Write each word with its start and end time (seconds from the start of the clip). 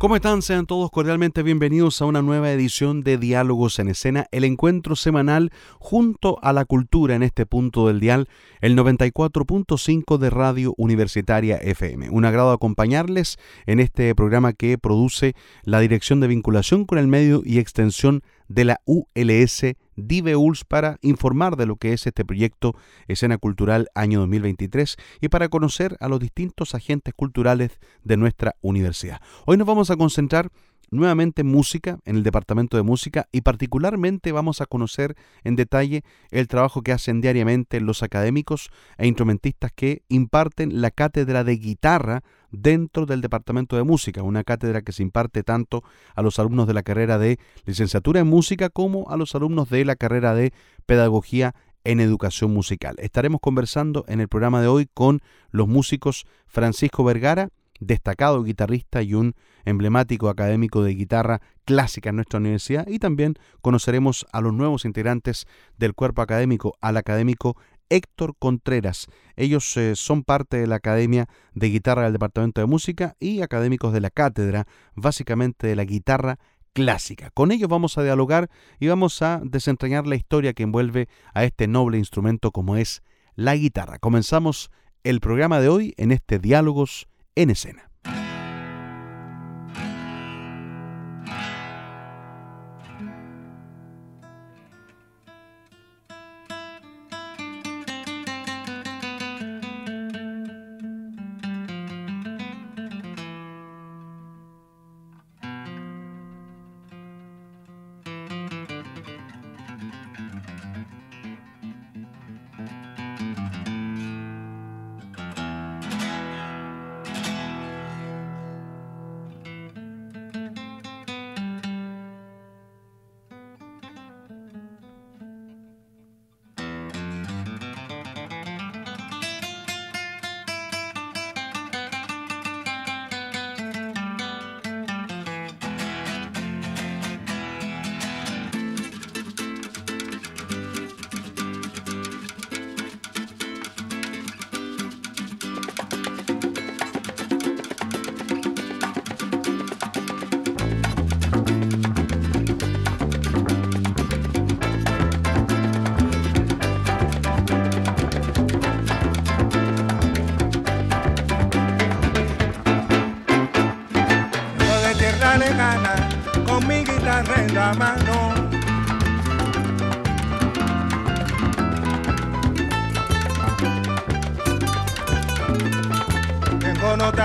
¿Cómo 0.00 0.16
están? 0.16 0.40
Sean 0.40 0.64
todos 0.64 0.90
cordialmente 0.90 1.42
bienvenidos 1.42 2.00
a 2.00 2.06
una 2.06 2.22
nueva 2.22 2.50
edición 2.50 3.02
de 3.02 3.18
Diálogos 3.18 3.78
en 3.78 3.88
Escena, 3.88 4.28
el 4.30 4.44
encuentro 4.44 4.96
semanal 4.96 5.52
junto 5.78 6.38
a 6.40 6.54
la 6.54 6.64
cultura 6.64 7.14
en 7.14 7.22
este 7.22 7.44
punto 7.44 7.86
del 7.86 8.00
dial, 8.00 8.26
el 8.62 8.78
94.5 8.78 10.16
de 10.16 10.30
Radio 10.30 10.72
Universitaria 10.78 11.58
FM. 11.58 12.08
Un 12.08 12.24
agrado 12.24 12.50
acompañarles 12.52 13.36
en 13.66 13.78
este 13.78 14.14
programa 14.14 14.54
que 14.54 14.78
produce 14.78 15.34
la 15.64 15.80
Dirección 15.80 16.20
de 16.20 16.28
Vinculación 16.28 16.86
con 16.86 16.96
el 16.96 17.06
Medio 17.06 17.42
y 17.44 17.58
Extensión 17.58 18.22
de 18.48 18.64
la 18.64 18.80
ULS 18.86 19.66
DIVEULS 20.00 20.64
para 20.64 20.98
informar 21.02 21.56
de 21.56 21.66
lo 21.66 21.76
que 21.76 21.92
es 21.92 22.06
este 22.06 22.24
proyecto 22.24 22.74
Escena 23.08 23.38
Cultural 23.38 23.88
año 23.94 24.20
2023 24.20 24.96
y 25.20 25.28
para 25.28 25.48
conocer 25.48 25.96
a 26.00 26.08
los 26.08 26.20
distintos 26.20 26.74
agentes 26.74 27.14
culturales 27.14 27.78
de 28.04 28.16
nuestra 28.16 28.56
universidad. 28.60 29.20
Hoy 29.46 29.56
nos 29.56 29.66
vamos 29.66 29.90
a 29.90 29.96
concentrar 29.96 30.50
nuevamente 30.90 31.44
música, 31.44 31.98
en 32.04 32.16
el 32.16 32.22
departamento 32.22 32.76
de 32.76 32.82
música, 32.82 33.28
y 33.32 33.42
particularmente 33.42 34.32
vamos 34.32 34.60
a 34.60 34.66
conocer 34.66 35.16
en 35.44 35.56
detalle 35.56 36.02
el 36.30 36.48
trabajo 36.48 36.82
que 36.82 36.92
hacen 36.92 37.20
diariamente 37.20 37.80
los 37.80 38.02
académicos 38.02 38.70
e 38.98 39.06
instrumentistas 39.06 39.72
que 39.74 40.02
imparten 40.08 40.80
la 40.80 40.90
cátedra 40.90 41.44
de 41.44 41.56
guitarra 41.56 42.22
dentro 42.50 43.06
del 43.06 43.20
departamento 43.20 43.76
de 43.76 43.84
música, 43.84 44.22
una 44.22 44.44
cátedra 44.44 44.82
que 44.82 44.92
se 44.92 45.02
imparte 45.02 45.42
tanto 45.42 45.84
a 46.14 46.22
los 46.22 46.38
alumnos 46.38 46.66
de 46.66 46.74
la 46.74 46.82
carrera 46.82 47.18
de 47.18 47.38
licenciatura 47.64 48.20
en 48.20 48.26
música 48.26 48.68
como 48.68 49.08
a 49.10 49.16
los 49.16 49.34
alumnos 49.34 49.70
de 49.70 49.84
la 49.84 49.96
carrera 49.96 50.34
de 50.34 50.52
pedagogía 50.86 51.54
en 51.84 52.00
educación 52.00 52.52
musical. 52.52 52.96
Estaremos 52.98 53.40
conversando 53.40 54.04
en 54.08 54.20
el 54.20 54.28
programa 54.28 54.60
de 54.60 54.68
hoy 54.68 54.88
con 54.92 55.20
los 55.50 55.68
músicos 55.68 56.26
Francisco 56.46 57.04
Vergara, 57.04 57.48
destacado 57.80 58.44
guitarrista 58.44 59.02
y 59.02 59.14
un 59.14 59.34
emblemático 59.64 60.28
académico 60.28 60.82
de 60.84 60.94
guitarra 60.94 61.40
clásica 61.64 62.10
en 62.10 62.16
nuestra 62.16 62.38
universidad 62.38 62.86
y 62.86 62.98
también 62.98 63.34
conoceremos 63.62 64.26
a 64.32 64.40
los 64.40 64.52
nuevos 64.52 64.84
integrantes 64.84 65.46
del 65.76 65.94
cuerpo 65.94 66.22
académico, 66.22 66.74
al 66.80 66.96
académico 66.96 67.56
Héctor 67.88 68.34
Contreras. 68.38 69.08
Ellos 69.36 69.76
eh, 69.76 69.96
son 69.96 70.22
parte 70.22 70.58
de 70.58 70.66
la 70.66 70.76
Academia 70.76 71.26
de 71.54 71.68
Guitarra 71.68 72.04
del 72.04 72.12
Departamento 72.12 72.60
de 72.60 72.66
Música 72.66 73.16
y 73.18 73.42
académicos 73.42 73.92
de 73.92 74.00
la 74.00 74.10
cátedra, 74.10 74.66
básicamente 74.94 75.66
de 75.66 75.76
la 75.76 75.84
guitarra 75.84 76.38
clásica. 76.72 77.30
Con 77.30 77.50
ellos 77.50 77.68
vamos 77.68 77.98
a 77.98 78.04
dialogar 78.04 78.48
y 78.78 78.86
vamos 78.86 79.20
a 79.22 79.40
desentrañar 79.44 80.06
la 80.06 80.14
historia 80.14 80.52
que 80.52 80.62
envuelve 80.62 81.08
a 81.34 81.44
este 81.44 81.66
noble 81.66 81.98
instrumento 81.98 82.52
como 82.52 82.76
es 82.76 83.02
la 83.34 83.56
guitarra. 83.56 83.98
Comenzamos 83.98 84.70
el 85.02 85.20
programa 85.20 85.60
de 85.60 85.68
hoy 85.68 85.94
en 85.96 86.12
este 86.12 86.38
Diálogos 86.38 87.08
en 87.34 87.50
escena. 87.50 87.89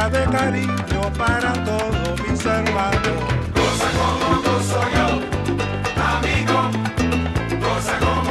De 0.10 0.26
tierra 0.28 0.52
lejana 0.52 1.54
con 1.66 1.92
mi 2.22 2.30
guitarra 2.30 2.60
en 2.60 2.66
la 2.66 2.72
mano. 2.72 3.14
Cosa 3.56 3.88
como 3.98 4.28
gozo 4.42 4.82
yo, 4.96 5.08
amigo, 6.04 6.60
cosa 7.62 7.94
como 8.00 8.25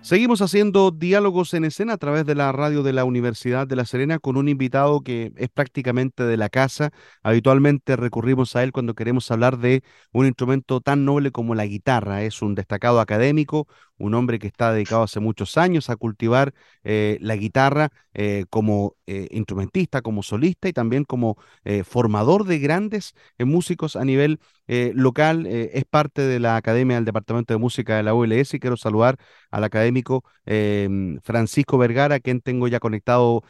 Seguimos 0.06 0.44
haciendo 0.44 0.92
diálogos 0.92 1.56
en 1.56 1.66
escena 1.66 1.94
a 1.94 1.98
través 1.98 2.28
de 2.28 2.36
la 2.36 2.52
radio 2.52 2.84
de 2.84 2.94
la 2.94 3.06
Universidad 3.06 3.66
de 3.66 3.76
La 3.76 3.86
Serena 3.86 4.20
con 4.20 4.38
un 4.38 4.48
invitado 4.48 5.02
que 5.02 5.34
es 5.36 5.50
prácticamente 5.50 6.24
de 6.26 6.38
la 6.38 6.50
casa. 6.50 6.92
Habitualmente 7.24 7.96
recurrimos 7.96 8.56
a 8.56 8.62
él 8.62 8.72
cuando 8.72 8.94
queremos 8.94 9.32
hablar 9.32 9.58
de 9.58 9.82
un 10.12 10.28
instrumento 10.28 10.80
tan 10.80 11.06
noble 11.06 11.32
como 11.32 11.56
la 11.56 11.66
guitarra. 11.66 12.22
Es 12.22 12.44
un 12.44 12.54
destacado 12.54 13.00
académico, 13.00 13.68
un 13.98 14.14
hombre 14.14 14.38
que 14.38 14.46
está 14.46 14.72
dedicado 14.72 15.02
hace 15.02 15.20
muchos 15.20 15.58
años 15.58 15.90
a 15.90 15.96
cultivar 15.96 16.54
eh, 16.88 17.18
la 17.20 17.36
guitarra 17.36 17.90
eh, 18.14 18.46
como 18.52 18.96
eh, 19.08 19.28
instrumentista, 19.32 20.04
como 20.04 20.22
solista 20.22 20.70
y 20.70 20.74
también 20.74 21.04
como 21.04 21.36
formador 21.84 22.46
de 22.46 22.60
grandes 22.60 23.14
músicos 23.40 23.96
a 23.96 24.06
nivel 24.06 24.40
local. 24.68 25.48
Es 25.48 25.86
parte 25.86 26.22
de 26.22 26.40
la 26.40 26.56
Academia 26.58 26.96
del 26.96 27.06
Departamento 27.06 27.54
de 27.54 27.60
Música 27.60 27.98
de 27.98 28.04
la 28.04 28.14
ULS 28.14 28.54
y 28.54 28.60
quiero 28.60 28.78
saludar 28.78 29.18
al 29.52 29.64
académico 29.64 30.24
em, 30.46 31.20
Francisco 31.22 31.78
Vergara, 31.78 32.20
quien 32.20 32.42
tengo 32.42 32.68
ya 32.68 32.80
conectado 32.80 33.44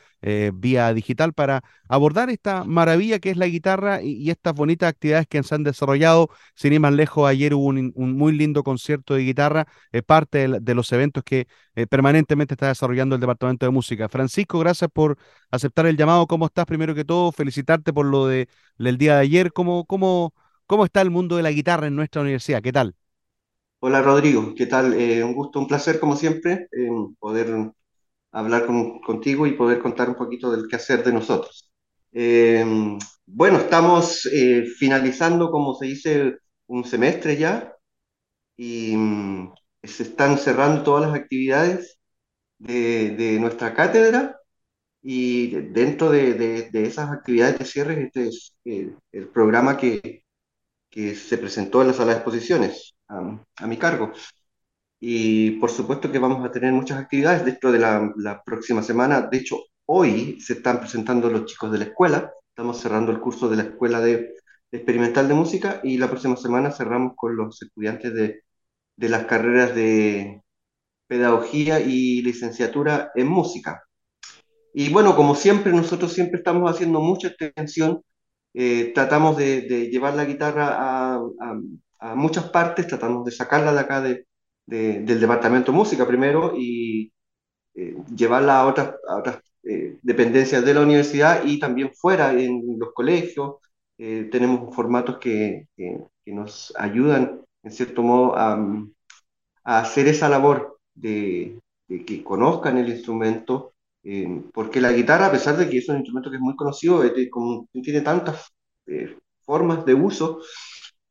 vía 0.53 0.93
digital 0.93 1.33
para 1.33 1.61
abordar 1.87 2.29
esta 2.29 2.63
maravilla 2.63 3.19
que 3.19 3.29
es 3.29 3.37
la 3.37 3.45
guitarra 3.47 4.01
y, 4.01 4.29
estas 4.29 4.53
bonitas 4.55 4.89
actividades 4.89 5.27
que 5.27 5.43
se 5.43 5.55
han 5.55 5.63
desarrollado. 5.63 6.29
Sin 6.55 6.73
ir 6.73 6.79
más 6.79 6.93
lejos, 6.93 7.29
ayer 7.29 7.53
hubo 7.53 7.67
un, 7.67 7.93
muy 7.95 8.31
lindo 8.33 8.63
concierto 8.63 9.13
de 9.13 9.23
guitarra, 9.23 9.67
parte 10.05 10.47
de, 10.47 10.59
de 10.61 10.75
los 10.75 10.91
eventos 10.91 11.23
que 11.23 11.47
permanentemente 11.89 12.53
está 12.55 12.67
desarrollando 12.69 13.15
el 13.15 13.21
Departamento 13.25 13.65
de 13.65 13.71
Música. 13.71 14.09
Francisco, 14.09 14.59
gracias 14.59 14.89
por 14.91 15.17
aceptar 15.51 15.85
el 15.87 15.97
llamado. 15.97 16.27
¿Cómo 16.27 16.45
estás? 16.47 16.65
Primero 16.65 16.95
que 16.95 17.05
todo, 17.05 17.31
felicitarte 17.31 17.93
por 17.93 18.05
lo 18.05 18.27
de, 18.27 18.49
del 18.77 18.97
día 18.97 19.15
de 19.15 19.21
ayer. 19.21 19.53
¿Cómo, 19.53 19.85
cómo, 19.85 20.33
cómo 20.67 20.85
está 20.85 21.01
el 21.01 21.11
mundo 21.11 21.35
de 21.37 21.43
la 21.43 21.51
guitarra 21.51 21.87
en 21.87 21.95
nuestra 21.95 22.21
universidad? 22.21 22.61
¿Qué 22.61 22.71
tal? 22.73 22.95
Hola 23.79 24.01
Rodrigo, 24.01 24.53
¿qué 24.55 24.65
tal? 24.65 24.93
Eh, 24.99 25.23
un 25.23 25.33
gusto, 25.33 25.59
un 25.59 25.67
placer 25.67 25.99
como 25.99 26.15
siempre 26.15 26.67
eh, 26.71 26.89
poder 27.19 27.71
hablar 28.31 28.65
con- 28.67 29.01
contigo 29.01 29.47
y 29.47 29.53
poder 29.53 29.79
contar 29.81 30.09
un 30.09 30.15
poquito 30.15 30.51
del 30.51 30.67
quehacer 30.69 31.03
de 31.03 31.13
nosotros. 31.13 31.71
Eh, 32.13 32.65
bueno, 33.27 33.59
estamos 33.59 34.27
eh, 34.27 34.65
finalizando, 34.79 35.51
como 35.51 35.75
se 35.75 35.87
dice, 35.87 36.37
un 36.67 36.85
semestre 36.85 37.37
ya 37.37 37.73
y 38.57 38.95
mm, 38.97 39.53
se 39.83 40.03
están 40.03 40.37
cerrando 40.37 40.83
todas 40.83 41.07
las 41.09 41.15
actividades 41.19 41.99
de, 42.59 43.37
nuestra 43.39 43.73
cátedra 43.73 44.39
y 45.01 45.49
dentro 45.71 46.11
de, 46.11 46.33
de- 46.35 46.85
esas 46.85 47.11
actividades 47.11 47.59
de 47.59 47.65
cierre 47.65 48.03
este 48.03 48.27
es 48.29 48.55
eh, 48.65 48.95
el 49.11 49.29
programa 49.29 49.77
que, 49.77 50.23
que 50.89 51.15
se 51.15 51.37
presentó 51.37 51.81
en 51.81 51.89
la 51.89 51.93
sala 51.93 52.13
de 52.13 52.17
exposiciones 52.19 52.95
a 53.07 53.67
mi 53.67 53.77
cargo. 53.77 54.11
Y 54.99 55.51
por 55.59 55.69
supuesto 55.71 56.11
que 56.11 56.19
vamos 56.19 56.43
a 56.45 56.51
tener 56.51 56.73
muchas 56.73 56.99
actividades 56.99 57.45
dentro 57.45 57.71
de 57.71 57.79
la, 57.79 58.41
próxima 58.45 58.81
semana. 58.83 59.21
De 59.21 59.37
hecho, 59.37 59.57
hoy 59.85 60.39
se 60.41 60.53
están 60.53 60.79
presentando 60.79 61.29
los 61.29 61.45
chicos 61.45 61.71
de 61.71 61.79
la 61.79 61.85
escuela. 61.85 62.31
Estamos 62.49 62.79
cerrando 62.79 63.11
el 63.11 63.19
curso 63.19 63.49
de 63.49 63.57
la 63.57 63.63
Escuela 63.63 63.99
de, 64.01 64.15
de 64.17 64.77
Experimental 64.77 65.27
de 65.27 65.33
Música 65.35 65.81
y 65.83 65.97
la 65.97 66.09
próxima 66.09 66.37
semana 66.37 66.71
cerramos 66.71 67.13
con 67.15 67.35
los 67.35 67.61
estudiantes 67.61 68.13
de 68.13 69.09
las 69.09 69.25
carreras 69.25 69.75
de 69.75 70.41
Pedagogía 71.07 71.79
y 71.81 72.21
Licenciatura 72.21 73.11
en 73.15 73.27
Música. 73.27 73.83
Y 74.73 74.89
bueno, 74.91 75.15
como 75.15 75.35
siempre, 75.35 75.71
nosotros 75.71 76.13
siempre 76.13 76.37
estamos 76.39 76.69
haciendo 76.71 76.99
mucha 77.01 77.29
extensión. 77.29 78.01
eh, 78.53 78.91
tratamos 78.95 79.37
de, 79.37 79.61
llevar 79.91 80.15
la 80.15 80.25
guitarra 80.25 80.75
a, 80.77 81.21
muchas 82.15 82.49
partes, 82.51 82.87
tratamos 82.87 83.25
de 83.25 83.31
sacarla 83.31 83.73
de 83.73 83.79
acá 83.79 84.01
de, 84.01 84.27
de- 84.65 85.01
del 85.01 85.19
departamento 85.19 85.71
de 85.71 85.77
música 85.77 86.07
primero 86.07 86.53
y 86.57 87.11
eh, 87.75 87.95
llevarla 88.15 88.61
a 88.61 88.67
otras, 88.67 88.95
eh, 89.63 89.97
dependencias 90.01 90.65
de 90.65 90.73
la 90.73 90.81
universidad 90.81 91.43
y 91.45 91.59
también 91.59 91.91
fuera 91.95 92.33
en 92.33 92.63
los 92.79 92.93
colegios. 92.93 93.55
Tenemos 93.97 94.75
formatos 94.75 95.17
que, 95.19 95.67
que- 95.77 95.99
nos 96.27 96.73
ayudan, 96.77 97.41
en 97.63 97.71
cierto 97.71 98.01
modo, 98.03 98.35
a 98.37 99.79
hacer 99.81 100.07
esa 100.07 100.29
labor 100.29 100.74
de, 100.95 101.59
de 101.87 102.05
que 102.05 102.23
conozcan 102.23 102.77
el 102.77 102.89
instrumento, 102.89 103.73
eh, 104.03 104.43
porque 104.53 104.81
la 104.81 104.91
guitarra, 104.93 105.27
a 105.27 105.31
pesar 105.31 105.57
de 105.57 105.69
que 105.69 105.79
es 105.79 105.89
un 105.89 105.97
instrumento 105.97 106.29
que 106.29 106.37
es 106.37 106.41
muy 106.41 106.55
conocido, 106.55 107.03
es 107.03 107.13
como, 107.31 107.67
tiene 107.83 108.01
tantas 108.01 108.49
eh, 108.87 109.17
formas 109.45 109.85
de 109.85 109.93
uso, 109.95 110.39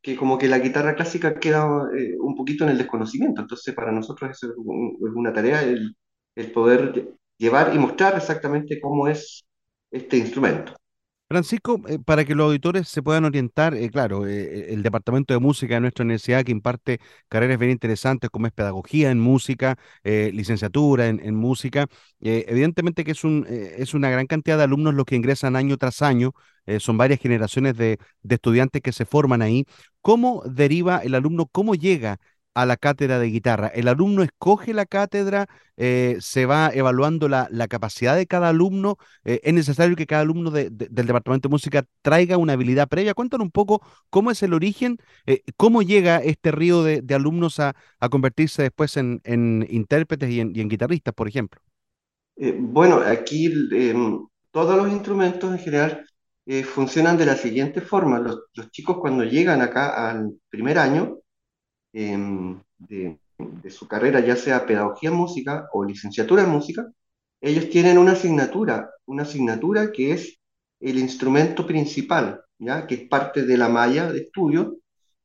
que 0.03 0.17
como 0.17 0.39
que 0.39 0.49
la 0.49 0.59
guitarra 0.59 0.95
clásica 0.95 1.35
queda 1.39 1.67
eh, 1.97 2.17
un 2.21 2.35
poquito 2.37 2.65
en 2.65 2.71
el 2.71 2.79
desconocimiento. 2.79 3.41
Entonces, 3.43 3.75
para 3.75 3.93
nosotros 3.93 4.31
eso 4.33 4.49
es, 4.49 4.55
un- 4.57 4.97
es 5.01 5.15
una 5.15 5.33
tarea 5.33 5.63
el, 5.63 5.97
el 6.35 6.53
poder 6.53 6.93
lle- 6.93 7.17
llevar 7.39 7.75
y 7.75 7.79
mostrar 7.79 8.17
exactamente 8.17 8.81
cómo 8.81 9.09
es 9.09 9.45
este 9.91 10.17
instrumento. 10.19 10.75
Francisco, 11.35 11.81
eh, 11.89 11.99
para 11.99 12.25
que 12.25 12.37
los 12.37 12.45
auditores 12.47 12.87
se 12.89 13.03
puedan 13.03 13.25
orientar, 13.25 13.75
eh, 13.75 13.91
claro, 13.91 14.25
eh, 14.25 14.73
el 14.73 14.85
departamento 14.85 15.35
de 15.35 15.41
música 15.41 15.75
de 15.75 15.81
nuestra 15.81 16.05
universidad 16.05 16.45
que 16.45 16.53
imparte 16.53 17.01
carreras 17.29 17.59
bien 17.59 17.73
interesantes 17.73 18.31
como 18.31 18.47
es 18.47 18.53
pedagogía 18.53 19.11
en 19.11 19.19
música, 19.19 19.77
licenciatura 20.05 21.09
en, 21.09 21.35
música, 21.35 21.87
evidentemente 22.21 23.03
que 23.03 23.11
es 23.13 23.25
un, 23.25 23.47
una 23.95 24.11
gran 24.11 24.27
cantidad 24.27 24.57
de 24.59 24.63
alumnos 24.65 24.95
los 24.95 25.05
que 25.07 25.17
ingresan 25.17 25.57
año 25.57 25.77
tras 25.77 26.03
año 26.03 26.33
son 26.79 26.97
varias 26.99 27.21
generaciones 27.21 27.77
de, 27.77 27.99
de 28.23 28.35
estudiantes 28.37 28.81
que 28.83 28.93
se 28.93 29.05
forman 29.05 29.43
ahí. 29.43 29.67
¿Cómo 30.01 30.43
deriva 30.47 30.99
el 30.99 31.15
alumno, 31.15 31.47
cómo 31.47 31.75
llega 31.75 32.21
a 32.55 32.67
la 32.67 32.77
cátedra 32.77 33.19
de 33.19 33.27
guitarra? 33.27 33.69
¿El 33.69 33.89
alumno 33.89 34.23
escoge 34.23 34.73
la 34.73 34.87
cátedra? 34.87 35.47
Eh, 35.77 36.17
¿Se 36.21 36.47
va 36.47 36.71
evaluando 36.73 37.29
la, 37.29 37.49
la, 37.51 37.67
capacidad 37.69 38.17
de 38.17 38.27
cada 38.27 38.49
alumno? 38.51 38.97
Eh, 39.25 39.41
¿Es 39.43 39.53
necesario 39.53 39.97
que 39.97 40.07
cada 40.07 40.23
alumno 40.23 40.51
de, 40.51 40.71
de, 40.71 40.89
del 40.91 41.07
Departamento 41.07 41.49
de 41.49 41.53
Música 41.53 41.85
traiga 42.03 42.39
una 42.39 42.53
habilidad 42.53 42.89
previa? 42.89 43.15
Cuéntanos 43.15 43.45
un 43.45 43.51
poco 43.51 43.83
cómo 44.09 44.31
es 44.31 44.43
el 44.43 44.55
origen, 44.55 44.99
eh, 45.27 45.43
cómo 45.57 45.83
llega 45.83 46.19
este 46.19 46.53
río 46.53 46.85
de, 46.85 47.03
de 47.03 47.15
alumnos 47.15 47.59
a, 47.59 47.75
a, 47.99 48.09
convertirse 48.09 48.63
después 48.63 48.97
en, 48.97 49.21
en 49.25 49.67
intérpretes 49.69 50.31
y 50.31 50.41
en, 50.41 50.55
y 50.55 50.61
en, 50.61 50.69
guitarristas, 50.69 51.13
por 51.15 51.29
ejemplo. 51.29 51.61
bueno, 52.37 53.01
aquí 53.05 53.47
em, 53.73 54.25
todos 54.53 54.77
los 54.77 54.93
instrumentos 54.93 55.53
en 55.53 55.59
general 55.59 56.07
funcionan 56.65 57.17
de 57.17 57.27
la 57.27 57.37
siguiente 57.37 57.81
forma. 57.81 58.21
Los, 58.21 58.45
los 58.55 58.71
chicos 58.71 58.99
cuando 59.01 59.25
llegan 59.25 59.63
acá 59.63 60.11
al 60.11 60.35
primer 60.51 60.79
año, 60.79 61.19
Em, 61.97 62.61
de, 62.77 63.21
de, 63.39 63.71
su 63.71 63.87
carrera, 63.87 64.19
ya 64.19 64.35
sea 64.35 64.67
pedagogía 64.67 65.11
en 65.11 65.17
música 65.17 65.69
o 65.73 65.85
licenciatura 65.85 66.43
en 66.43 66.51
música, 66.51 66.91
ellos 67.41 67.71
tienen 67.71 67.99
una 67.99 68.13
asignatura, 68.13 68.91
una 69.07 69.23
asignatura 69.23 69.93
que 69.93 70.11
es 70.11 70.41
el 70.81 70.99
instrumento 70.99 71.65
principal, 71.65 72.43
¿ya? 72.59 72.89
que 72.89 72.97
es 72.97 73.09
parte 73.09 73.45
de 73.47 73.57
la 73.57 73.69
malla 73.69 74.11
de 74.11 74.23
estudio, 74.23 74.79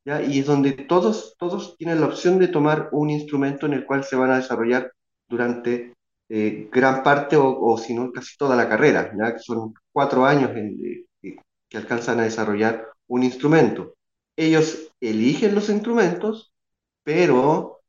¿ya? 0.05 0.21
y 0.21 0.37
es 0.39 0.45
donde 0.45 0.73
todos, 0.73 1.35
todos 1.39 1.75
tienen 1.75 2.01
la 2.01 2.05
opción 2.05 2.37
de 2.37 2.49
tomar 2.49 2.89
un 2.91 3.09
instrumento 3.09 3.65
en 3.65 3.73
el 3.73 3.85
cual 3.85 4.03
se 4.03 4.15
van 4.15 4.29
a 4.29 4.37
desarrollar 4.37 4.91
durante 5.27 5.95
eh, 6.29 6.69
gran 6.71 7.01
parte 7.01 7.35
o, 7.35 7.59
o, 7.59 7.77
si 7.79 7.95
no 7.95 8.11
casi 8.11 8.37
toda 8.37 8.55
la 8.55 8.69
carrera, 8.69 9.11
¿ya? 9.17 9.33
que 9.33 9.39
son 9.39 9.73
cuatro 9.91 10.23
años 10.23 10.51
en, 10.51 10.77
eh, 11.23 11.35
que 11.67 11.77
alcanzan 11.77 12.19
a 12.19 12.23
desarrollar 12.25 12.89
un 13.07 13.23
instrumento. 13.23 13.95
Ellos 14.35 14.91
eligen 15.01 15.55
los 15.55 15.69
instrumentos 15.69 16.53
pero 17.03 17.81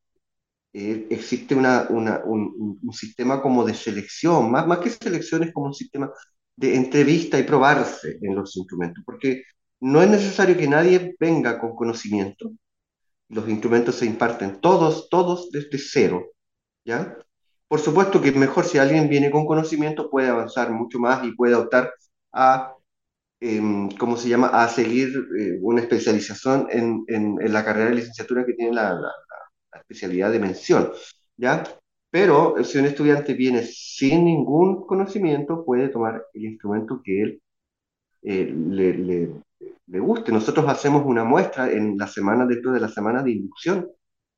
eh, 0.73 1.07
existe 1.11 1.55
una, 1.55 1.89
un, 1.91 2.79
sistema 2.93 3.43
como 3.43 3.65
de 3.65 3.75
selección, 3.75 4.51
más, 4.51 4.67
más 4.67 4.79
que 4.79 4.91
selección 4.91 5.43
es 5.43 5.53
como 5.53 5.67
un 5.67 5.75
sistema 5.75 6.11
de 6.57 6.77
entrevista 6.77 7.39
y 7.39 7.45
probarse 7.45 8.19
en 8.23 8.35
los 8.35 8.57
instrumentos, 8.57 9.03
porque 9.05 9.45
no 9.81 10.03
es 10.03 10.11
necesario 10.11 10.57
que 10.57 10.69
nadie 10.69 11.17
venga 11.19 11.59
con 11.59 11.75
conocimiento, 11.75 12.53
los 13.29 13.49
instrumentos 13.49 13.97
se 13.97 14.07
imparten 14.07 14.61
todos, 14.61 15.09
todos 15.09 15.51
desde 15.51 15.79
cero, 15.79 16.27
¿ya? 16.85 17.17
Por 17.69 17.81
supuesto 17.81 18.21
que 18.21 18.33
mejor 18.33 18.65
si 18.65 18.79
alguien 18.79 19.09
viene 19.09 19.31
con 19.31 19.47
conocimiento 19.47 20.11
puede 20.11 20.29
avanzar 20.29 20.73
mucho 20.73 20.99
más 20.99 21.25
y 21.25 21.33
puede 21.33 21.55
optar 21.55 21.93
a 22.33 22.75
¿cómo 23.99 24.17
se 24.17 24.29
llama?, 24.29 24.49
a 24.49 24.69
seguir 24.69 25.09
eh, 25.39 25.59
una 25.63 25.81
especialización 25.81 26.67
en, 26.71 27.05
en, 27.09 27.39
en, 27.41 27.53
la 27.53 27.65
carrera 27.65 27.89
de 27.91 27.97
licenciatura 27.97 28.45
que 28.45 28.53
tiene 28.53 28.75
la, 28.75 28.93
la, 28.93 29.01
la, 29.73 29.81
especialidad 29.81 30.31
de 30.31 30.39
mención, 30.39 30.93
¿ya? 31.37 31.65
Pero 32.11 32.63
si 32.65 32.79
un 32.79 32.87
estudiante 32.87 33.35
viene 33.35 33.63
sin 33.63 34.25
ningún 34.25 34.87
conocimiento, 34.87 35.65
puede 35.65 35.89
tomar 35.89 36.25
el 36.35 36.45
instrumento 36.45 37.01
que 37.03 37.23
él 37.23 37.43
eh, 38.23 38.53
le, 38.53 38.95
le, 38.95 39.31
le, 39.87 40.01
guste. 40.01 40.33
Nosotros 40.33 40.69
hacemos 40.69 41.05
una 41.07 41.25
muestra 41.25 41.71
en 41.71 41.97
la 41.97 42.07
semana, 42.07 42.47
dentro 42.47 42.73
de 42.73 42.81
la 42.81 42.89
semana 42.89 43.23
de 43.23 43.33
inducción, 43.33 43.89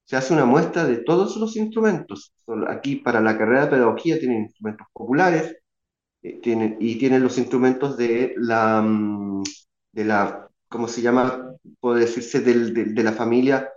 se 0.05 0.17
hace 0.17 0.35
una 0.35 0.45
muestra 0.45 0.85
de 0.85 0.99
todos 0.99 1.37
los 1.37 1.57
instrumentos. 1.57 2.35
Aquí 2.69 2.97
para 2.97 3.21
la 3.21 3.37
carrera 3.39 3.63
de 3.65 3.71
pedagogía 3.71 4.19
tienen 4.19 4.43
instrumentos 4.43 4.87
populares, 4.93 5.57
eh, 6.23 6.41
tienen, 6.41 6.77
y 6.81 6.99
tienen 6.99 7.23
los 7.23 7.39
instrumentos 7.39 7.97
de 7.97 8.35
la, 8.37 8.81
mm, 8.83 9.43
de 9.93 10.05
la, 10.05 10.49
¿cómo 10.69 10.89
se 10.89 11.03
llama? 11.03 11.55
Puede 11.81 12.01
decirse 12.01 12.41
del, 12.41 12.95
de, 12.95 13.03
la 13.03 13.13
familia 13.13 13.71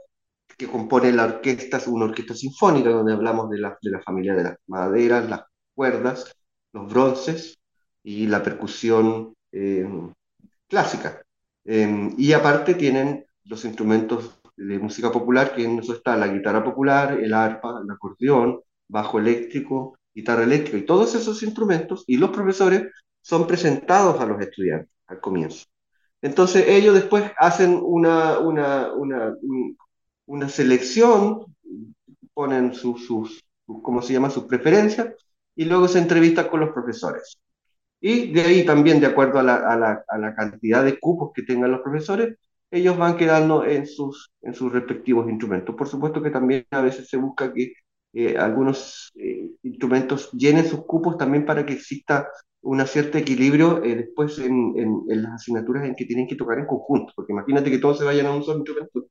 que 0.58 0.68
compone 0.68 1.12
la 1.12 1.26
orquesta, 1.26 1.82
una 1.88 2.06
orquesta 2.06 2.34
sinfónica, 2.36 2.90
donde 2.90 3.14
hablamos 3.14 3.50
de 3.50 3.60
la, 3.60 3.78
de 3.82 3.92
la 3.92 4.02
familia 4.02 4.36
de 4.36 4.44
las 4.44 4.58
maderas, 4.68 5.30
las 5.30 5.42
cuerdas, 5.74 6.36
los 6.74 6.92
bronces 6.92 7.58
y 8.04 8.28
la 8.28 8.44
percusión 8.44 9.34
eh, 9.52 9.88
clásica. 10.68 11.22
Eh, 11.66 12.14
y 12.18 12.34
aparte 12.34 12.76
tienen 12.76 13.26
los 13.46 13.66
instrumentos 13.66 14.40
de 14.56 14.80
música 14.80 15.12
popular, 15.12 15.54
que 15.56 15.64
en 15.66 15.80
eso 15.80 15.94
está 15.94 16.16
la 16.16 16.28
guitarra 16.28 16.64
popular, 16.64 17.14
el 17.14 17.34
arpa, 17.34 17.82
el 17.84 17.92
acordeón, 17.92 18.62
bajo 18.88 19.20
eléctrico, 19.20 19.98
guitarra 20.16 20.44
eléctrica 20.44 20.78
y 20.78 20.86
todos 20.86 21.14
esos 21.14 21.44
instrumentos, 21.44 22.06
y 22.08 22.18
los 22.18 22.32
profesores 22.32 22.88
son 23.22 23.46
presentados 23.46 24.20
a 24.22 24.26
los 24.26 24.42
estudiantes 24.42 24.90
al 25.08 25.20
comienzo. 25.20 25.66
Entonces 26.22 26.66
ellos 26.68 26.96
después 26.96 27.32
hacen 27.38 27.80
una, 27.84 28.40
una, 28.40 28.94
una, 28.94 29.36
una 30.26 30.50
selección, 30.50 31.46
ponen 32.34 32.74
sus, 32.74 33.06
sus, 33.06 33.44
¿cómo 33.84 34.02
se 34.02 34.14
llama?, 34.14 34.30
sus 34.30 34.46
preferencias, 34.46 35.14
y 35.56 35.66
luego 35.66 35.88
se 35.88 36.00
entrevistan 36.00 36.48
con 36.48 36.62
los 36.62 36.72
profesores. 36.72 37.38
Y 38.02 38.32
de 38.32 38.42
ahí 38.42 38.66
también, 38.66 39.00
de 39.00 39.08
acuerdo 39.08 39.40
a 39.40 39.44
la, 39.44 39.56
a 39.56 39.78
la, 39.78 40.04
a 40.08 40.18
la 40.18 40.36
cantidad 40.36 40.84
de 40.84 41.00
cupos 41.00 41.32
que 41.34 41.44
tengan 41.44 41.72
los 41.72 41.82
profesores, 41.82 42.38
ellos 42.72 42.98
van 42.98 43.16
quedando 43.16 43.64
en 43.64 43.86
sus, 43.88 44.32
en 44.42 44.54
sus 44.54 44.72
respectivos 44.72 45.30
instrumentos. 45.30 45.76
Por 45.76 45.88
supuesto 45.88 46.22
que 46.22 46.30
también 46.30 46.66
a 46.72 46.82
veces 46.82 47.08
se 47.08 47.18
busca 47.18 47.54
que 47.54 47.74
eh, 48.16 48.38
algunos 48.38 49.12
eh, 49.16 49.52
instrumentos 49.64 50.32
llenen 50.32 50.66
sus 50.66 50.86
cupos 50.86 51.18
también 51.18 51.46
para 51.46 51.66
que 51.66 51.74
exista 51.74 52.30
un 52.62 52.86
cierto 52.88 53.18
equilibrio 53.18 53.84
eh, 53.84 53.96
después 53.96 54.40
en, 54.40 54.74
en, 54.78 55.02
en, 55.10 55.24
las 55.24 55.34
asignaturas 55.34 55.84
en 55.86 55.96
que 55.96 56.06
tienen 56.06 56.28
que 56.28 56.36
tocar 56.36 56.58
en 56.58 56.66
conjunto, 56.66 57.14
porque 57.16 57.34
imagínate 57.34 57.70
que 57.70 57.78
todos 57.78 58.00
se 58.00 58.06
vayan 58.06 58.26
a 58.26 58.32
un 58.32 58.44
solo 58.44 58.60
instrumento, 58.60 59.06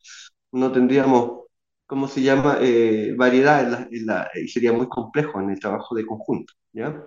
no 0.53 0.73
tendríamos, 0.73 1.43
¿cómo 1.87 2.09
se 2.09 2.23
llama?, 2.23 2.59
eh, 2.63 3.15
variedad 3.17 3.63
en 3.93 4.07
la, 4.07 4.25
la, 4.25 4.31
y 4.35 4.49
sería 4.49 4.73
muy 4.73 4.89
complejo 4.89 5.41
en 5.41 5.51
el 5.51 5.61
trabajo 5.61 5.95
de 5.95 6.07
conjunto, 6.07 6.55
¿ya? 6.73 7.05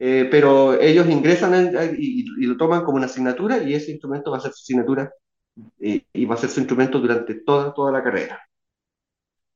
Eh, 0.00 0.28
pero 0.30 0.74
ellos 0.80 1.08
ingresan 1.08 1.54
en, 1.54 1.96
y, 1.98 2.20
y, 2.20 2.46
lo 2.46 2.56
toman 2.56 2.84
como 2.84 2.96
una 2.98 3.06
asignatura 3.06 3.58
y 3.62 3.74
ese 3.74 3.92
instrumento 3.92 4.30
va 4.30 4.38
a 4.38 4.40
ser 4.40 4.52
su 4.52 4.62
asignatura 4.62 5.12
y 5.78 6.24
va 6.24 6.34
a 6.34 6.38
ser 6.38 6.50
su 6.50 6.60
instrumento 6.60 7.00
durante 7.00 7.34
toda, 7.36 7.74
toda 7.74 7.90
la 7.92 8.02
carrera 8.02 8.47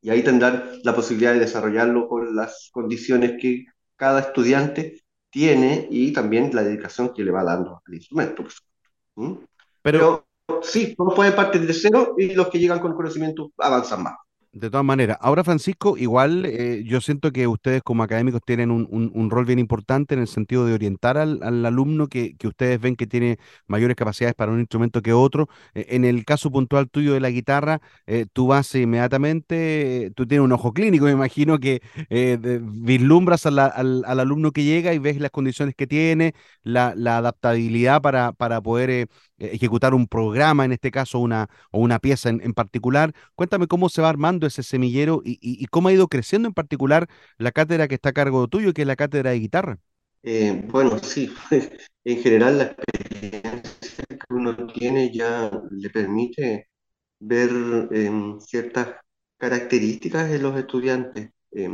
y 0.03 0.11
ahí 0.11 0.23
tendrán 0.23 0.81
la 0.83 0.95
posibilidad 0.95 1.33
de 1.33 1.39
desarrollarlo 1.39 2.09
con 2.09 2.35
las 2.35 2.69
condiciones 2.73 3.41
que 3.41 3.67
cada 3.97 4.21
estudiante 4.21 5.01
tiene 5.31 5.87
y 5.91 6.13
también 6.13 6.51
la 6.53 6.65
dedicación 6.65 7.15
que 7.15 7.25
le 7.25 7.31
va 7.31 7.45
dando 7.45 7.81
al 7.87 7.95
instrumento. 7.95 8.45
¿Mm? 9.15 9.35
Pero, 9.81 10.27
Pero 10.47 10.61
sí, 10.63 10.95
todos 10.97 11.15
pueden 11.15 11.35
partir 11.35 11.65
de 11.67 11.73
cero 11.73 12.15
y 12.19 12.35
los 12.35 12.49
que 12.49 12.59
llegan 12.59 12.81
con 12.81 12.95
conocimiento 12.95 13.53
avanzan 13.59 14.03
más. 14.03 14.17
De 14.55 14.69
todas 14.69 14.85
maneras, 14.85 15.17
ahora 15.23 15.45
Francisco, 15.45 15.97
igual 15.97 16.45
eh, 16.45 16.83
yo 16.85 17.01
siento 17.01 17.33
que 17.33 17.47
ustedes 17.47 17.81
como 17.83 18.03
académicos 18.03 18.43
tienen 18.45 18.71
un, 18.71 18.87
un, 18.91 19.31
rol 19.31 19.47
bien 19.47 19.59
importante 19.59 20.13
en 20.13 20.21
el 20.21 20.29
sentido 20.29 20.67
de 20.67 20.75
orientar 20.75 21.17
al, 21.17 21.43
al 21.43 21.65
alumno 21.65 22.07
que, 22.07 22.37
que, 22.37 22.49
ustedes 22.49 22.79
ven 22.79 22.95
que 22.95 23.07
tiene 23.07 23.39
mayores 23.67 23.97
capacidades 23.97 24.35
para 24.35 24.53
un 24.53 24.61
instrumento 24.61 25.01
que 25.01 25.15
otro. 25.15 25.49
Eh, 25.73 25.87
en 25.89 26.05
el 26.05 26.27
caso 26.27 26.51
puntual 26.51 26.91
tuyo 26.91 27.15
de 27.15 27.21
la 27.21 27.31
guitarra, 27.31 27.81
eh, 28.07 28.27
tú 28.31 28.47
vas 28.49 28.75
inmediatamente, 28.75 30.13
tú 30.17 30.27
tienes 30.27 30.45
un 30.45 30.53
ojo 30.53 30.75
clínico, 30.75 31.05
me 31.07 31.13
imagino 31.13 31.59
que 31.59 31.81
de, 32.11 32.61
vislumbras 32.63 33.47
al, 33.47 33.59
al, 33.59 34.05
al, 34.07 34.21
alumno 34.21 34.53
que 34.53 34.65
llega 34.65 34.93
y 34.93 34.99
ves 34.99 35.19
las 35.19 35.31
condiciones 35.31 35.75
que 35.75 35.87
tiene, 35.87 36.35
la, 36.63 36.93
la 36.95 37.17
adaptabilidad 37.17 38.03
para, 38.03 38.33
para 38.33 38.61
poder 38.61 39.09
ejecutar 39.47 39.95
un 39.95 40.07
programa, 40.07 40.65
en 40.65 40.73
este 40.73 40.91
caso 40.91 41.19
una, 41.19 41.49
o 41.71 41.81
una 41.81 41.99
pieza 41.99 42.29
en, 42.29 42.41
en 42.43 42.55
particular. 42.55 43.13
Cuéntame 43.35 43.67
cómo 43.67 43.89
se 43.89 44.03
va 44.03 44.09
armando 44.09 44.47
ese 44.47 44.63
semillero 44.63 45.23
y, 45.25 45.39
y, 45.41 45.67
cómo 45.67 45.89
ha 45.89 45.93
ido 45.93 46.09
creciendo 46.09 46.49
en 46.49 46.55
particular 46.55 47.09
la 47.39 47.53
cátedra 47.53 47.89
que 47.89 47.95
está 47.97 48.11
a 48.11 48.13
cargo 48.13 48.49
tuyo, 48.49 48.73
que 48.73 48.83
es 48.83 48.89
la 48.89 48.97
cátedra 48.97 49.31
de 49.31 49.41
guitarra. 49.41 49.79
Eh, 50.23 50.63
bueno, 50.69 50.99
sí, 50.99 51.33
en 52.05 52.23
general 52.23 52.59
la 52.59 52.65
experiencia 52.65 54.05
que 54.09 54.35
uno 54.35 54.57
tiene 54.69 55.13
ya 55.13 55.51
le 55.71 55.91
permite 55.91 56.69
ver 57.19 57.51
eh, 57.93 58.11
ciertas 58.41 58.97
características 59.39 60.31
de 60.31 60.39
los 60.39 60.57
estudiantes 60.57 61.31
eh, 61.53 61.69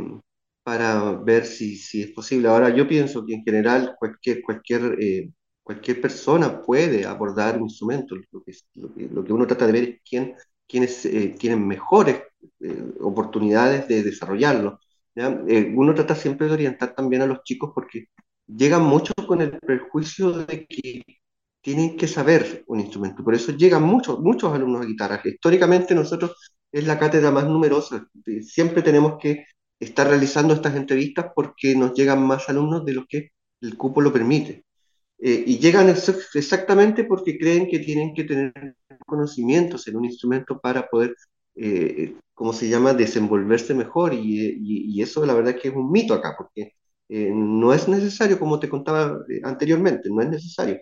para 0.63 1.13
ver 1.13 1.45
si, 1.45 1.77
si 1.77 2.03
es 2.03 2.11
posible. 2.11 2.47
Ahora 2.47 2.69
yo 2.75 2.87
pienso 2.87 3.25
que 3.25 3.33
en 3.35 3.43
general 3.43 3.95
cualquier, 3.99 4.41
cualquier 4.43 4.97
eh, 5.01 5.31
cualquier 5.69 6.01
persona 6.01 6.63
puede 6.63 7.05
abordar 7.05 7.57
un 7.57 7.65
instrumento. 7.65 8.15
Lo 8.15 8.43
que, 8.43 8.53
lo 8.73 8.91
que, 8.91 9.07
lo 9.07 9.23
que 9.23 9.33
uno 9.33 9.45
trata 9.45 9.67
de 9.67 9.71
ver 9.71 9.83
es 9.83 10.01
quién, 10.03 10.35
quiénes 10.67 11.05
eh, 11.05 11.35
tienen 11.37 11.67
mejores 11.67 12.23
eh, 12.59 12.85
oportunidades 13.01 13.87
de 13.87 14.01
desarrollarlo. 14.01 14.79
Eh, 15.13 15.71
uno 15.75 15.93
trata 15.93 16.15
siempre 16.15 16.47
de 16.47 16.53
orientar 16.53 16.95
también 16.95 17.21
a 17.21 17.27
los 17.27 17.43
chicos 17.43 17.71
porque 17.75 18.07
llegan 18.47 18.81
muchos 18.81 19.13
con 19.27 19.41
el 19.41 19.59
prejuicio 19.59 20.31
de 20.31 20.65
que 20.65 21.03
tienen 21.61 21.95
que 21.97 22.07
saber 22.07 22.63
un 22.65 22.79
instrumento. 22.79 23.23
Por 23.23 23.35
eso 23.35 23.51
llegan 23.51 23.83
muchos, 23.83 24.19
muchos 24.21 24.51
alumnos 24.51 24.81
a 24.81 24.85
guitarra. 24.87 25.21
Históricamente 25.23 25.93
nosotros 25.93 26.35
es 26.71 26.87
la 26.87 26.97
cátedra 26.97 27.29
más 27.29 27.45
numerosa. 27.45 28.07
Siempre 28.41 28.81
tenemos 28.81 29.19
que 29.21 29.45
estar 29.79 30.07
realizando 30.07 30.55
estas 30.55 30.75
entrevistas 30.75 31.27
porque 31.35 31.75
nos 31.75 31.93
llegan 31.93 32.25
más 32.25 32.49
alumnos 32.49 32.83
de 32.85 32.93
los 32.93 33.05
que 33.07 33.29
el 33.61 33.77
cupo 33.77 34.01
lo 34.01 34.11
permite. 34.11 34.65
Eh, 35.21 35.43
y 35.45 35.59
llegan 35.59 35.89
exactamente 35.89 37.03
porque 37.03 37.37
creen 37.37 37.67
que 37.67 37.79
tienen 37.79 38.13
que 38.13 38.23
tener 38.23 38.53
conocimientos 39.05 39.85
en 39.87 39.97
un 39.97 40.05
instrumento 40.05 40.59
para 40.59 40.87
poder, 40.89 41.13
eh, 41.55 42.15
¿cómo 42.33 42.53
se 42.53 42.69
llama?, 42.69 42.93
desenvolverse 42.93 43.73
mejor. 43.73 44.13
Y, 44.13 44.57
y, 44.61 45.01
eso 45.01 45.25
la 45.25 45.33
verdad 45.33 45.55
que 45.55 45.69
es 45.69 45.75
un 45.75 45.91
mito 45.91 46.13
acá, 46.13 46.35
porque 46.37 46.73
eh, 47.09 47.31
no 47.33 47.73
es 47.73 47.87
necesario, 47.89 48.39
como 48.39 48.59
te 48.59 48.69
contaba 48.69 49.19
anteriormente, 49.43 50.09
no 50.09 50.21
es 50.21 50.29
necesario. 50.29 50.79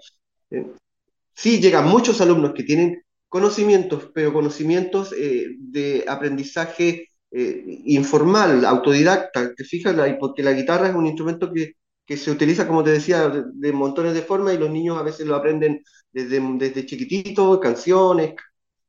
sí, 1.33 1.59
llegan 1.59 1.87
muchos 1.87 2.21
alumnos 2.21 2.53
que 2.53 2.63
tienen 2.63 3.01
conocimientos, 3.29 4.11
pero 4.13 4.33
conocimientos 4.33 5.11
de 5.11 6.05
aprendizaje 6.07 7.07
informal, 7.31 8.65
autodidacta, 8.65 9.53
te 9.55 9.63
fijas, 9.63 9.95
porque 10.19 10.43
la 10.43 10.53
guitarra 10.53 10.89
es 10.89 10.95
un 10.95 11.07
instrumento 11.07 11.51
que 11.53 11.73
que 12.07 12.15
se 12.15 12.31
utiliza, 12.31 12.65
como 12.65 12.83
te 12.83 12.91
decía, 12.91 13.29
de, 13.29 13.73
montones 13.73 14.13
de 14.13 14.21
formas 14.21 14.55
y 14.55 14.57
los 14.57 14.69
niños 14.69 14.97
a 14.97 15.03
veces 15.03 15.27
lo 15.27 15.35
aprenden 15.35 15.83
desde, 16.11 16.39
desde 16.57 16.85
chiquititos, 16.85 17.59
canciones, 17.59 18.33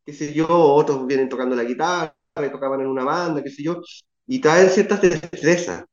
qué 0.06 0.12
sé 0.12 0.32
yo, 0.32 0.46
otros 0.48 1.04
vienen 1.04 1.28
tocando 1.28 1.56
la 1.56 1.64
guitarra, 1.64 2.14
tocaban 2.52 2.80
en 2.80 2.86
una 2.86 3.04
banda, 3.04 3.42
qué 3.42 3.50
sé 3.50 3.64
yo, 3.64 3.82
y 4.26 4.40
traen 4.40 4.70
ciertas 4.70 5.02
destrezas. 5.02 5.84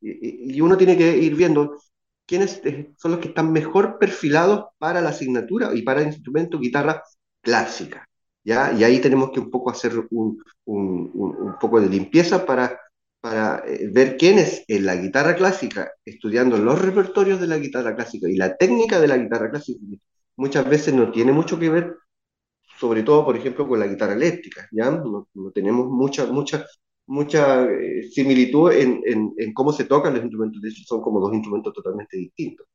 Y 0.00 0.60
uno 0.60 0.76
tiene 0.76 0.96
que 0.98 1.16
ir 1.16 1.36
viendo 1.36 1.78
quiénes 2.26 2.60
eh, 2.64 2.92
son 2.98 3.12
los 3.12 3.20
que 3.20 3.28
están 3.28 3.52
mejor 3.52 3.96
perfilados 3.98 4.66
para 4.78 5.00
la 5.00 5.10
asignatura 5.10 5.72
y 5.74 5.82
para 5.82 6.00
el 6.00 6.08
instrumento 6.08 6.58
guitarra 6.58 7.04
clásica. 7.40 8.08
¿ya? 8.42 8.72
Y 8.72 8.82
ahí 8.82 9.00
tenemos 9.00 9.30
que 9.30 9.38
un 9.38 9.50
poco 9.50 9.70
hacer 9.70 9.92
un, 10.10 10.42
un, 10.64 11.10
un 11.14 11.58
poco 11.60 11.80
de 11.80 11.88
limpieza 11.88 12.44
para 12.44 12.80
para 13.24 13.64
eh, 13.66 13.88
ver 13.90 14.18
quiénes 14.18 14.66
en 14.68 14.84
la 14.84 14.96
guitarra 14.96 15.34
clásica, 15.34 15.90
estudiando 16.04 16.58
los 16.58 16.78
repertorios 16.78 17.40
de 17.40 17.46
la 17.46 17.56
guitarra 17.56 17.96
clásica 17.96 18.28
y 18.28 18.36
la 18.36 18.54
técnica 18.54 19.00
de 19.00 19.08
la 19.08 19.16
guitarra 19.16 19.50
clásica, 19.50 19.80
muchas 20.36 20.68
veces 20.68 20.92
no 20.92 21.10
tiene 21.10 21.32
mucho 21.32 21.58
que 21.58 21.70
ver, 21.70 21.96
sobre 22.78 23.02
todo, 23.02 23.24
por 23.24 23.34
ejemplo, 23.34 23.66
con 23.66 23.80
la 23.80 23.86
guitarra 23.86 24.12
eléctrica, 24.12 24.68
¿ya? 24.70 24.90
No, 24.90 25.26
tenemos 25.54 25.88
mucha, 25.88 26.26
mucha, 26.26 26.66
mucha 27.06 27.64
eh, 27.64 28.02
similitud 28.12 28.70
en, 28.72 29.00
en, 29.06 29.32
en, 29.38 29.54
cómo 29.54 29.72
se 29.72 29.84
tocan 29.84 30.12
los 30.12 30.22
instrumentos, 30.22 30.60
de 30.60 30.68
hecho 30.68 30.82
son 30.84 31.00
como 31.00 31.18
dos 31.18 31.32
instrumentos 31.32 31.72
totalmente 31.72 32.18
distintos. 32.18 32.66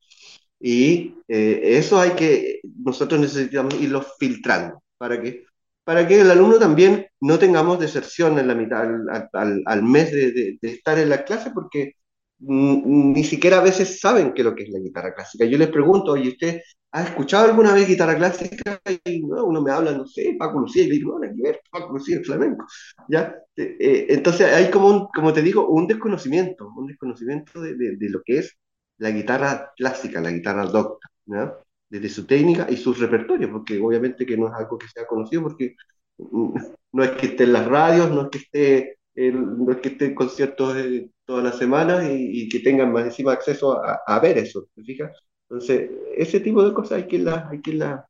Y 0.60 1.14
eh, 1.28 1.62
eso 1.64 2.00
hay 2.00 2.14
que, 2.14 2.62
nosotros 2.84 3.20
necesitamos 3.22 3.80
irlos 3.80 4.14
filtrando 4.18 4.82
para 4.98 5.22
que 5.22 5.44
para 5.89 6.08
que 6.08 6.21
el 6.21 6.30
alumno 6.30 6.60
también 6.60 7.08
no 7.19 7.39
tengamos 7.39 7.80
deserción 7.80 8.38
en 8.38 8.47
la 8.47 8.54
mitad, 8.54 8.88
al, 9.34 9.63
al, 9.65 9.82
mes 9.82 10.12
de, 10.12 10.32
de, 10.62 10.69
estar 10.69 10.99
en 10.99 11.10
la 11.10 11.23
clase, 11.23 11.49
porque 11.49 11.93
ni 12.38 13.23
siquiera 13.23 13.58
a 13.58 13.63
veces 13.63 13.99
saben 13.99 14.36
qué 14.36 14.41
es 14.41 14.45
lo 14.45 14.54
que 14.54 14.65
es 14.65 14.69
la 14.69 14.78
guitarra 14.78 15.15
clásica. 15.15 15.45
Yo 15.45 15.58
les 15.58 15.69
pregunto, 15.69 16.12
oye, 16.12 16.30
¿usted 16.30 16.62
ha 16.91 17.02
escuchado 17.02 17.45
alguna 17.45 17.73
vez 17.73 17.88
guitarra 17.88 18.15
clásica? 18.15 18.80
Y 19.04 19.23
uno 19.23 19.63
me 19.63 19.71
habla, 19.71 19.93
no 19.93 20.06
sé, 20.06 20.36
Paco 20.38 20.60
Lucía, 20.60 20.84
y 20.84 20.91
digo, 20.91 21.17
no, 21.17 21.21
que 21.21 21.41
ver, 21.41 21.60
Paco 21.71 21.91
Lucía, 21.91 22.17
el 22.17 22.25
flamenco. 22.25 22.67
¿Ya? 23.08 23.36
Eh, 23.56 24.06
entonces 24.10 24.54
hay 24.54 24.69
como, 24.69 24.89
un, 24.89 25.08
como 25.08 25.34
te 25.34 25.41
digo, 25.41 25.69
un 25.69 25.88
desconocimiento, 25.88 26.71
un 26.78 26.86
desconocimiento 26.86 27.62
de, 27.62 27.73
de, 27.73 27.97
de, 27.97 28.10
lo 28.10 28.21
que 28.23 28.38
es 28.38 28.56
la 28.99 29.10
guitarra 29.10 29.71
clásica, 29.75 30.21
la 30.21 30.30
guitarra 30.30 30.67
docta. 30.67 31.10
¿ya? 31.25 31.52
Desde 31.89 32.10
su 32.10 32.25
técnica 32.25 32.67
y 32.69 32.78
sus 32.78 32.99
repertorios, 32.99 33.52
porque 33.52 33.80
obviamente 33.80 34.25
que 34.25 34.38
no 34.38 34.47
es 34.47 34.54
algo 34.54 34.78
que 34.78 34.88
sea 34.88 35.06
conocido, 35.08 35.43
porque 35.43 35.75
no 36.17 37.04
es 37.04 37.12
que 37.12 37.28
esté 37.28 37.43
en 37.43 37.54
las 37.54 37.67
radios, 37.67 38.12
no 38.12 38.23
es 38.23 38.30
que 38.30 38.38
esté, 38.39 38.97
no 39.15 39.71
es 39.71 39.78
que 39.78 39.89
esté 39.89 40.06
en 40.06 40.15
conciertos 40.15 40.75
eh, 40.78 41.10
todas 41.25 41.43
las 41.43 41.58
semanas 41.58 42.06
y, 42.10 42.47
que 42.49 42.60
tengan 42.60 42.91
más 42.91 43.06
encima 43.06 43.34
acceso 43.34 43.84
a, 43.84 44.02
a, 44.06 44.19
ver 44.19 44.38
eso, 44.38 44.67
¿te 44.75 44.84
fijas? 44.84 45.12
Entonces, 45.49 45.89
ese 46.15 46.39
tipo 46.39 46.63
de 46.63 46.73
cosas 46.73 46.99
hay 46.99 47.08
que 47.08 47.17
irlas 47.17 47.45
hay 47.49 47.62
que 47.62 47.73
la, 47.73 48.06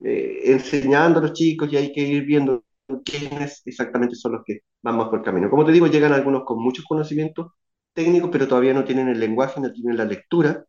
eh, 0.00 0.42
enseñando 0.44 1.18
a 1.18 1.22
los 1.22 1.32
chicos 1.32 1.72
y 1.72 1.76
hay 1.76 1.92
que 1.92 2.00
ir 2.00 2.24
viendo 2.24 2.64
quiénes 3.04 3.62
exactamente 3.64 4.14
son 4.14 4.32
los 4.32 4.42
que 4.44 4.60
van 4.82 4.96
más 4.96 5.08
por 5.08 5.18
el 5.20 5.24
camino. 5.24 5.50
Como 5.50 5.64
te 5.64 5.72
digo, 5.72 5.86
llegan 5.86 6.12
algunos 6.12 6.44
con 6.44 6.62
muchos 6.62 6.84
conocimientos 6.84 7.52
técnicos, 7.94 8.30
pero 8.30 8.46
todavía 8.46 8.74
no 8.74 8.84
tienen 8.84 9.08
el 9.08 9.18
lenguaje, 9.18 9.60
no 9.60 9.72
tienen 9.72 9.96
la 9.96 10.04
lectura, 10.04 10.64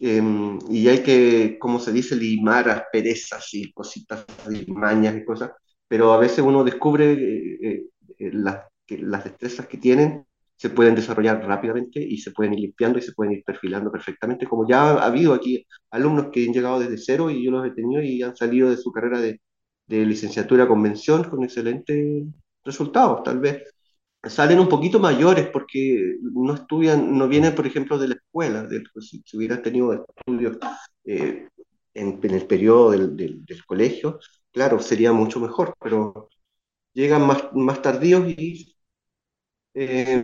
Em, 0.00 0.58
y 0.70 0.88
hay 0.88 1.02
que, 1.02 1.58
como 1.58 1.80
se 1.80 1.92
dice, 1.92 2.14
limar 2.16 2.68
asperezas 2.70 3.52
y 3.54 3.72
cositas, 3.72 4.24
y 4.50 4.70
mañas 4.72 5.16
y 5.16 5.24
cosas, 5.24 5.50
pero 5.88 6.12
a 6.12 6.18
veces 6.18 6.40
uno 6.40 6.62
descubre 6.64 7.12
eh, 7.12 7.86
eh, 8.18 8.30
las, 8.32 8.64
que 8.86 8.98
las 8.98 9.24
destrezas 9.24 9.66
que 9.66 9.78
tienen 9.78 10.24
se 10.56 10.70
pueden 10.70 10.94
desarrollar 10.94 11.44
rápidamente 11.46 12.00
y 12.00 12.18
se 12.18 12.32
pueden 12.32 12.54
ir 12.54 12.60
limpiando 12.60 12.98
y 12.98 13.02
se 13.02 13.12
pueden 13.12 13.34
ir 13.34 13.44
perfilando 13.44 13.90
perfectamente, 13.92 14.46
como 14.46 14.68
ya 14.68 14.90
ha 14.92 15.06
habido 15.06 15.34
aquí 15.34 15.66
alumnos 15.90 16.28
que 16.32 16.44
han 16.46 16.52
llegado 16.52 16.80
desde 16.80 16.98
cero 16.98 17.30
y 17.30 17.44
yo 17.44 17.50
los 17.50 17.66
he 17.66 17.70
tenido 17.72 18.02
y 18.02 18.22
han 18.22 18.36
salido 18.36 18.70
de 18.70 18.76
su 18.76 18.92
carrera 18.92 19.20
de, 19.20 19.40
de 19.86 20.06
licenciatura 20.06 20.68
convención 20.68 21.24
con 21.24 21.44
excelentes 21.44 22.24
resultados. 22.64 23.22
Tal 23.24 23.40
vez 23.40 23.62
salen 24.28 24.60
un 24.60 24.68
poquito 24.68 24.98
mayores 25.00 25.48
porque 25.48 26.16
no 26.22 26.54
estudian, 26.54 27.16
no 27.16 27.28
vienen, 27.28 27.54
por 27.54 27.66
ejemplo, 27.66 27.98
de 27.98 28.08
la 28.08 28.14
escuela. 28.14 28.62
De, 28.64 28.82
pues, 28.92 29.08
si, 29.08 29.36
hubieran 29.36 29.62
tenido 29.62 29.92
estudios 29.92 30.58
eh, 31.04 31.48
en, 31.94 32.20
el 32.22 32.46
periodo 32.46 32.90
del, 32.92 33.16
del, 33.16 33.64
colegio, 33.66 34.18
claro, 34.52 34.80
sería 34.80 35.12
mucho 35.12 35.40
mejor, 35.40 35.74
pero 35.80 36.28
llegan 36.92 37.26
más, 37.26 37.44
más 37.54 37.82
tardíos 37.82 38.28
y 38.28 38.76
eh, 39.74 40.22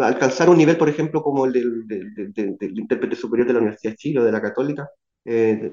alcanzar 0.00 0.48
un 0.48 0.58
nivel, 0.58 0.76
por 0.76 0.88
ejemplo, 0.88 1.22
como 1.22 1.46
el 1.46 1.52
del, 1.52 1.86
del, 1.86 2.56
del, 2.56 2.78
intérprete 2.78 3.16
superior 3.16 3.46
de 3.46 3.54
la 3.54 3.58
Universidad 3.60 3.92
de 3.92 3.96
Chile 3.96 4.20
o 4.20 4.24
de 4.24 4.32
la 4.32 4.40
Católica, 4.40 4.88
eh, 5.24 5.72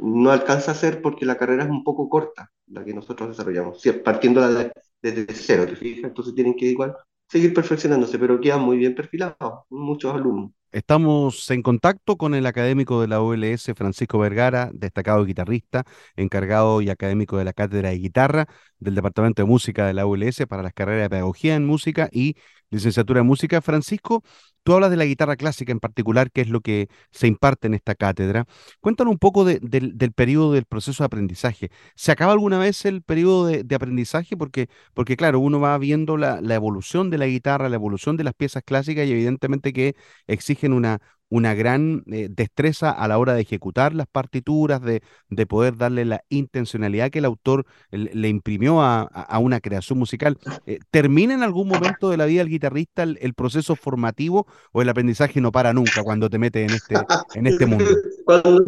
no 0.00 0.30
alcanza 0.30 0.72
a 0.72 0.74
ser 0.74 1.02
porque 1.02 1.24
la 1.26 1.36
carrera 1.36 1.64
es 1.64 1.70
un 1.70 1.84
poco 1.84 2.08
corta, 2.08 2.50
la 2.66 2.84
que 2.84 2.94
nosotros 2.94 3.30
desarrollamos, 3.30 3.82
partiendo 4.04 4.40
de, 4.52 4.72
desde 5.02 5.26
cero, 5.34 5.66
¿te 5.66 5.76
fijas? 5.76 6.04
Entonces 6.04 6.34
tienen 6.34 6.54
que 6.54 6.66
igual 6.66 6.94
seguir 7.28 7.52
perfeccionándose, 7.54 8.18
pero 8.18 8.40
quedan 8.40 8.60
muy 8.62 8.76
bien 8.76 8.94
perfilados, 8.94 9.64
muchos 9.70 10.14
alumnos. 10.14 10.52
Estamos 10.70 11.50
en 11.50 11.62
contacto 11.62 12.16
con 12.16 12.34
el 12.34 12.46
académico 12.46 13.02
de 13.02 13.08
la 13.08 13.20
OLS, 13.20 13.72
Francisco 13.76 14.18
Vergara, 14.18 14.70
destacado 14.72 15.22
guitarrista, 15.26 15.84
encargado 16.16 16.80
y 16.80 16.88
académico 16.88 17.36
de 17.36 17.44
la 17.44 17.52
Cátedra 17.52 17.90
de 17.90 17.98
Guitarra 17.98 18.46
del 18.78 18.94
Departamento 18.94 19.42
de 19.42 19.48
Música 19.48 19.86
de 19.86 19.92
la 19.92 20.06
OLS 20.06 20.46
para 20.48 20.62
las 20.62 20.72
carreras 20.72 21.02
de 21.02 21.10
Pedagogía 21.10 21.56
en 21.56 21.66
Música 21.66 22.08
y 22.10 22.36
Licenciatura 22.72 23.20
en 23.20 23.26
Música. 23.26 23.60
Francisco, 23.60 24.24
Tú 24.64 24.74
hablas 24.74 24.90
de 24.90 24.96
la 24.96 25.04
guitarra 25.04 25.36
clásica 25.36 25.72
en 25.72 25.80
particular, 25.80 26.30
que 26.30 26.40
es 26.42 26.48
lo 26.48 26.60
que 26.60 26.88
se 27.10 27.26
imparte 27.26 27.66
en 27.66 27.74
esta 27.74 27.96
cátedra. 27.96 28.46
Cuéntanos 28.80 29.12
un 29.12 29.18
poco 29.18 29.44
del 29.44 30.12
periodo 30.14 30.52
del 30.52 30.66
proceso 30.66 31.02
de 31.02 31.06
aprendizaje. 31.06 31.70
¿Se 31.96 32.12
acaba 32.12 32.32
alguna 32.32 32.58
vez 32.58 32.84
el 32.84 33.02
periodo 33.02 33.46
de, 33.46 33.74
aprendizaje? 33.74 34.36
Porque, 34.36 34.68
porque, 34.94 35.16
claro, 35.16 35.40
uno 35.40 35.58
va 35.58 35.76
viendo 35.78 36.16
la, 36.16 36.38
evolución 36.54 37.10
de 37.10 37.18
la 37.18 37.26
guitarra, 37.26 37.68
la 37.68 37.74
evolución 37.76 38.16
de 38.16 38.24
las 38.24 38.34
piezas 38.34 38.62
clásicas 38.64 39.06
y 39.06 39.12
evidentemente 39.12 39.72
que 39.72 39.96
exigen 40.28 40.72
una, 40.72 41.00
una 41.32 41.54
gran 41.54 42.04
eh, 42.12 42.28
destreza 42.30 42.90
a 42.90 43.08
la 43.08 43.16
hora 43.16 43.32
de 43.32 43.40
ejecutar 43.40 43.94
las 43.94 44.06
partituras, 44.06 44.82
de, 44.82 45.02
de, 45.30 45.46
poder 45.46 45.78
darle 45.78 46.04
la 46.04 46.22
intencionalidad 46.28 47.10
que 47.10 47.20
el 47.20 47.24
autor 47.24 47.64
le, 47.90 48.28
imprimió 48.28 48.82
a, 48.82 49.00
a, 49.04 49.38
una 49.38 49.60
creación 49.60 49.98
musical. 49.98 50.36
Eh, 50.66 50.78
¿Termina 50.90 51.32
en 51.32 51.42
algún 51.42 51.68
momento 51.68 52.10
de 52.10 52.18
la 52.18 52.26
vida 52.26 52.40
del 52.40 52.50
guitarrista 52.50 53.02
el, 53.04 53.32
proceso 53.32 53.76
formativo 53.76 54.46
o 54.72 54.82
el 54.82 54.90
aprendizaje 54.90 55.40
no 55.40 55.52
para 55.52 55.72
nunca 55.72 56.02
cuando 56.02 56.28
te 56.28 56.38
metes 56.38 56.68
en 56.68 56.76
este, 56.76 56.96
en 57.34 57.46
este 57.46 57.64
mundo? 57.64 57.86
Cuando, 58.24 58.64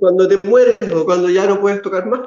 cuando 0.00 0.26
te 0.26 0.48
mueres 0.48 0.78
o 0.94 1.04
cuando 1.04 1.28
ya 1.28 1.46
no 1.46 1.60
puedes 1.60 1.82
tocar 1.82 2.06
más. 2.06 2.20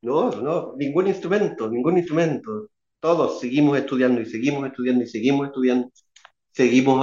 No, 0.00 0.30
no, 0.30 0.74
ningún 0.76 1.08
instrumento, 1.08 1.68
ningún 1.68 1.98
instrumento. 1.98 2.68
Todos 3.00 3.40
seguimos 3.40 3.76
estudiando 3.76 4.20
y 4.20 4.26
seguimos 4.26 4.64
estudiando 4.66 5.02
y 5.02 5.08
seguimos 5.08 5.46
estudiando, 5.48 5.90
seguimos 6.52 7.02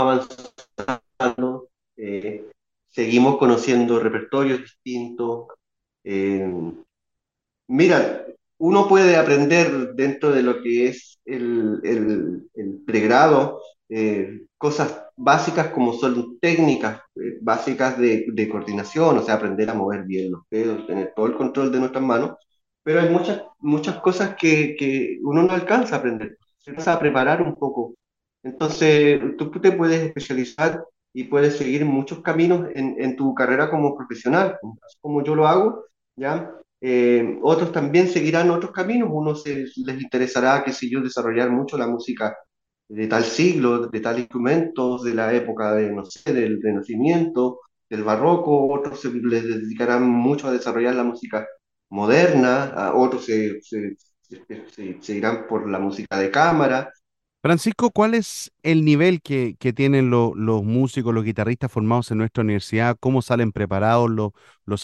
avanzando 0.79 1.67
eh, 1.97 2.45
seguimos 2.89 3.37
conociendo 3.37 3.99
repertorios 3.99 4.61
distintos. 4.61 5.47
Eh, 6.03 6.47
mira, 7.67 8.25
uno 8.57 8.87
puede 8.87 9.17
aprender 9.17 9.93
dentro 9.95 10.31
de 10.31 10.43
lo 10.43 10.61
que 10.61 10.87
es 10.87 11.19
el, 11.25 11.81
el, 11.83 12.83
pregrado 12.85 13.61
eh, 13.89 14.45
cosas 14.57 15.03
básicas 15.15 15.69
como 15.69 15.93
son 15.93 16.39
técnicas 16.39 17.01
básicas 17.41 17.97
de, 17.97 18.25
de, 18.31 18.49
coordinación, 18.49 19.17
o 19.17 19.21
sea, 19.23 19.35
aprender 19.35 19.69
a 19.69 19.73
mover 19.73 20.03
bien 20.03 20.31
los 20.31 20.43
dedos, 20.49 20.87
tener 20.87 21.13
todo 21.15 21.27
el 21.27 21.35
control 21.35 21.71
de 21.71 21.79
nuestras 21.79 22.03
manos, 22.03 22.37
pero 22.83 23.01
hay 23.01 23.09
muchas, 23.09 23.43
muchas 23.59 23.99
cosas 24.01 24.35
que, 24.35 24.75
que 24.77 25.19
uno 25.23 25.43
no 25.43 25.53
alcanza 25.53 25.95
a 25.95 25.99
aprender, 25.99 26.37
se 26.59 26.71
alcanza 26.71 26.93
a 26.93 26.99
preparar 26.99 27.41
un 27.41 27.55
poco. 27.55 27.95
Entonces, 28.43 29.19
tú 29.37 29.49
te 29.51 29.71
puedes 29.71 30.03
especializar 30.03 30.83
y 31.15 31.25
puedes 31.25 31.57
seguir 31.57 31.85
muchos 31.85 32.21
caminos 32.21 32.67
en, 32.75 33.15
tu 33.15 33.33
carrera 33.33 33.69
como 33.71 33.95
profesional, 33.95 34.57
como 35.01 35.23
yo 35.23 35.33
lo 35.35 35.47
hago, 35.47 35.85
¿ya? 36.17 36.51
Eh, 36.81 37.39
otros 37.41 37.71
también 37.71 38.09
seguirán 38.09 38.49
otros 38.51 38.71
caminos, 38.73 39.09
unos 39.11 39.43
se, 39.43 39.65
les 39.77 40.01
interesará, 40.01 40.63
qué 40.65 40.73
sé 40.73 40.89
yo, 40.89 41.01
desarrollar 41.01 41.49
mucho 41.51 41.77
la 41.77 41.87
música 41.87 42.37
de 42.89 43.07
tal 43.07 43.23
siglo, 43.23 43.87
de 43.87 43.99
tal 44.01 44.19
instrumentos, 44.19 45.03
de 45.03 45.13
la 45.15 45.33
época 45.33 45.73
de, 45.75 45.89
no 45.91 46.03
sé, 46.05 46.33
del 46.33 46.61
Renacimiento, 46.61 47.61
del 47.89 48.03
barroco, 48.03 48.67
otros 48.73 48.99
se 49.01 49.11
les 49.13 49.43
dedicarán 49.43 50.09
mucho 50.09 50.49
a 50.49 50.51
desarrollar 50.51 50.95
la 50.95 51.03
música 51.05 51.47
moderna, 51.89 52.91
otros 52.93 53.25
se, 53.25 53.61
se, 53.61 53.95
se- 54.99 55.45
por 55.47 55.69
la 55.69 55.79
música 55.79 56.19
de 56.19 56.29
cámara. 56.29 56.91
Francisco, 57.41 57.91
¿cuál 57.91 58.15
es 58.15 58.51
el 58.65 58.83
nivel 58.85 59.21
que, 59.21 59.55
tienen 59.73 60.09
lo- 60.09 60.33
los 60.35 60.63
músicos, 60.63 61.13
los 61.13 61.23
guitarristas 61.23 61.71
formados 61.71 62.11
en 62.11 62.17
nuestra 62.19 62.43
universidad? 62.43 62.97
¿Cómo 62.99 63.21
salen 63.21 63.51
preparados 63.51 64.09
los, 64.09 64.31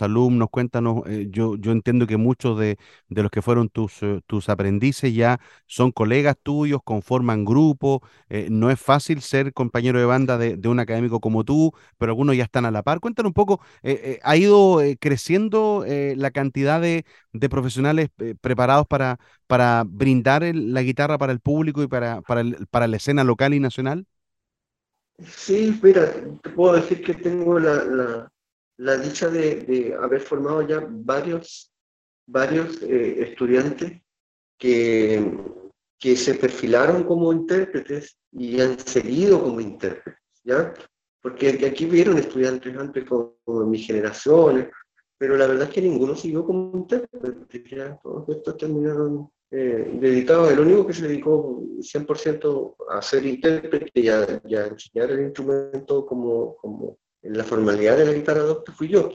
alumnos? 0.02 0.50
Cuéntanos, 0.52 1.04
eh, 1.08 1.28
yo, 1.30 1.56
yo 1.58 1.72
entiendo 1.72 2.08
que 2.08 2.18
muchos 2.18 2.58
de, 2.60 2.78
los 3.24 3.32
que 3.32 3.42
fueron 3.42 3.70
tus, 3.70 4.02
eh, 4.04 4.22
tus 4.28 4.50
aprendices 4.50 5.14
ya 5.14 5.40
son 5.68 5.92
colegas 5.92 6.36
tuyos, 6.42 6.82
conforman 6.84 7.46
grupo. 7.46 8.02
eh, 8.30 8.48
no 8.52 8.70
es 8.70 8.80
fácil 8.80 9.22
ser 9.22 9.54
compañero 9.54 10.00
de 10.00 10.06
banda 10.06 10.38
de, 10.38 10.56
un 10.70 10.80
académico 10.80 11.20
como 11.20 11.44
tú, 11.44 11.74
pero 11.98 12.12
algunos 12.12 12.36
ya 12.38 12.44
están 12.44 12.66
a 12.66 12.72
la 12.72 12.84
par. 12.84 13.00
Cuéntanos 13.00 13.30
un 13.30 13.34
poco, 13.34 13.62
¿ha 14.24 14.36
ido 14.38 14.80
creciendo 15.00 15.86
la 15.88 16.32
cantidad 16.32 16.80
de, 16.82 17.06
profesionales 17.50 18.10
preparados 18.42 18.88
para 18.88 19.20
para 19.48 19.84
brindar 19.86 20.44
el- 20.44 20.74
la 20.74 20.82
guitarra 20.82 21.18
para 21.18 21.34
el 21.34 21.40
público 21.42 21.84
y 21.84 21.88
para, 21.88 22.22
para, 22.22 22.40
el- 22.42 22.68
para 22.70 22.88
la 22.88 22.96
escena 22.98 23.24
local 23.26 23.54
y 23.54 23.60
nacional? 23.60 23.71
Sí, 25.20 25.80
mira, 25.84 26.12
te 26.42 26.50
puedo 26.50 26.74
decir 26.76 27.04
que 27.04 27.14
tengo 27.14 27.60
la, 27.60 27.84
la, 27.84 28.32
la 28.78 28.98
dicha 28.98 29.30
de, 29.30 29.56
de 29.62 29.94
haber 29.94 30.22
formado 30.22 30.68
ya 30.68 30.84
varios, 30.90 31.72
varios 32.26 32.82
eh, 32.82 33.22
estudiantes 33.22 34.02
que, 34.58 35.38
que 36.00 36.16
se 36.16 36.36
perfilaron 36.36 37.04
como 37.04 37.32
intérpretes 37.32 38.18
y 38.32 38.60
han 38.62 38.80
seguido 38.80 39.42
como 39.44 39.62
intérpretes, 39.62 40.22
¿ya? 40.44 40.74
Porque 41.22 41.50
aquí 41.68 41.86
vieron 41.86 42.18
estudiantes 42.18 42.76
antes 42.76 43.06
como, 43.06 43.38
como 43.44 43.66
mi 43.68 43.78
generación, 43.78 44.72
pero 45.20 45.38
la 45.38 45.46
verdad 45.46 45.68
es 45.68 45.74
que 45.76 45.82
ninguno 45.82 46.16
siguió 46.16 46.44
como 46.44 46.76
intérprete, 46.76 47.64
ya 47.70 47.96
todos 48.02 48.28
estos 48.30 48.58
terminaron 48.58 49.30
eh, 49.52 49.92
dedicados, 50.00 50.52
el 50.52 50.60
único 50.60 50.88
que 50.88 50.94
se 50.94 51.08
dedicó 51.08 51.62
100% 51.82 52.76
a 52.90 53.02
ser 53.02 53.26
intérprete 53.26 54.00
y 54.00 54.08
a, 54.08 54.42
y 54.46 54.56
a 54.56 54.68
enseñar 54.68 55.12
el 55.12 55.22
instrumento 55.26 56.06
como, 56.06 56.56
como 56.58 56.98
en 57.22 57.38
la 57.38 57.44
formalidad 57.44 57.98
de 57.98 58.06
la 58.06 58.14
guitarra 58.14 58.42
docta 58.44 58.72
fui 58.72 58.88
yo. 58.88 59.12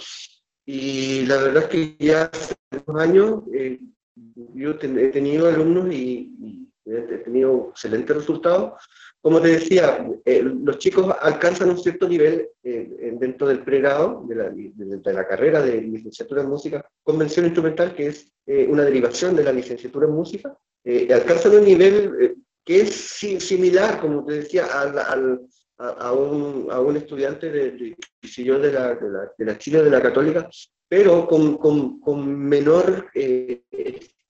Y 0.67 1.25
la 1.27 1.37
verdad 1.37 1.63
es 1.65 1.69
que 1.69 1.97
ya 1.99 2.25
hace 2.25 2.55
unos 2.87 3.03
años 3.03 3.43
eh, 3.55 3.81
yo 4.55 4.77
ten- 4.79 4.99
he 4.99 5.09
tenido 5.09 5.47
alumnos 5.49 5.93
y, 5.93 6.35
y 6.41 6.66
he 6.87 7.19
tenido 7.19 7.69
excelentes 7.71 8.17
resultados. 8.17 8.73
Como 9.21 9.41
te 9.41 9.49
decía, 9.49 10.07
eh, 10.25 10.43
los 10.43 10.79
chicos 10.79 11.13
alcanzan 11.21 11.71
un 11.71 11.79
cierto 11.79 12.09
nivel 12.09 12.49
eh, 12.63 13.13
dentro 13.19 13.49
del 13.49 13.65
pregrado, 13.65 14.25
de 14.29 14.35
la, 14.37 14.51
de, 14.51 14.73
de 14.75 15.13
la 15.13 15.27
carrera 15.27 15.61
de 15.63 15.81
licenciatura 15.83 16.43
en 16.43 16.49
música, 16.49 16.89
convención 17.03 17.45
instrumental, 17.47 17.95
que 17.95 18.07
es 18.09 18.33
eh, 18.47 18.67
una 18.71 18.85
derivación 18.85 19.35
de 19.35 19.43
la 19.45 19.53
licenciatura 19.53 20.07
en 20.07 20.13
música, 20.13 20.57
eh, 20.85 21.09
alcanzan 21.13 21.57
un 21.57 21.65
nivel 21.65 22.13
eh, 22.21 22.35
que 22.65 22.83
es 22.83 22.91
si- 22.95 23.41
similar, 23.41 24.01
como 24.01 24.25
te 24.25 24.35
decía, 24.35 24.67
al, 24.67 24.97
al- 24.99 25.41
a, 25.79 25.89
a 25.89 26.13
un, 26.13 26.69
a 26.71 26.81
un 26.81 26.97
estudiante 26.97 27.51
de, 27.51 27.73
de, 27.73 27.97
de, 28.23 28.73
la, 28.73 28.95
de, 28.95 29.11
la, 29.11 29.33
de 29.37 29.45
la 29.45 29.59
Chile, 29.59 29.83
de 29.83 29.91
la 29.91 30.01
Católica, 30.01 30.49
pero 30.89 31.27
con, 31.27 31.59
con, 31.59 31.99
con 32.01 32.39
menor 32.39 33.09
eh, 33.15 33.63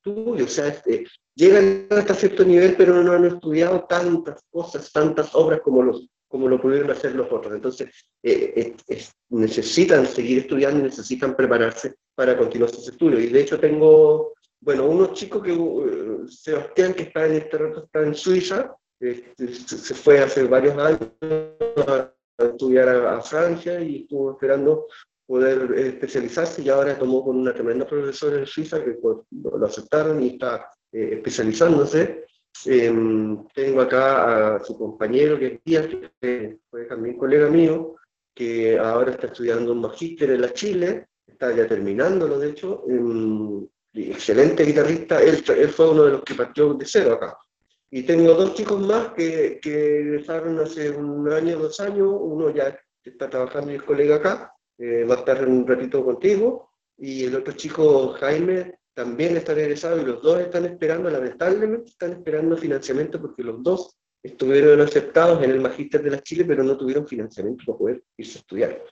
estudio, 0.06 0.44
o 0.44 0.48
sea, 0.48 0.68
este, 0.68 1.06
llegan 1.34 1.86
hasta 1.90 2.14
cierto 2.14 2.44
nivel, 2.44 2.74
pero 2.76 3.02
no 3.02 3.12
han 3.12 3.24
estudiado 3.24 3.84
tantas 3.88 4.40
cosas, 4.50 4.90
tantas 4.92 5.34
obras 5.34 5.60
como, 5.60 5.82
los, 5.82 6.08
como 6.28 6.48
lo 6.48 6.60
pudieron 6.60 6.90
hacer 6.90 7.14
los 7.14 7.30
otros. 7.30 7.54
Entonces, 7.54 7.88
eh, 8.22 8.52
eh, 8.56 8.76
es- 8.88 9.12
necesitan 9.30 10.06
seguir 10.06 10.38
estudiando 10.38 10.80
y 10.80 10.84
necesitan 10.84 11.34
prepararse 11.36 11.94
para 12.14 12.36
continuar 12.36 12.70
sus 12.70 12.88
estudios. 12.88 13.22
Y 13.22 13.28
de 13.28 13.40
hecho 13.40 13.58
tengo, 13.58 14.34
bueno, 14.60 14.86
unos 14.86 15.12
chicos 15.14 15.42
que, 15.42 15.52
uh, 15.52 16.26
Sebastián, 16.28 16.94
que 16.94 17.02
está 17.04 17.26
en 17.26 17.32
este 17.34 17.58
rato, 17.58 17.84
está 17.84 18.02
en 18.02 18.14
Suiza, 18.14 18.74
este, 18.98 19.52
se 19.52 19.94
fue 19.94 20.20
hace 20.20 20.44
varios 20.44 20.78
años 20.78 21.00
a 21.86 22.10
estudiar 22.38 22.88
a, 22.88 23.16
a 23.18 23.20
Francia 23.20 23.80
y 23.80 24.02
estuvo 24.02 24.32
esperando 24.32 24.86
poder 25.26 25.72
eh, 25.76 25.88
especializarse 25.88 26.62
y 26.62 26.68
ahora 26.68 26.98
tomó 26.98 27.24
con 27.24 27.36
una 27.36 27.52
tremenda 27.52 27.86
profesora 27.86 28.38
en 28.38 28.46
Suiza 28.46 28.82
que 28.84 28.92
pues, 28.92 29.18
lo, 29.30 29.66
aceptaron 29.66 30.22
y 30.22 30.28
está 30.28 30.70
eh, 30.92 31.10
especializándose. 31.14 32.24
Em, 32.64 33.46
tengo 33.48 33.82
acá 33.82 34.56
a 34.56 34.64
su 34.64 34.78
compañero 34.78 35.38
que 35.38 35.46
es 35.46 35.60
Díaz, 35.64 35.88
que 36.20 36.58
fue 36.70 36.84
también 36.84 37.18
colega 37.18 37.48
mío, 37.48 37.96
que 38.34 38.78
ahora 38.78 39.12
está 39.12 39.26
estudiando 39.26 39.72
un 39.72 39.80
magíster 39.82 40.30
en 40.30 40.40
la 40.40 40.52
Chile, 40.52 41.08
está 41.26 41.54
ya 41.54 41.66
terminándolo 41.66 42.38
de 42.38 42.50
hecho, 42.50 42.84
y 43.92 44.10
excelente 44.10 44.64
guitarrista, 44.64 45.22
él, 45.22 45.42
él 45.48 45.68
fue 45.70 45.90
uno 45.90 46.04
de 46.04 46.10
los 46.12 46.22
que 46.22 46.34
partió 46.34 46.74
de 46.74 46.84
cero 46.86 47.14
acá. 47.14 47.36
Y 47.90 48.02
tengo 48.02 48.34
dos 48.34 48.54
chicos 48.54 48.80
más 48.86 49.12
que, 49.12 49.58
que 49.60 50.00
egresaron 50.00 50.58
hace 50.60 50.90
un 50.90 51.30
año, 51.32 51.58
dos 51.58 51.78
años, 51.80 52.08
uno 52.10 52.50
ya 52.50 52.78
está 53.02 53.30
trabajando 53.30 53.72
y 53.72 53.76
es 53.76 53.82
colega 53.82 54.16
acá, 54.16 54.52
eh, 54.78 55.04
va 55.04 55.16
a 55.16 55.18
estar 55.18 55.46
un 55.48 55.66
ratito 55.66 56.04
contigo, 56.04 56.70
y 56.98 57.24
el 57.24 57.34
otro 57.34 57.52
chico, 57.54 58.14
Jaime, 58.20 58.78
también 58.94 59.36
está 59.36 59.52
egresado 59.52 60.00
y 60.00 60.04
los 60.06 60.22
dos 60.22 60.40
están 60.40 60.64
esperando, 60.64 61.10
lamentablemente 61.10 61.90
están 61.90 62.12
esperando 62.12 62.56
financiamiento 62.56 63.20
porque 63.20 63.42
los 63.42 63.62
dos 63.62 63.94
estuvieron 64.22 64.80
aceptados 64.80 65.42
en 65.44 65.50
el 65.50 65.60
Magíster 65.60 66.02
de 66.02 66.10
la 66.10 66.22
Chile, 66.22 66.46
pero 66.46 66.64
no 66.64 66.76
tuvieron 66.78 67.06
financiamiento 67.06 67.64
para 67.66 67.78
poder 67.78 68.02
irse 68.16 68.38
a 68.38 68.40
estudiar. 68.40 68.82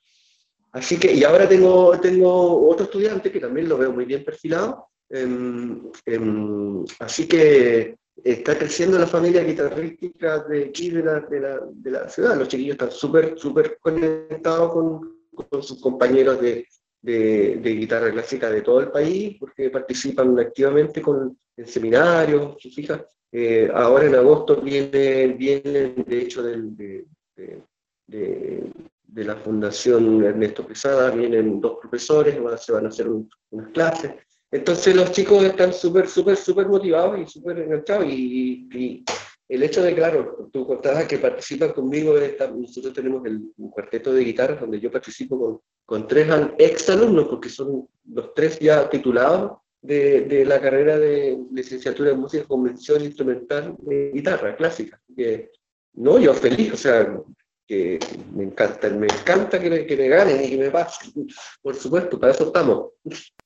Así 0.72 0.98
que, 0.98 1.12
y 1.12 1.24
ahora 1.24 1.48
tengo, 1.48 1.98
tengo 2.00 2.68
otro 2.68 2.84
estudiante 2.84 3.32
que 3.32 3.40
también 3.40 3.68
lo 3.68 3.78
veo 3.78 3.92
muy 3.92 4.04
bien 4.04 4.24
perfilado, 4.24 4.88
em, 5.08 5.90
em, 6.04 6.84
así 6.98 7.26
que 7.26 7.96
está 8.22 8.58
creciendo 8.58 8.98
la 8.98 9.06
familia 9.06 9.42
guitarrística 9.42 10.40
de 10.40 10.66
aquí, 10.66 10.90
de 10.90 11.02
la, 11.02 11.20
de 11.20 11.40
la, 11.40 11.60
de 11.72 11.90
la 11.90 12.08
ciudad. 12.08 12.36
Los 12.36 12.48
chiquillos 12.48 12.74
están 12.74 12.90
súper, 12.90 13.38
súper 13.38 13.78
conectados 13.80 14.72
con, 14.72 15.13
con 15.34 15.62
sus 15.62 15.80
compañeros 15.80 16.40
de, 16.40 16.66
de, 17.02 17.56
de 17.62 17.70
guitarra 17.74 18.10
clásica 18.10 18.50
de 18.50 18.62
todo 18.62 18.80
el 18.80 18.90
país, 18.90 19.36
porque 19.38 19.70
participan 19.70 20.38
activamente 20.38 21.02
con, 21.02 21.38
en 21.56 21.66
seminarios, 21.66 22.56
¿se 22.60 22.70
fija? 22.70 23.04
Eh, 23.30 23.68
ahora 23.74 24.06
en 24.06 24.14
agosto 24.14 24.56
viene, 24.60 25.28
viene 25.36 25.94
de 26.06 26.18
hecho 26.20 26.42
del, 26.42 26.76
de, 26.76 27.04
de, 27.36 27.62
de, 28.06 28.72
de 29.02 29.24
la 29.24 29.36
Fundación 29.36 30.22
Ernesto 30.24 30.66
Quesada, 30.66 31.10
vienen 31.10 31.60
dos 31.60 31.78
profesores, 31.80 32.40
van- 32.42 32.58
se 32.58 32.72
van 32.72 32.86
a 32.86 32.88
hacer 32.88 33.08
un- 33.08 33.28
unas 33.50 33.70
clases. 33.70 34.12
Entonces 34.52 34.94
los 34.94 35.10
chicos 35.10 35.42
están 35.42 35.72
súper, 35.72 36.06
súper, 36.08 36.36
súper 36.36 36.68
motivados 36.68 37.18
y 37.18 37.26
súper 37.26 37.58
enganchados. 37.58 38.06
Y, 38.06 38.68
y 38.72 39.04
el 39.48 39.62
hecho 39.62 39.82
de, 39.82 39.94
claro, 39.94 40.48
tú 40.52 40.66
contabas 40.66 41.04
que 41.06 41.18
participan 41.18 41.72
conmigo, 41.72 42.16
esta- 42.16 42.50
nosotros 42.50 42.92
tenemos 42.94 43.24
el, 43.26 43.42
un 43.58 43.70
cuarteto 43.70 44.12
de 44.12 44.24
guitarras 44.24 44.60
donde 44.60 44.80
yo 44.80 44.90
participo 44.90 45.38
con, 45.38 45.60
con 45.84 46.08
tres 46.08 46.26
ex 46.58 46.88
alumnos, 46.90 47.28
porque 47.28 47.48
son 47.48 47.86
los 48.10 48.32
tres 48.34 48.58
ya 48.58 48.88
titulados 48.88 49.58
de, 49.82 50.22
de 50.22 50.44
la 50.46 50.60
carrera 50.60 50.98
de 50.98 51.38
licenciatura 51.52 52.10
en 52.12 52.20
música 52.20 52.44
con 52.44 52.62
mención 52.62 53.02
instrumental 53.02 53.76
de 53.80 54.12
guitarra 54.14 54.56
clásica. 54.56 54.98
Que, 55.14 55.50
no, 55.94 56.18
yo 56.18 56.32
feliz, 56.32 56.72
o 56.72 56.76
sea, 56.76 57.20
que 57.66 57.98
me 58.34 58.44
encanta, 58.44 58.88
me 58.90 59.06
encanta 59.06 59.60
que 59.60 59.70
me, 59.70 59.86
que 59.86 59.96
me 59.96 60.08
ganen 60.08 60.42
y 60.42 60.50
que 60.50 60.56
me 60.56 60.70
pasen. 60.70 61.26
Por 61.62 61.74
supuesto, 61.74 62.18
para 62.18 62.32
eso 62.32 62.44
estamos, 62.46 62.92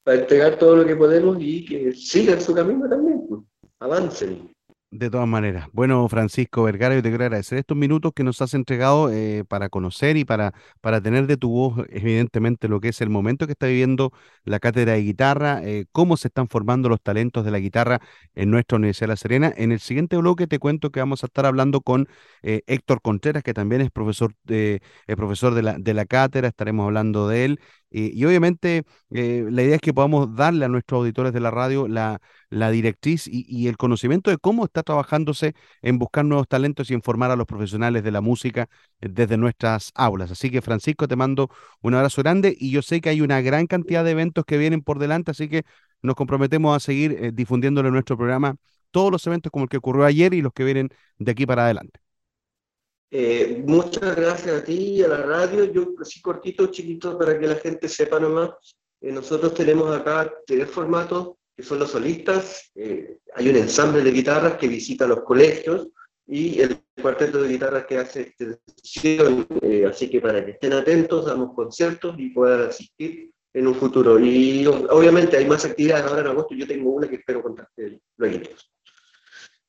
para 0.05 0.21
entregar 0.21 0.57
todo 0.59 0.77
lo 0.77 0.87
que 0.87 0.97
podemos 0.97 1.37
y 1.41 1.65
que 1.65 1.93
sigan 1.93 2.41
su 2.41 2.55
camino 2.55 2.89
también, 2.89 3.27
pues. 3.29 3.41
avancen. 3.81 4.55
De 4.91 5.11
todas 5.11 5.29
maneras. 5.29 5.69
Bueno, 5.73 6.09
Francisco 6.09 6.63
Vergara, 6.63 6.95
yo 6.95 7.03
te 7.03 7.11
quiero 7.11 7.25
agradecer 7.25 7.59
estos 7.59 7.77
minutos 7.77 8.13
que 8.15 8.25
nos 8.25 8.41
has 8.41 8.55
entregado 8.55 9.11
eh, 9.13 9.45
para 9.47 9.69
conocer 9.69 10.17
y 10.17 10.25
para, 10.25 10.55
para 10.81 11.03
tener 11.03 11.27
de 11.27 11.37
tu 11.37 11.51
voz, 11.51 11.85
evidentemente, 11.91 12.69
lo 12.69 12.81
que 12.81 12.89
es 12.89 13.03
el 13.03 13.11
momento 13.11 13.45
que 13.45 13.53
está 13.53 13.67
viviendo 13.67 14.13
la 14.45 14.59
cátedra 14.61 14.95
de 14.95 15.03
guitarra, 15.03 15.61
eh, 15.63 15.85
cómo 15.93 16.17
se 16.17 16.29
están 16.29 16.49
formando 16.49 16.89
los 16.89 17.03
talentos 17.03 17.45
de 17.45 17.51
la 17.51 17.59
guitarra 17.59 18.01
en 18.35 18.51
nuestra 18.51 18.77
Universidad 18.79 19.09
de 19.09 19.13
La 19.13 19.17
Serena. 19.17 19.53
En 19.59 19.73
el 19.73 19.81
siguiente 19.81 20.17
bloque 20.17 20.47
te 20.47 20.59
cuento 20.59 20.89
que 20.91 21.01
vamos 21.01 21.23
a 21.23 21.27
estar 21.27 21.45
hablando 21.45 21.83
con 21.83 22.09
eh, 22.43 22.63
Héctor 22.67 23.03
Contreras, 23.03 23.43
que 23.43 23.53
también 23.53 23.83
es 23.83 23.91
profesor 23.91 24.33
de, 24.45 24.81
es 25.07 25.17
profesor 25.17 25.55
de 25.55 25.63
la, 25.65 25.77
de 25.79 25.93
la 25.93 26.07
cátedra, 26.07 26.49
estaremos 26.49 26.87
hablando 26.87 27.29
de 27.29 27.45
él. 27.45 27.61
Y, 27.91 28.19
y 28.19 28.25
obviamente 28.25 28.85
eh, 29.11 29.47
la 29.51 29.63
idea 29.63 29.77
es 29.77 29.81
que 29.81 29.95
podamos 29.95 30.35
darle 30.35 30.65
a 30.65 30.69
nuestros 30.69 30.99
auditores 30.99 31.33
de 31.33 31.41
la 31.41 31.51
radio 31.51 31.89
la, 31.89 32.21
directriz 32.71 33.27
y, 33.27 33.69
el 33.69 33.77
conocimiento 33.77 34.31
de 34.31 34.39
cómo 34.39 34.65
está 34.65 34.83
trabajándose 34.83 35.55
en 35.83 35.99
buscar 35.99 36.25
nuevos 36.25 36.49
talentos 36.49 36.91
y 36.91 36.95
en 36.95 37.03
formar 37.03 37.31
a 37.31 37.37
los 37.37 37.47
profesionales 37.47 38.03
de 38.03 38.11
la 38.11 38.21
música 38.21 38.69
eh, 39.01 39.09
desde 39.11 39.37
nuestras 39.37 39.91
aulas. 39.95 40.31
Así 40.31 40.51
que 40.51 40.63
Francisco, 40.63 41.09
te 41.09 41.17
mando 41.17 41.51
un 41.81 41.95
abrazo 41.95 42.23
grande 42.23 42.55
y 42.59 42.71
yo 42.71 42.83
sé 42.83 43.01
que 43.01 43.11
hay 43.11 43.21
una 43.21 43.41
gran 43.41 43.67
cantidad 43.67 44.05
de 44.05 44.11
eventos 44.13 44.45
que 44.45 44.59
vienen 44.59 44.83
por 44.83 44.99
delante, 44.99 45.31
así 45.31 45.49
que 45.49 45.65
nos 46.03 46.15
comprometemos 46.15 46.77
a 46.77 46.81
seguir 46.81 47.13
eh, 47.13 47.33
difundiéndole 47.33 47.91
nuestro 47.91 48.17
programa 48.17 48.57
todos 48.91 49.11
los 49.13 49.27
eventos 49.27 49.53
como 49.53 49.65
el 49.65 49.69
que 49.69 49.77
ocurrió 49.79 50.05
ayer 50.05 50.35
y 50.35 50.43
los 50.43 50.53
que 50.53 50.65
vienen 50.65 50.89
de 51.19 51.33
aquí 51.33 51.47
para 51.47 51.65
adelante. 51.65 52.01
Eh, 53.11 53.63
muchas 53.67 54.15
gracias 54.15 54.63
a 54.63 54.65
ti 54.65 54.97
y 54.97 55.03
a 55.03 55.09
la 55.09 55.23
radio. 55.23 55.65
Yo, 55.65 55.95
así 56.01 56.21
cortito, 56.21 56.67
chiquito, 56.67 57.19
para 57.19 57.39
que 57.39 57.47
la 57.47 57.57
gente 57.57 57.89
sepa 57.89 58.21
nomás. 58.21 58.51
Eh, 59.01 59.13
nosotros 59.13 59.55
tenemos 59.55 59.95
acá 59.97 60.33
tres 60.47 60.71
formatos, 60.71 61.35
que 61.57 61.63
son 61.63 61.79
los 61.79 61.91
solistas. 61.91 62.71
Eh, 62.75 63.19
hay 63.35 63.49
un 63.49 63.57
ensamble 63.57 64.03
de 64.03 64.11
guitarras 64.11 64.57
que 64.57 64.69
visita 64.69 65.07
los 65.07 65.23
colegios 65.23 65.89
y 66.27 66.61
el 66.61 66.81
cuarteto 67.01 67.43
de 67.43 67.49
guitarras 67.49 67.87
que 67.87 67.97
hace 67.97 68.21
extensión. 68.21 69.47
así 69.89 70.11
que 70.11 70.21
para 70.21 70.45
que 70.45 70.53
estén 70.53 70.75
atentos, 70.75 71.25
damos 71.25 71.55
conciertos 71.55 72.15
y 72.19 72.29
puedan 72.31 72.69
asistir 72.69 73.31
en 73.55 73.67
un 73.67 73.75
futuro. 73.75 74.19
Y 74.19 74.67
obviamente 74.67 75.39
hay 75.39 75.47
más 75.47 75.65
actividades 75.65 76.05
ahora 76.05 76.21
en 76.21 76.27
agosto. 76.29 76.55
Yo 76.55 76.67
tengo 76.67 76.91
una 76.91 77.09
que 77.09 77.17
espero 77.17 77.43
contarte 77.43 78.01
luego. 78.19 78.41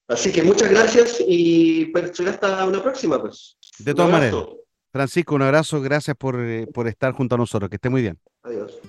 Así 0.10 0.32
que 0.32 0.42
muchas 0.42 0.72
gracias 0.72 1.24
y 1.26 1.86
pues, 1.86 2.20
hasta 2.20 2.66
una 2.66 2.82
próxima, 2.82 3.22
pues. 3.22 3.58
De 3.78 3.94
todas 3.94 4.12
maneras. 4.12 4.44
Francisco, 4.92 5.36
un 5.36 5.44
abrazo, 5.44 5.82
gracias 5.82 6.18
por, 6.18 6.40
eh, 6.40 6.66
por 6.66 6.88
estar 6.88 7.14
junto 7.14 7.36
a 7.36 7.38
nosotros, 7.38 7.70
que 7.70 7.76
esté 7.76 7.90
muy 7.90 8.02
bien. 8.02 8.20
Adiós. 8.44 8.80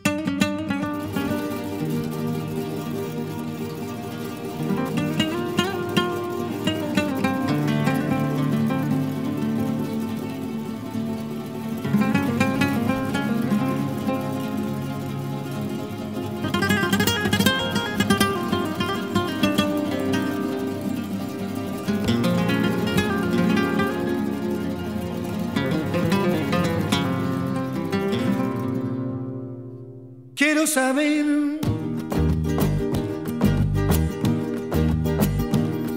Saber 30.66 31.25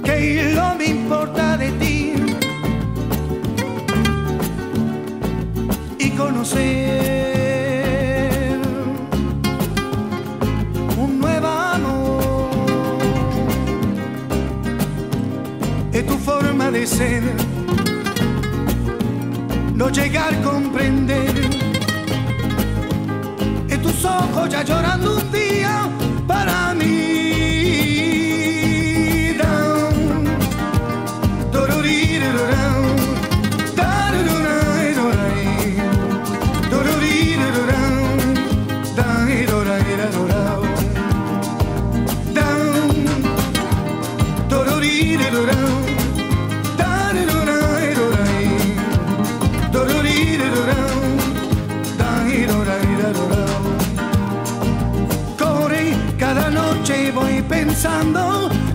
que 0.03 0.53
lo 0.55 0.75
me 0.75 0.85
importa 0.85 1.57
de 1.57 1.71
ti 1.73 2.13
y 5.99 6.09
conocer 6.11 6.61
un 10.97 11.19
nuevo 11.19 11.47
amor. 11.47 12.49
Es 15.91 16.05
tu 16.07 16.17
forma 16.17 16.71
de 16.71 16.87
ser 16.87 17.23
no 19.75 19.89
llegar 19.89 20.33
a 20.33 20.41
comprender 20.41 21.22
ojos 24.17 24.49
ya 24.49 24.63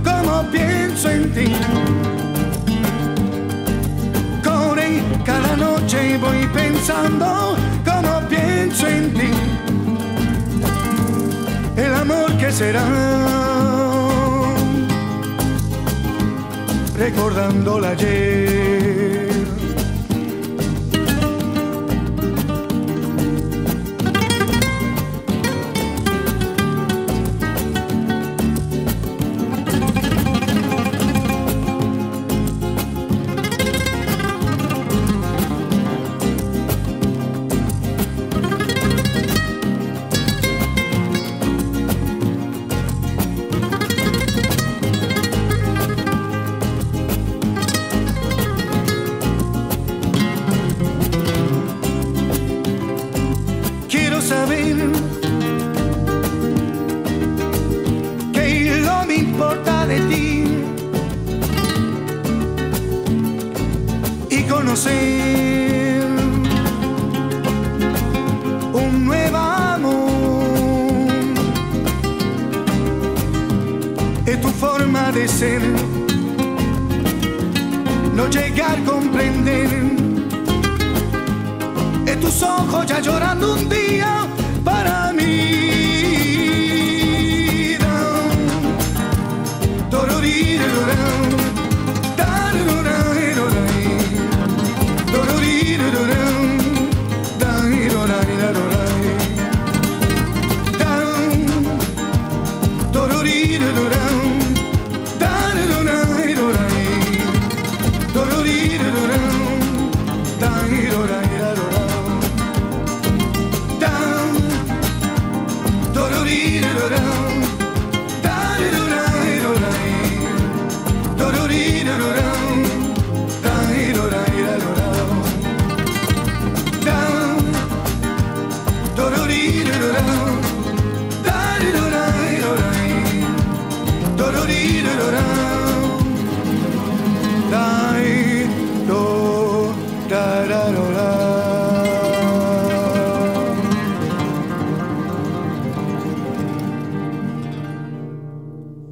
como 0.04 0.50
pienso 0.50 1.10
en 1.10 1.32
ti. 1.32 1.52
Corre 4.42 5.02
cada 5.24 5.56
noche 5.56 6.18
voy 6.18 6.46
pensando 6.54 7.56
como 7.84 8.28
pienso 8.28 8.86
en 8.86 9.14
ti. 9.14 9.30
El 11.76 11.94
amor 11.94 12.36
que 12.38 12.50
será. 12.50 12.84
Recordando 16.96 17.80
la 17.80 17.90
ayer. 17.90 18.97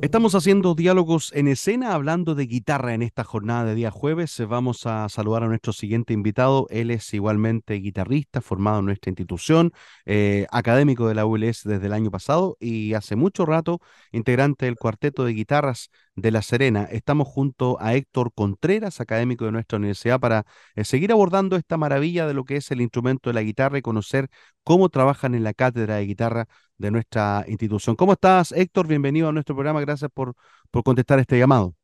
Estamos 0.07 0.37
haciendo 0.37 0.77
diálogos 0.77 1.33
en 1.35 1.49
escena 1.49 1.93
hablando 1.93 2.37
de 2.37 2.47
guitarra 2.47 2.95
en 2.95 3.03
esta 3.03 3.25
jornada 3.25 3.65
de 3.65 3.75
día 3.75 3.91
jueves. 3.91 4.41
Vamos 4.47 4.87
a 4.87 5.09
saludar 5.09 5.43
a 5.43 5.49
nuestro 5.49 5.73
siguiente 5.73 6.13
invitado. 6.13 6.69
Él 6.71 6.93
es 6.93 7.13
igualmente 7.13 7.75
guitarrista, 7.75 8.41
formado 8.41 8.79
en 8.79 8.87
nuestra 8.87 9.11
institución, 9.11 9.73
eh, 10.05 10.47
académico 10.53 11.09
de 11.09 11.17
la 11.17 11.27
ULS 11.27 11.65
desde 11.65 11.87
el 11.87 11.93
año 11.93 12.13
pasado 12.13 12.57
y 12.61 12.95
hace 12.95 13.17
mucho 13.17 13.47
rato 13.47 13.81
integrante 14.13 14.67
del 14.67 14.77
cuarteto 14.77 15.25
de 15.25 15.33
guitarras 15.33 15.91
de 16.15 16.31
La 16.31 16.43
Serena. 16.43 16.85
Estamos 16.85 17.27
junto 17.27 17.77
a 17.81 17.95
Héctor 17.95 18.33
Contreras, 18.33 19.01
académico 19.01 19.45
de 19.45 19.53
nuestra 19.53 19.79
universidad, 19.79 20.21
para 20.21 20.47
eh, 20.77 20.85
seguir 20.85 21.11
abordando 21.11 21.57
esta 21.57 21.79
maravilla 21.79 22.29
de 22.29 22.35
lo 22.35 22.45
que 22.45 22.59
es 22.59 22.71
el 22.71 22.81
instrumento 22.81 23.31
de 23.31 23.35
la 23.35 23.43
guitarra 23.43 23.79
y 23.79 23.83
conocer 23.83 24.29
cómo 24.63 24.89
trabajan 24.89 25.35
en 25.35 25.43
la 25.43 25.53
cátedra 25.53 25.97
de 25.97 26.07
guitarra 26.07 26.47
de 26.79 26.91
nuestra 26.91 27.45
institución. 27.49 27.97
¿Cómo 27.97 28.13
estás, 28.13 28.53
Héctor? 28.53 28.87
Bienvenido 28.87 29.29
a 29.29 29.33
nuestro 29.33 29.55
programa. 29.55 29.81
Gracias 29.81 30.11
por, 30.13 30.35
por 30.71 30.83
contestar 30.83 31.19
este 31.19 31.39
llamado. 31.39 31.75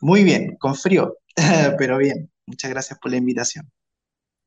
Muy 0.00 0.24
bien, 0.24 0.56
con 0.58 0.74
frío, 0.74 1.16
pero 1.78 1.98
bien. 1.98 2.30
Muchas 2.46 2.70
gracias 2.70 2.98
por 2.98 3.10
la 3.10 3.16
invitación. 3.16 3.70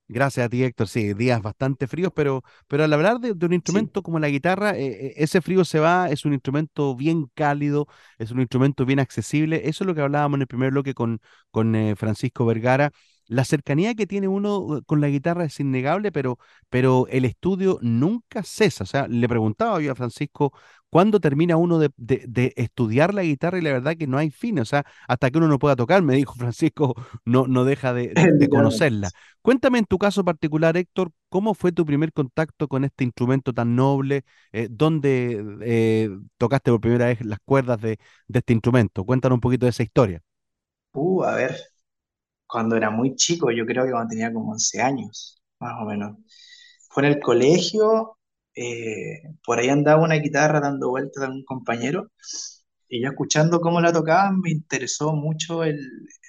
Gracias 0.10 0.46
a 0.46 0.50
ti, 0.50 0.64
Héctor. 0.64 0.88
Sí, 0.88 1.14
días 1.14 1.42
bastante 1.42 1.86
fríos, 1.86 2.14
pero, 2.16 2.44
pero 2.68 2.86
al 2.86 2.94
hablar 2.94 3.20
de, 3.20 3.34
un 3.46 3.54
instrumento 3.54 4.02
como 4.04 4.20
la 4.20 4.30
guitarra, 4.30 4.78
eh, 4.78 5.08
eh, 5.08 5.14
ese 5.18 5.42
frío 5.42 5.66
se 5.66 5.80
va, 5.80 6.10
es 6.10 6.24
un 6.24 6.34
instrumento 6.34 6.96
bien 6.96 7.30
cálido, 7.34 7.88
es 8.18 8.32
un 8.32 8.40
instrumento 8.40 8.86
bien 8.86 9.00
accesible. 9.00 9.68
Eso 9.68 9.84
es 9.84 9.88
lo 9.88 9.96
que 9.96 10.02
hablábamos 10.02 10.38
en 10.38 10.42
el 10.44 10.48
primer 10.48 10.72
bloque 10.72 10.94
con, 10.94 11.20
con 11.52 11.76
eh, 11.76 11.96
Francisco 11.98 12.46
Vergara 12.46 12.92
la 13.28 13.44
cercanía 13.46 13.96
que 13.96 14.08
tiene 14.08 14.28
uno 14.28 14.60
uh, 14.60 14.84
con 14.84 15.02
la 15.02 15.10
guitarra 15.10 15.46
es 15.46 15.60
innegable, 15.60 16.12
pero, 16.12 16.38
pero 16.70 17.08
el 17.10 17.26
estudio 17.26 17.80
nunca 17.82 18.44
cesa. 18.44 18.84
O 18.84 18.88
sea, 18.88 19.08
le 19.08 19.28
preguntaba 19.28 19.82
yo 19.82 19.92
a 19.92 19.96
Francisco, 19.96 20.54
¿cuándo 20.90 21.20
termina 21.20 21.58
uno 21.58 21.80
de, 21.80 21.92
estudiar 22.56 23.14
la 23.14 23.24
guitarra? 23.24 23.58
Y 23.58 23.62
la 23.62 23.72
verdad 23.74 23.98
que 23.98 24.08
no 24.08 24.18
hay 24.18 24.32
fin. 24.32 24.60
O 24.60 24.66
sea, 24.66 24.86
hasta 25.08 25.30
que 25.30 25.38
uno 25.38 25.48
no 25.48 25.60
pueda 25.60 25.76
tocar, 25.76 26.02
me 26.02 26.16
dijo 26.16 26.34
Francisco, 26.38 26.96
no, 27.26 27.48
no 27.48 27.66
deja 27.66 27.94
de, 27.94 28.14
conocerla. 28.50 29.10
Cuéntame 29.42 29.80
en 29.80 29.86
tu 29.86 29.98
caso 29.98 30.24
particular, 30.24 30.78
Héctor, 30.78 31.12
¿cómo 31.30 31.54
fue 31.54 31.72
tu 31.72 31.86
primer 31.86 32.12
contacto 32.14 32.68
con 32.68 32.84
este 32.84 33.04
instrumento 33.04 33.54
tan 33.54 33.76
noble? 33.76 34.24
Eh, 34.52 34.68
¿Dónde 34.70 35.44
eh, 35.62 36.10
tocaste 36.38 36.72
por 36.72 36.82
primera 36.82 37.06
vez 37.08 37.24
las 37.26 37.40
cuerdas 37.46 37.80
de, 37.82 37.98
de 38.28 38.40
este 38.40 38.54
instrumento? 38.54 39.06
Cuéntanos 39.06 39.36
un 39.38 39.42
poquito 39.42 39.66
de 39.66 39.72
esa 39.72 39.84
historia. 39.84 40.22
Uh, 40.94 41.24
a 41.24 41.36
ver, 41.36 41.56
cuando 42.48 42.76
era 42.76 42.90
muy 42.90 43.16
chico, 43.16 43.52
yo 43.52 43.66
creo 43.66 43.86
que 43.86 43.92
cuando 43.92 44.10
tenía 44.10 44.34
como 44.34 44.52
11 44.54 44.82
años, 44.82 45.42
más 45.60 45.76
o 45.82 45.86
menos. 45.86 46.18
Fue 46.90 47.06
en 47.06 47.14
el 47.14 47.20
colegio, 47.22 48.18
eh, 48.56 49.22
por 49.46 49.60
ahí 49.60 49.70
andaba 49.70 50.04
una 50.04 50.16
guitarra 50.16 50.60
dando 50.60 50.90
vueltas 50.90 51.24
de 51.24 51.30
un 51.30 51.44
compañero, 51.46 52.12
y 52.90 53.02
yo 53.04 53.10
escuchando 53.10 53.60
cómo 53.62 53.82
la 53.82 53.94
tocaban 53.94 54.40
me 54.42 54.52
interesó 54.52 55.14
mucho 55.14 55.64
el, 55.64 55.80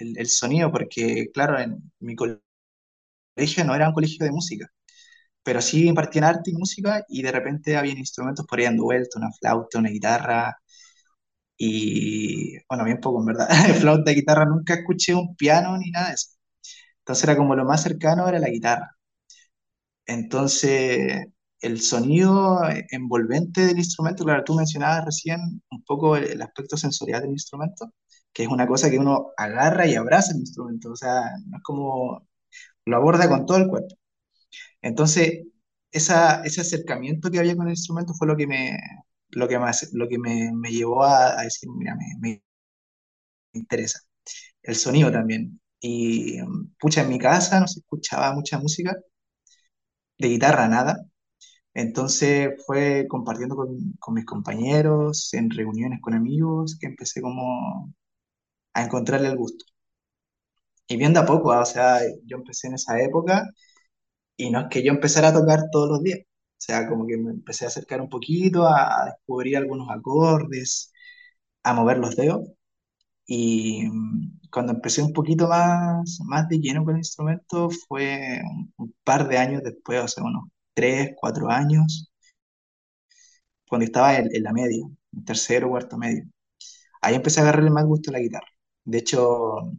el, 0.01 0.27
sonido, 0.29 0.73
porque 0.73 1.31
claro, 1.33 1.59
en 1.61 1.93
mi 2.01 2.17
colegio 2.17 2.43
no 3.65 3.75
era 3.75 3.89
un 3.89 3.95
colegio 3.95 4.25
de 4.25 4.33
música, 4.33 4.67
pero 5.43 5.61
sí 5.63 5.89
impartían 5.89 6.25
arte 6.25 6.51
y 6.51 6.55
música, 6.55 7.05
y 7.09 7.23
de 7.23 7.33
repente 7.33 7.77
había 7.77 7.93
instrumentos 7.95 8.47
por 8.47 8.59
ahí 8.59 8.67
dando 8.67 8.85
vueltas, 8.85 9.17
una 9.17 9.33
flauta, 9.33 9.79
una 9.79 9.91
guitarra, 9.91 10.59
y 11.59 12.57
bueno, 12.69 12.85
bien 12.85 13.01
poco 13.01 13.21
en 13.21 13.27
verdad. 13.27 13.49
Flauta, 13.81 14.13
guitarra, 14.13 14.47
nunca 14.47 14.75
escuché 14.75 15.15
un 15.15 15.37
piano 15.37 15.77
ni 15.79 15.91
nada 15.91 16.09
de 16.09 16.15
eso. 16.15 16.31
Entonces 17.01 17.25
era 17.25 17.37
como 17.37 17.55
lo 17.57 17.65
más 17.67 17.83
cercano 17.83 18.29
era 18.29 18.39
la 18.41 18.51
guitarra. 18.51 18.97
Entonces, 20.07 21.27
el 21.61 21.81
sonido 21.81 22.61
envolvente 22.91 23.67
del 23.67 23.79
instrumento, 23.79 24.25
claro, 24.25 24.45
tú 24.45 24.55
mencionabas 24.55 25.05
recién 25.05 25.41
un 25.71 25.83
poco 25.85 26.17
el, 26.17 26.41
aspecto 26.43 26.77
sensorial 26.77 27.23
del 27.23 27.33
instrumento, 27.33 27.93
que 28.33 28.45
es 28.45 28.49
una 28.49 28.67
cosa 28.67 28.91
que 28.91 28.99
uno 28.99 29.33
agarra 29.37 29.87
y 29.87 29.95
abraza 29.97 30.33
el 30.33 30.41
instrumento, 30.41 30.91
o 30.93 30.97
sea, 30.97 31.23
no 31.47 31.57
es 31.59 31.63
como 31.63 32.27
lo 32.87 32.97
aborda 32.97 33.29
con 33.29 33.47
todo 33.47 33.59
el 33.59 33.69
cuerpo. 33.69 33.97
Entonces, 34.83 35.47
esa, 35.93 36.43
ese 36.45 36.63
acercamiento 36.63 37.31
que 37.31 37.39
había 37.41 37.57
con 37.57 37.67
el 37.69 37.73
instrumento 37.75 38.15
fue 38.15 38.29
lo 38.29 38.37
que 38.37 38.47
me, 38.47 38.79
lo 39.31 39.49
que, 39.49 39.59
más, 39.59 39.91
lo 39.93 40.09
que 40.09 40.19
me, 40.19 40.53
me 40.55 40.71
llevó 40.71 41.05
a, 41.05 41.43
decir, 41.43 41.69
mira, 41.71 41.95
me, 41.97 42.07
me, 42.21 42.43
interesa. 43.53 44.01
El 44.63 44.77
sonido 44.77 45.13
también. 45.13 45.61
Y 45.81 46.39
pucha, 46.81 47.03
en 47.03 47.11
mi 47.11 47.19
casa 47.19 47.61
no 47.61 47.69
se 47.69 47.81
escuchaba 47.81 48.35
mucha 48.35 48.59
música, 48.59 48.97
de 50.19 50.29
guitarra 50.29 50.69
nada. 50.69 51.05
Entonces 51.75 52.51
fue 52.67 53.07
compartiendo 53.09 53.57
con, 53.57 53.95
con 54.01 54.15
mis 54.15 54.27
compañeros, 54.27 55.33
en 55.35 55.51
reuniones 55.51 56.01
con 56.03 56.15
amigos, 56.15 56.79
que 56.81 56.87
empecé 56.89 57.21
como 57.23 57.93
a 58.75 58.85
encontrarle 58.85 59.29
el 59.29 59.37
gusto. 59.37 59.65
Y 60.87 60.97
viendo 60.97 61.21
a 61.21 61.27
poco, 61.27 61.53
ah, 61.53 61.61
o 61.63 61.67
sea, 61.67 62.01
yo 62.25 62.37
empecé 62.39 62.69
en 62.69 62.75
esa 62.75 63.01
época 63.01 63.49
y 64.37 64.51
no 64.51 64.61
es 64.63 64.67
que 64.71 64.83
yo 64.85 64.93
empezara 64.93 65.29
a 65.29 65.35
tocar 65.35 65.65
todos 65.73 65.91
los 65.91 66.03
días, 66.03 66.21
o 66.59 66.61
sea, 66.61 66.89
como 66.89 67.07
que 67.07 67.17
me 67.17 67.31
empecé 67.33 67.65
a 67.65 67.69
acercar 67.69 68.01
un 68.01 68.09
poquito, 68.09 68.67
a, 68.67 69.07
descubrir 69.07 69.57
algunos 69.57 69.89
acordes, 69.91 70.93
a 71.63 71.75
mover 71.75 71.99
los 71.99 72.17
dedos. 72.17 72.49
Y 73.27 73.85
mm, 73.91 74.41
cuando 74.53 74.73
empecé 74.73 75.03
un 75.03 75.13
poquito 75.13 75.49
más, 75.49 76.19
más 76.27 76.49
de 76.49 76.59
lleno 76.61 76.85
con 76.85 76.95
el 76.95 77.01
instrumento 77.01 77.71
fue 77.71 78.41
un, 78.79 78.95
par 79.05 79.29
de 79.29 79.39
años 79.39 79.63
después, 79.63 80.03
o 80.05 80.09
sea, 80.09 80.25
unos 80.25 80.45
tres, 80.75 81.13
cuatro 81.21 81.51
años, 81.51 82.11
cuando 83.69 83.85
estaba 83.85 84.17
en, 84.17 84.43
la 84.43 84.53
media, 84.53 84.85
en 85.13 85.25
tercero 85.25 85.69
cuarto 85.69 85.97
medio. 85.99 86.25
Ahí 87.03 87.15
empecé 87.17 87.41
a 87.41 87.45
agarrarle 87.45 87.71
más 87.71 87.85
gusto 87.87 88.11
a 88.11 88.15
la 88.15 88.21
guitarra. 88.21 88.49
De 88.85 88.99
hecho, 88.99 89.73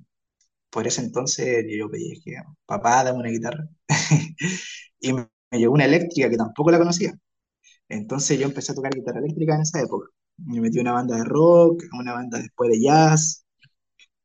por 0.69 0.87
ese 0.87 1.01
entonces 1.01 1.65
yo 1.69 1.89
pedí, 1.89 2.21
que 2.23 2.35
papá, 2.65 3.03
dame 3.03 3.19
una 3.19 3.29
guitarra. 3.29 3.67
y 4.99 5.13
me 5.51 5.59
llegó 5.59 5.73
una 5.73 5.85
eléctrica 5.85 6.29
que 6.29 6.37
tampoco 6.37 6.71
la 6.71 6.79
conocía. 6.79 7.13
Entonces 7.89 8.39
yo 8.39 8.45
empecé 8.47 8.71
a 8.71 8.75
tocar 8.75 8.93
guitarra 8.95 9.19
eléctrica 9.19 9.55
en 9.55 9.61
esa 9.61 9.81
época. 9.81 10.09
Me 10.37 10.61
metí 10.61 10.79
una 10.79 10.93
banda 10.93 11.17
de 11.17 11.25
rock, 11.25 11.83
una 11.99 12.13
banda 12.13 12.39
después 12.39 12.71
de 12.71 12.81
jazz. 12.81 13.45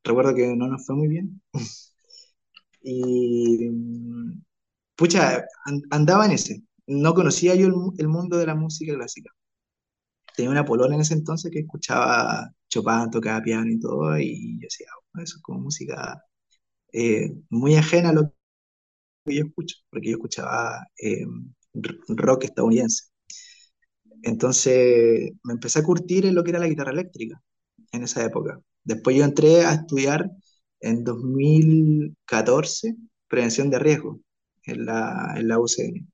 Recuerdo 0.04 0.34
que 0.34 0.54
no 0.56 0.68
nos 0.68 0.86
fue 0.86 0.96
muy 0.96 1.08
bien. 1.08 1.42
y 2.82 3.70
pucha, 4.96 5.44
andaba 5.90 6.26
en 6.26 6.32
ese. 6.32 6.62
No 6.86 7.14
conocía 7.14 7.54
yo 7.54 7.66
el, 7.98 8.08
mundo 8.08 8.36
de 8.38 8.46
la 8.46 8.54
música 8.54 8.94
clásica. 8.94 9.30
Tenía 10.36 10.50
una 10.50 10.64
polola 10.64 10.94
en 10.94 11.00
ese 11.02 11.14
entonces 11.14 11.50
que 11.50 11.60
escuchaba 11.60 12.50
Chopin, 12.68 13.10
tocaba 13.10 13.42
piano 13.42 13.70
y 13.70 13.78
todo, 13.78 14.18
y 14.18 14.54
yo 14.58 14.62
decía, 14.62 14.86
oh, 15.14 15.20
eso 15.20 15.36
es 15.36 15.42
como 15.42 15.60
música 15.60 16.22
eh, 16.92 17.34
muy 17.50 17.76
ajena 17.76 18.10
a 18.10 18.12
lo 18.14 18.34
que 19.24 19.36
yo 19.36 19.44
escucho, 19.44 19.76
porque 19.90 20.10
yo 20.10 20.16
escuchaba 20.16 20.86
eh, 20.98 21.24
rock 22.08 22.44
estadounidense. 22.44 23.04
Entonces 24.22 25.32
me 25.42 25.52
empecé 25.54 25.78
a 25.80 25.82
curtir 25.82 26.26
en 26.26 26.34
lo 26.34 26.42
que 26.44 26.50
era 26.50 26.58
la 26.58 26.68
guitarra 26.68 26.92
eléctrica 26.92 27.40
en 27.92 28.04
esa 28.04 28.24
época. 28.24 28.60
Después 28.84 29.16
yo 29.16 29.24
entré 29.24 29.64
a 29.64 29.74
estudiar 29.74 30.30
en 30.80 31.04
2014 31.04 32.96
prevención 33.28 33.70
de 33.70 33.78
riesgo 33.78 34.20
en 34.64 34.86
la, 34.86 35.34
en 35.36 35.48
la 35.48 35.58
UCN. 35.60 36.08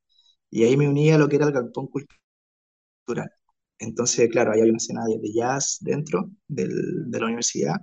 Y 0.50 0.64
ahí 0.64 0.76
me 0.76 0.88
uní 0.88 1.10
a 1.12 1.18
lo 1.18 1.28
que 1.28 1.36
era 1.36 1.46
el 1.46 1.52
galpón 1.52 1.88
cultural. 1.88 3.30
Entonces, 3.78 4.28
claro, 4.30 4.52
ahí 4.52 4.60
había 4.60 4.72
una 4.72 4.78
escena 4.78 5.02
de, 5.06 5.32
jazz 5.32 5.78
dentro 5.80 6.30
del, 6.48 6.70
de 7.10 7.20
la 7.20 7.26
universidad, 7.26 7.76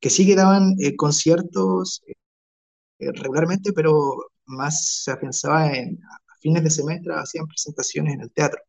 que 0.00 0.10
sí 0.10 0.26
que 0.26 0.34
daban 0.36 0.74
eh, 0.80 0.96
conciertos 0.96 2.02
eh, 2.98 3.12
regularmente, 3.12 3.72
pero 3.72 4.31
más 4.52 5.02
se 5.04 5.16
pensaba 5.16 5.72
en 5.76 5.98
a 6.04 6.18
fines 6.40 6.64
de 6.64 6.70
semestre 6.70 7.14
hacían 7.14 7.46
presentaciones 7.46 8.14
en 8.14 8.20
el 8.22 8.32
teatro. 8.32 8.60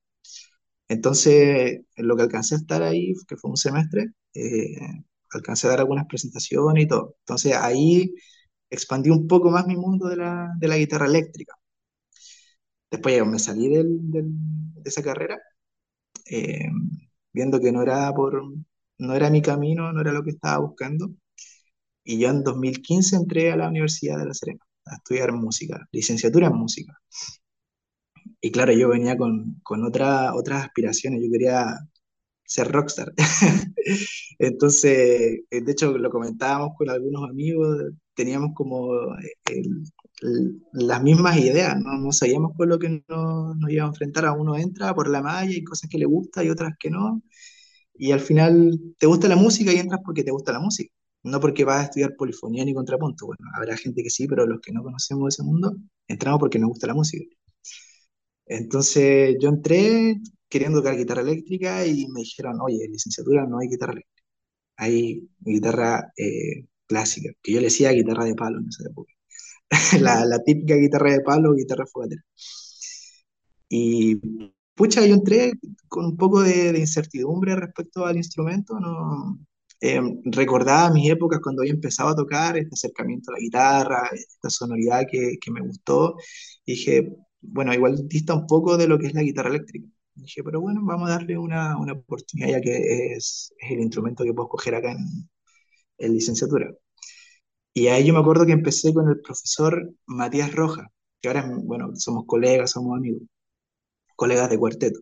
Entonces, 0.87 1.81
en 1.95 2.07
lo 2.07 2.15
que 2.15 2.23
alcancé 2.23 2.55
a 2.55 2.57
estar 2.59 2.83
ahí, 2.83 3.13
que 3.27 3.37
fue 3.37 3.49
un 3.51 3.57
semestre, 3.57 4.11
eh, 4.33 4.77
alcancé 5.33 5.67
a 5.67 5.71
dar 5.71 5.79
algunas 5.79 6.05
presentaciones 6.07 6.83
y 6.83 6.87
todo. 6.87 7.15
Entonces, 7.19 7.53
ahí 7.55 8.13
expandí 8.69 9.09
un 9.09 9.27
poco 9.27 9.51
más 9.51 9.67
mi 9.67 9.75
mundo 9.77 10.07
de 10.09 10.17
la, 10.17 10.49
de 10.59 10.67
la 10.67 10.77
guitarra 10.77 11.07
eléctrica. 11.07 11.55
Después 12.91 13.25
me 13.25 13.39
salí 13.39 13.69
del, 13.69 13.99
de 14.11 14.23
esa 14.85 15.01
carrera, 15.03 15.39
eh, 16.27 16.69
viendo 17.33 17.59
que 17.61 17.71
no 17.71 17.81
era, 17.83 18.13
por, 18.13 18.43
no 18.99 19.15
era 19.15 19.29
mi 19.31 19.41
camino, 19.41 19.91
no 19.93 20.01
era 20.01 20.11
lo 20.13 20.23
que 20.23 20.31
estaba 20.31 20.59
buscando. 20.59 21.11
Y 22.05 22.19
yo 22.19 22.29
en 22.29 22.43
2015 22.43 23.15
entré 23.17 23.51
a 23.51 23.57
la 23.57 23.69
Universidad 23.69 24.19
de 24.19 24.25
La 24.27 24.33
Serena 24.35 24.65
a 24.85 24.95
estudiar 24.95 25.31
música, 25.33 25.87
licenciatura 25.91 26.47
en 26.47 26.55
música. 26.55 26.99
Y 28.41 28.51
claro, 28.51 28.73
yo 28.73 28.89
venía 28.89 29.17
con, 29.17 29.59
con 29.63 29.83
otra, 29.85 30.33
otras 30.35 30.65
aspiraciones, 30.65 31.21
yo 31.23 31.31
quería 31.31 31.77
ser 32.45 32.71
rockstar. 32.71 33.13
Entonces, 34.39 35.41
eh, 35.49 35.61
de 35.61 35.71
hecho, 35.71 35.97
lo 35.97 36.09
comentábamos 36.09 36.71
con 36.77 36.89
algunos 36.89 37.29
amigos, 37.29 37.93
teníamos 38.13 38.51
como 38.55 38.93
eh, 39.49 39.63
las 40.73 41.03
mismas 41.03 41.37
ideas, 41.37 41.79
¿no? 41.79 41.97
no 41.97 42.11
sabíamos 42.11 42.51
con 42.57 42.69
lo 42.69 42.79
que 42.79 43.03
nos, 43.07 43.57
nos 43.57 43.71
iba 43.71 43.85
a 43.85 43.87
enfrentar, 43.87 44.25
a 44.25 44.33
uno 44.33 44.57
entra 44.57 44.93
por 44.93 45.09
la 45.09 45.21
malla 45.21 45.55
y 45.55 45.63
cosas 45.63 45.89
que 45.89 45.97
le 45.97 46.05
gusta 46.05 46.43
y 46.43 46.49
otras 46.49 46.73
que 46.79 46.89
no. 46.89 47.21
y 47.95 48.11
al 48.11 48.19
final 48.21 48.79
te 48.99 49.07
gusta 49.07 49.27
la 49.27 49.35
música 49.35 49.73
y 49.73 49.77
entras 49.77 50.01
porque 50.05 50.23
te 50.23 50.31
gusta 50.31 50.53
la 50.53 50.59
música, 50.59 50.93
no 51.23 51.39
porque 51.39 51.65
vas 51.65 51.79
a 51.81 51.83
estudiar 51.85 52.15
polifonía 52.15 52.65
ni 52.65 52.73
contrapunto. 52.73 53.27
Bueno, 53.27 53.45
habrá 53.55 53.77
gente 53.77 54.03
que 54.03 54.09
sí, 54.09 54.27
pero 54.27 54.45
los 54.45 54.59
que 54.61 54.71
no 54.71 54.83
conocemos 54.83 55.33
ese 55.33 55.43
mundo, 55.43 55.75
entramos 56.07 56.39
porque 56.39 56.59
nos 56.59 56.69
gusta 56.69 56.87
la 56.87 56.93
música. 56.95 57.25
Entonces 58.45 59.35
yo 59.39 59.49
entré 59.49 60.19
queriendo 60.49 60.79
tocar 60.79 60.97
guitarra 60.97 61.21
eléctrica 61.21 61.85
y 61.85 62.07
me 62.09 62.21
dijeron, 62.21 62.59
oye, 62.61 62.85
en 62.85 62.91
licenciatura 62.91 63.45
no 63.47 63.59
hay 63.59 63.69
guitarra 63.69 63.93
eléctrica, 63.93 64.23
hay 64.77 65.29
guitarra 65.39 66.13
eh, 66.17 66.67
clásica, 66.87 67.31
que 67.41 67.53
yo 67.53 67.59
le 67.59 67.65
decía 67.65 67.91
guitarra 67.91 68.25
de 68.25 68.35
palo 68.35 68.59
en 68.59 68.67
esa 68.69 68.83
época. 68.89 69.13
la, 70.01 70.39
típica 70.45 70.75
guitarra 70.75 71.11
de 71.13 71.21
palo, 71.21 71.53
guitarra 71.53 71.85
fogatera. 71.87 72.23
Y 73.69 74.19
pucha, 74.75 75.05
yo 75.05 75.15
entré 75.15 75.53
con 75.87 76.05
un 76.05 76.17
poco 76.17 76.41
de, 76.41 76.77
incertidumbre 76.77 77.55
respecto 77.55 78.05
al 78.05 78.17
instrumento, 78.17 78.79
no, 78.79 79.39
eh, 79.85 80.01
recordaba 80.25 80.91
mis 80.93 81.09
épocas 81.11 81.41
cuando 81.41 81.61
había 81.61 81.73
empezado 81.73 82.09
a 82.09 82.15
tocar, 82.15 82.57
este 82.57 82.73
acercamiento 82.73 83.31
a 83.31 83.33
la 83.33 83.39
guitarra, 83.39 84.09
esta 84.13 84.49
sonoridad 84.49 85.03
que, 85.11 85.37
me 85.51 85.61
gustó, 85.61 86.15
dije, 86.65 87.13
bueno, 87.41 87.73
igual 87.73 88.07
dista 88.07 88.33
un 88.33 88.47
poco 88.47 88.77
de 88.77 88.87
lo 88.87 88.97
que 88.97 89.07
es 89.07 89.13
la 89.13 89.23
guitarra 89.23 89.49
eléctrica. 89.49 89.87
dije, 90.15 90.41
pero 90.43 90.61
bueno, 90.61 90.81
vamos 90.83 91.09
a 91.09 91.13
darle 91.13 91.37
una, 91.37 91.77
una 91.77 91.93
oportunidad 91.93 92.49
ya 92.51 92.61
que 92.61 92.77
es, 93.15 93.53
es, 93.59 93.71
el 93.71 93.81
instrumento 93.81 94.23
que 94.23 94.33
puedo 94.33 94.47
escoger 94.47 94.75
acá 94.75 94.91
en, 94.93 95.29
en 95.97 96.13
licenciatura. 96.13 96.71
Y 97.73 97.87
ahí 97.87 98.05
yo 98.05 98.13
me 98.13 98.19
acuerdo 98.19 98.45
que 98.45 98.53
empecé 98.53 98.93
con 98.93 99.09
el 99.09 99.21
profesor 99.21 99.93
Matías 100.05 100.53
Rojas, 100.53 100.87
que 101.21 101.27
ahora, 101.29 101.51
bueno, 101.63 101.91
somos 101.95 102.25
colegas, 102.25 102.71
somos 102.71 102.97
amigos, 102.97 103.23
colegas 104.15 104.49
de 104.49 104.59
cuarteto. 104.59 105.01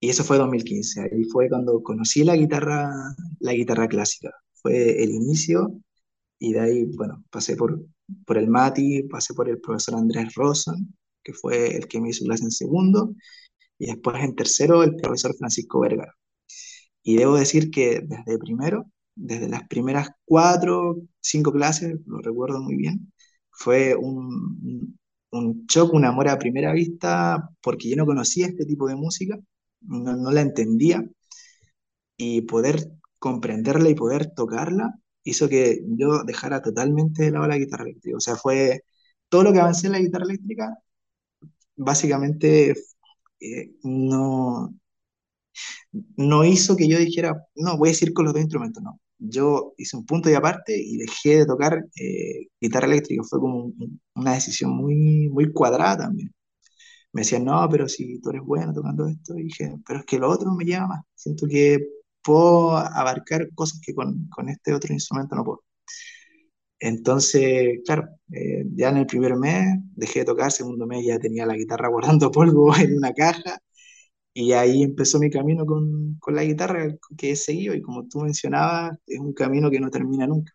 Y 0.00 0.10
eso 0.10 0.24
fue 0.24 0.38
2015, 0.38 1.00
ahí 1.02 1.24
fue 1.24 1.48
cuando 1.48 1.82
conocí 1.82 2.22
la 2.24 2.36
guitarra, 2.36 2.90
la 3.40 3.52
guitarra 3.52 3.88
clásica. 3.88 4.32
Fue 4.54 5.02
el 5.02 5.10
inicio 5.10 5.72
y 6.38 6.52
de 6.54 6.60
ahí, 6.60 6.84
bueno, 6.96 7.24
pasé 7.30 7.56
por, 7.56 7.80
por 8.26 8.38
el 8.38 8.48
Mati, 8.48 9.04
pasé 9.04 9.34
por 9.34 9.48
el 9.48 9.60
profesor 9.60 9.96
Andrés 9.96 10.34
Rosen, 10.34 10.94
que 11.24 11.32
fue 11.34 11.76
el 11.76 11.88
que 11.88 12.00
me 12.00 12.10
hizo 12.10 12.24
clase 12.26 12.44
en 12.44 12.52
segundo, 12.52 13.14
y 13.78 13.86
después 13.86 14.22
en 14.24 14.36
tercero 14.36 14.82
el 14.84 14.96
profesor 14.96 15.34
Francisco 15.38 15.80
Vergara. 15.80 16.14
Y 17.02 17.16
debo 17.16 17.36
decir 17.36 17.70
que 17.70 18.00
desde 18.04 18.38
primero, 18.38 18.86
desde 19.14 19.48
las 19.48 19.66
primeras 19.68 20.10
cuatro, 20.24 20.96
cinco 21.20 21.52
clases, 21.52 21.96
lo 22.06 22.18
recuerdo 22.20 22.60
muy 22.62 22.76
bien, 22.76 23.12
fue 23.50 23.94
un, 23.96 24.98
un 25.30 25.66
shock, 25.66 25.94
un 25.94 26.04
amor 26.04 26.28
a 26.28 26.38
primera 26.38 26.72
vista, 26.72 27.50
porque 27.62 27.90
yo 27.90 27.96
no 27.96 28.06
conocía 28.06 28.46
este 28.46 28.66
tipo 28.66 28.88
de 28.88 28.96
música, 28.96 29.38
no, 29.80 30.16
no 30.16 30.30
la 30.30 30.40
entendía, 30.42 31.04
y 32.16 32.42
poder 32.42 32.90
comprenderla 33.18 33.88
y 33.90 33.94
poder 33.94 34.30
tocarla 34.34 34.94
hizo 35.24 35.48
que 35.48 35.80
yo 35.86 36.22
dejara 36.24 36.62
totalmente 36.62 37.24
de 37.24 37.30
lado 37.32 37.46
la 37.48 37.58
guitarra 37.58 37.84
eléctrica. 37.84 38.16
O 38.16 38.20
sea, 38.20 38.36
fue 38.36 38.82
todo 39.28 39.42
lo 39.44 39.52
que 39.52 39.60
avancé 39.60 39.86
en 39.86 39.92
la 39.94 40.00
guitarra 40.00 40.24
eléctrica, 40.24 40.74
básicamente 41.76 42.74
eh, 43.40 43.72
no, 43.82 44.74
no 46.16 46.44
hizo 46.44 46.76
que 46.76 46.88
yo 46.88 46.98
dijera, 46.98 47.34
no, 47.54 47.76
voy 47.78 47.88
a 47.90 47.92
decir 47.92 48.12
con 48.12 48.24
los 48.24 48.34
dos 48.34 48.42
instrumentos, 48.42 48.82
no. 48.82 49.00
Yo 49.18 49.74
hice 49.76 49.96
un 49.96 50.06
punto 50.06 50.30
y 50.30 50.34
aparte 50.34 50.76
y 50.78 50.96
dejé 50.98 51.38
de 51.38 51.46
tocar 51.46 51.84
eh, 51.96 52.46
guitarra 52.60 52.86
eléctrica. 52.86 53.22
Fue 53.28 53.40
como 53.40 53.72
una 54.14 54.34
decisión 54.34 54.70
muy, 54.70 55.28
muy 55.28 55.52
cuadrada 55.52 55.98
también. 56.04 56.32
Me 57.12 57.22
decían, 57.22 57.44
no, 57.44 57.68
pero 57.70 57.88
si 57.88 58.20
tú 58.20 58.30
eres 58.30 58.42
bueno 58.42 58.72
tocando 58.72 59.06
esto, 59.08 59.36
y 59.38 59.44
dije, 59.44 59.76
pero 59.86 60.00
es 60.00 60.06
que 60.06 60.18
lo 60.18 60.30
otro 60.30 60.52
me 60.54 60.64
llama 60.64 60.88
más. 60.88 61.04
Siento 61.14 61.46
que 61.48 61.78
puedo 62.22 62.76
abarcar 62.76 63.48
cosas 63.54 63.80
que 63.84 63.94
con, 63.94 64.28
con 64.28 64.48
este 64.48 64.74
otro 64.74 64.92
instrumento 64.92 65.34
no 65.36 65.44
puedo. 65.44 65.64
Entonces, 66.80 67.80
claro, 67.84 68.08
eh, 68.32 68.64
ya 68.74 68.90
en 68.90 68.98
el 68.98 69.06
primer 69.06 69.34
mes 69.36 69.66
dejé 69.96 70.20
de 70.20 70.24
tocar, 70.26 70.52
segundo 70.52 70.86
mes 70.86 71.04
ya 71.04 71.18
tenía 71.18 71.44
la 71.46 71.56
guitarra 71.56 71.88
guardando 71.90 72.30
polvo 72.30 72.74
en 72.76 72.96
una 72.96 73.12
caja 73.12 73.58
y 74.34 74.52
ahí 74.52 74.82
empezó 74.84 75.18
mi 75.20 75.30
camino 75.30 75.66
con, 75.66 76.16
con 76.20 76.36
la 76.36 76.44
guitarra 76.44 76.96
que 77.18 77.32
he 77.32 77.36
seguido 77.36 77.74
y 77.74 77.82
como 77.82 78.08
tú 78.08 78.20
mencionabas, 78.22 78.98
es 79.06 79.20
un 79.20 79.34
camino 79.34 79.70
que 79.70 79.80
no 79.80 79.90
termina 79.90 80.26
nunca. 80.28 80.52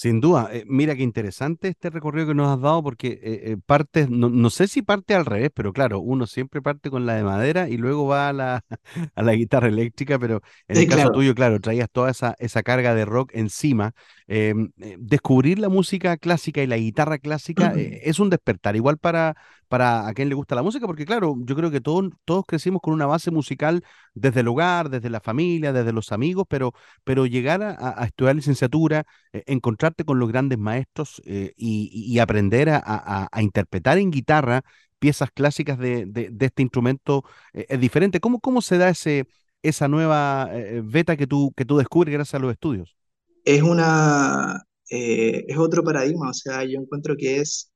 Sin 0.00 0.18
duda, 0.18 0.48
eh, 0.50 0.64
mira 0.66 0.96
qué 0.96 1.02
interesante 1.02 1.68
este 1.68 1.90
recorrido 1.90 2.28
que 2.28 2.34
nos 2.34 2.48
has 2.48 2.58
dado 2.58 2.82
porque 2.82 3.20
eh, 3.22 3.58
parte, 3.66 4.06
no, 4.08 4.30
no, 4.30 4.48
sé 4.48 4.66
si 4.66 4.80
parte 4.80 5.14
al 5.14 5.26
revés, 5.26 5.50
pero 5.52 5.74
claro, 5.74 6.00
uno 6.00 6.26
siempre 6.26 6.62
parte 6.62 6.88
con 6.88 7.04
la 7.04 7.16
de 7.16 7.22
madera 7.22 7.68
y 7.68 7.76
luego 7.76 8.06
va 8.06 8.30
a 8.30 8.32
la, 8.32 8.64
a 9.14 9.22
la 9.22 9.34
guitarra 9.34 9.68
eléctrica, 9.68 10.18
pero 10.18 10.40
en 10.68 10.78
el 10.78 10.88
caso 10.88 11.12
tuyo, 11.12 11.34
claro, 11.34 11.60
traías 11.60 11.90
toda 11.90 12.10
esa, 12.10 12.34
esa 12.38 12.62
carga 12.62 12.94
de 12.94 13.04
rock 13.04 13.32
encima. 13.34 13.92
Em, 14.26 14.70
eh, 14.80 14.96
descubrir 14.98 15.58
la 15.58 15.68
música 15.68 16.16
clásica 16.16 16.62
y 16.62 16.66
la 16.66 16.78
guitarra 16.78 17.18
clásica 17.18 17.74
es 17.76 18.18
un 18.20 18.30
despertar, 18.30 18.76
igual 18.76 18.96
para, 18.96 19.36
para 19.70 20.06
a 20.08 20.12
quien 20.14 20.28
le 20.28 20.34
gusta 20.34 20.54
la 20.54 20.62
música, 20.62 20.86
porque 20.86 21.06
claro, 21.06 21.36
yo 21.44 21.56
creo 21.56 21.70
que 21.70 21.80
todos, 21.80 22.10
todos 22.24 22.44
crecimos 22.46 22.82
con 22.82 22.92
una 22.92 23.06
base 23.06 23.30
musical 23.30 23.82
desde 24.14 24.40
el 24.40 24.48
hogar, 24.48 24.90
desde 24.90 25.08
la 25.10 25.20
familia, 25.20 25.72
desde 25.72 25.92
los 25.92 26.12
amigos, 26.12 26.44
pero, 26.48 26.74
pero 27.04 27.24
llegar 27.26 27.62
a, 27.62 28.04
estudiar 28.04 28.36
licenciatura, 28.36 29.04
encontrarte 29.32 30.04
con 30.04 30.18
los 30.18 30.28
grandes 30.28 30.58
maestros 30.58 31.22
y, 31.24 32.18
aprender 32.18 32.68
a, 32.70 33.28
interpretar 33.40 33.98
en 33.98 34.10
guitarra 34.10 34.62
piezas 34.98 35.30
clásicas 35.30 35.78
de, 35.78 36.30
este 36.40 36.62
instrumento 36.62 37.24
es 37.52 37.80
diferente. 37.80 38.20
¿Cómo, 38.20 38.40
¿Cómo 38.40 38.62
se 38.62 38.78
da 38.78 38.90
ese, 38.90 39.26
esa 39.62 39.88
nueva 39.88 40.50
beta 40.84 41.16
que 41.16 41.26
tú, 41.26 41.52
que 41.56 41.64
tú 41.64 41.78
descubres 41.78 42.12
gracias 42.12 42.34
a 42.34 42.38
los 42.40 42.52
estudios? 42.52 42.96
es 43.44 43.62
una, 43.62 44.62
eh, 44.90 45.44
es 45.48 45.58
otro 45.58 45.82
paradigma, 45.84 46.30
o 46.30 46.34
sea, 46.34 46.64
yo 46.64 46.80
encuentro 46.80 47.16
que 47.16 47.38
es, 47.38 47.72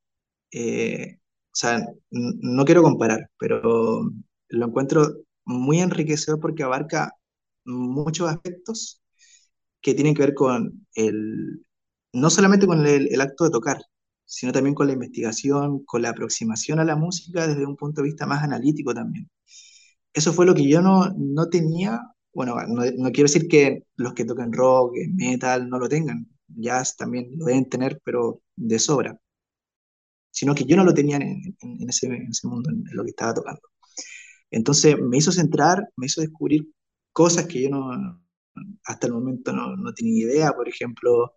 eh, 0.53 1.18
o 1.55 1.57
sea, 1.57 1.86
no 2.11 2.64
quiero 2.64 2.82
comparar, 2.82 3.30
pero 3.38 4.11
lo 4.48 4.66
encuentro 4.66 5.22
muy 5.44 5.80
enriquecedor 5.80 6.40
porque 6.40 6.64
abarca 6.64 7.12
muchos 7.64 8.28
aspectos 8.28 9.00
que 9.80 9.94
tienen 9.94 10.14
que 10.14 10.22
ver 10.22 10.34
con 10.34 10.86
el, 10.96 11.64
no 12.12 12.30
solamente 12.30 12.66
con 12.66 12.84
el, 12.86 13.20
acto 13.20 13.44
de 13.44 13.50
tocar, 13.50 13.80
sino 14.24 14.52
también 14.52 14.74
con 14.74 14.88
la 14.88 14.94
investigación, 14.94 15.84
con 15.84 16.02
la 16.02 16.11
aproximación 16.11 16.80
a 16.80 16.84
la 16.84 16.96
música 16.96 17.46
desde 17.46 17.66
un 17.66 17.76
punto 17.76 18.02
de 18.02 18.09
vista 18.09 18.26
más 18.26 18.42
analítico 18.42 18.92
también. 18.94 19.30
Eso 20.12 20.32
fue 20.32 20.46
lo 20.46 20.55
que 20.55 20.68
yo 20.68 20.82
no, 20.82 21.12
no 21.16 21.48
tenía 21.48 22.00
bueno, 22.34 22.57
no, 22.66 22.82
quiero 23.12 23.28
decir 23.28 23.48
que 23.48 23.84
los 23.96 24.12
que 24.14 24.24
tocan 24.24 24.52
rock, 24.52 24.96
metal, 25.14 25.68
no 25.68 25.78
lo 25.78 25.88
tengan, 25.88 26.26
jazz 26.48 26.96
también 26.96 27.30
lo 27.36 27.44
deben 27.46 27.68
tener, 27.68 28.00
pero 28.05 28.42
de 28.57 28.78
sobra, 28.80 29.18
sino 30.35 30.55
que 30.55 30.64
yo 30.64 30.76
no 30.76 30.85
lo 30.85 30.93
tenía 30.95 31.16
en, 31.18 31.57
ese, 31.89 32.09
mundo, 32.43 32.70
en, 32.70 32.85
lo 32.93 33.05
que 33.05 33.11
estaba 33.11 33.35
tocando. 33.35 33.62
Entonces 34.51 34.97
me 35.01 35.18
hizo 35.18 35.32
centrar, 35.32 35.89
me 35.97 36.07
hizo 36.07 36.20
descubrir 36.20 36.68
cosas 37.12 37.47
que 37.47 37.62
yo 37.62 37.70
no, 37.70 38.20
hasta 38.85 39.07
el 39.07 39.14
momento 39.14 39.53
no, 39.53 39.76
no 39.76 39.95
tenía 39.95 40.24
idea, 40.24 40.53
por 40.53 40.68
ejemplo, 40.68 41.32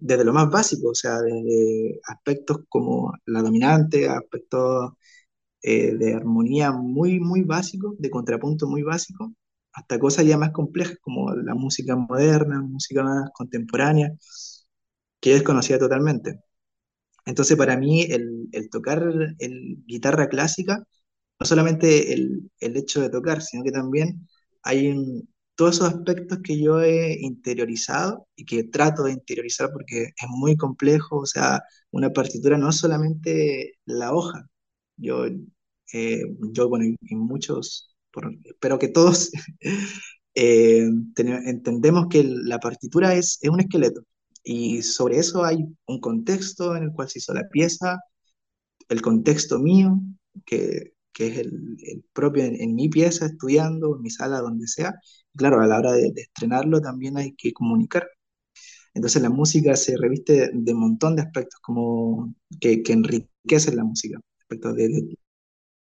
desde 0.00 0.24
lo 0.24 0.32
más 0.32 0.50
básico, 0.50 0.90
o 0.90 0.94
sea, 0.94 1.20
desde 1.20 2.00
aspectos 2.04 2.58
como 2.68 3.12
la 3.26 3.42
dominante, 3.42 4.08
aspectos 4.08 4.92
eh, 5.62 5.94
de 5.96 6.14
armonía 6.14 6.72
muy, 6.72 7.20
muy 7.20 7.42
básicos, 7.42 7.94
de 7.98 8.10
contrapunto 8.10 8.66
muy 8.68 8.82
básico, 8.82 9.34
hasta 9.72 9.98
cosas 9.98 10.26
ya 10.26 10.38
más 10.38 10.52
complejas 10.52 10.98
como 11.02 11.34
la 11.34 11.54
música 11.54 11.96
moderna, 11.96 12.62
música 12.62 13.02
más 13.04 13.30
contemporánea, 13.34 14.10
que 15.20 15.30
yo 15.30 15.36
desconocía 15.36 15.78
totalmente. 15.78 16.40
Entonces 17.26 17.56
para 17.56 17.76
mí 17.76 18.02
el, 18.02 18.48
tocar 18.70 19.02
el 19.38 19.78
guitarra 19.86 20.28
clásica, 20.28 20.84
no 21.40 21.46
solamente 21.46 22.14
el, 22.14 22.50
hecho 22.60 23.02
de 23.02 23.10
tocar, 23.10 23.42
sino 23.42 23.64
que 23.64 23.72
también 23.72 24.26
hay 24.62 24.94
todos 25.56 25.76
esos 25.76 25.94
aspectos 25.94 26.38
que 26.44 26.60
yo 26.60 26.80
he 26.82 27.18
interiorizado 27.20 28.28
y 28.36 28.44
que 28.46 28.64
trato 28.64 29.04
de 29.04 29.12
interiorizar 29.12 29.70
porque 29.72 30.04
es 30.04 30.28
muy 30.30 30.56
complejo, 30.56 31.18
o 31.18 31.26
sea, 31.26 31.62
una 31.90 32.12
partitura 32.12 32.58
no 32.58 32.70
es 32.70 32.76
solamente 32.76 33.74
la 33.86 34.12
hoja. 34.14 34.46
Yo, 34.96 35.26
eh, 35.92 36.22
yo 36.52 36.68
bueno, 36.68 36.86
en 36.86 37.18
muchos 37.18 37.96
espero 38.44 38.78
que 38.78 38.88
todos 38.88 39.30
eh, 40.34 40.88
entendemos 41.16 42.06
que 42.08 42.24
la 42.24 42.58
partitura 42.60 43.14
es, 43.14 43.38
es 43.42 43.50
un 43.50 43.60
esqueleto 43.60 44.02
y 44.46 44.82
sobre 44.82 45.18
eso 45.18 45.44
hay 45.44 45.66
un 45.86 46.00
contexto 46.00 46.76
en 46.76 46.84
el 46.84 46.92
cual 46.92 47.08
se 47.08 47.18
hizo 47.18 47.34
la 47.34 47.48
pieza, 47.48 47.98
el 48.88 49.02
contexto 49.02 49.58
mío, 49.58 50.00
que, 50.46 50.94
que 51.12 51.28
es 51.28 51.38
el, 51.38 51.76
el 51.84 52.04
propio 52.12 52.44
en, 52.44 52.74
mi 52.76 52.88
pieza, 52.88 53.26
estudiando, 53.26 53.96
en 53.96 54.02
mi 54.02 54.10
sala, 54.10 54.40
donde 54.40 54.68
sea. 54.68 54.94
Claro, 55.36 55.60
a 55.60 55.66
la 55.66 55.78
hora 55.78 55.92
de, 55.92 56.12
estrenarlo 56.16 56.80
también 56.80 57.16
hay 57.18 57.34
que 57.34 57.52
comunicar. 57.52 58.08
Entonces 58.94 59.22
la 59.22 59.30
música 59.30 59.76
se 59.76 59.96
reviste 59.96 60.50
de, 60.52 60.74
un 60.74 60.80
montón 60.80 61.16
de 61.16 61.22
aspectos 61.22 61.60
como 61.60 62.34
que, 62.60 62.82
que 62.82 62.92
enriquecen 62.94 63.76
la 63.76 63.84
música, 63.84 64.20
aspectos 64.40 64.76
de, 64.76 65.16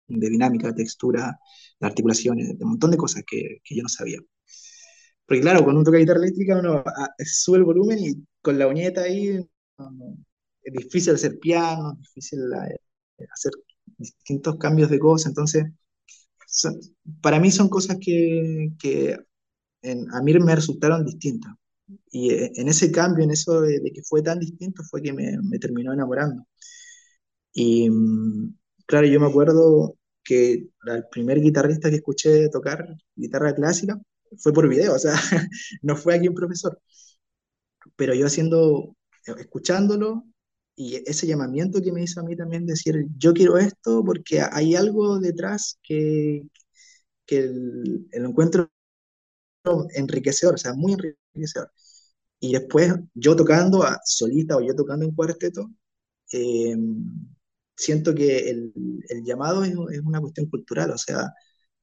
de 0.08 0.30
dinámica, 0.30 0.74
textura, 0.74 1.38
las 1.80 1.90
articulaciones, 1.90 2.58
de 2.58 2.64
un 2.64 2.70
montón 2.72 2.90
de 2.92 2.96
cosas 2.98 3.24
que, 3.26 3.60
que 3.64 3.76
yo 3.76 3.82
no 3.82 3.88
sabía. 3.88 4.20
Porque 5.26 5.40
claro, 5.40 5.64
con 5.64 5.76
un 5.76 5.84
toque 5.84 5.96
de 5.98 6.02
guitarra 6.02 6.20
eléctrica 6.20 6.58
uno 6.58 6.82
ah, 6.84 7.14
sube 7.24 7.58
el 7.58 7.64
volumen 7.64 7.98
y 7.98 8.26
con 8.42 8.58
la 8.58 8.66
uñeta 8.66 9.02
ahí 9.02 9.40
es 10.62 10.72
difícil 10.72 11.14
hacer 11.14 11.38
piano, 11.38 11.92
es 11.94 12.00
difícil 12.00 12.40
eh, 12.52 13.26
hacer 13.32 13.52
distintos 13.98 14.56
cambios 14.58 14.90
de 14.90 14.98
cosas, 14.98 15.28
entonces 15.28 15.64
para 17.20 17.40
mí 17.40 17.50
son 17.50 17.68
cosas 17.68 17.98
que, 18.00 18.70
que 18.78 19.16
a 20.12 20.22
mí 20.22 20.34
me 20.34 20.54
resultaron 20.54 21.04
distintas. 21.04 21.52
Y 22.10 22.30
eh, 22.32 22.52
en 22.56 22.68
ese 22.68 22.90
cambio, 22.90 23.24
en 23.24 23.30
eso 23.30 23.60
de, 23.60 23.80
que 23.94 24.02
fue 24.02 24.22
tan 24.22 24.38
distinto, 24.40 24.82
fue 24.84 25.02
que 25.02 25.12
me, 25.12 25.38
me 25.42 25.58
terminó 25.58 25.92
enamorando. 25.92 26.46
Y 27.52 27.88
mm, 27.90 28.54
claro, 28.86 29.06
yo 29.06 29.20
me 29.20 29.26
acuerdo 29.26 29.96
que 30.24 30.68
el 30.86 31.04
primer 31.10 31.40
guitarrista 31.40 31.90
que 31.90 31.96
escuché 31.96 32.48
tocar 32.48 32.86
guitarra 33.14 33.54
clásica 33.54 34.00
fue 34.38 34.52
por 34.52 34.68
video, 34.68 34.94
o 34.94 34.98
sea, 34.98 35.14
no 35.82 35.96
fue 35.96 36.14
aquí 36.16 36.28
un 36.28 36.34
profesor. 36.34 36.78
Pero 37.96 38.14
yo 38.14 38.26
haciendo, 38.26 38.96
escuchándolo, 39.38 40.24
y 40.76 40.96
ese 41.08 41.26
llamamiento 41.26 41.80
que 41.82 41.92
me 41.92 42.02
hizo 42.02 42.20
a 42.20 42.24
mí 42.24 42.36
también 42.36 42.66
decir, 42.66 43.06
yo 43.16 43.32
quiero 43.32 43.58
esto 43.58 44.04
porque 44.04 44.40
hay 44.42 44.74
algo 44.74 45.18
detrás 45.20 45.78
que, 45.82 46.42
que 47.26 47.38
el, 47.40 48.08
el 48.12 48.24
encuentro 48.26 48.70
enriquecedor, 49.94 50.54
o 50.54 50.58
sea, 50.58 50.74
muy 50.74 50.92
enriquecedor. 50.94 51.70
Y 52.40 52.52
después 52.52 52.94
yo 53.14 53.36
tocando 53.36 53.82
a 53.84 54.00
solista 54.04 54.56
o 54.56 54.60
yo 54.62 54.74
tocando 54.74 55.06
en 55.06 55.14
cuarteto, 55.14 55.70
eh, 56.32 56.76
siento 57.76 58.14
que 58.14 58.50
el, 58.50 58.72
el 59.08 59.24
llamado 59.24 59.64
es, 59.64 59.72
es, 59.92 60.00
una 60.04 60.20
cuestión 60.20 60.46
cultural, 60.48 60.90
o 60.90 60.98
sea, 60.98 61.32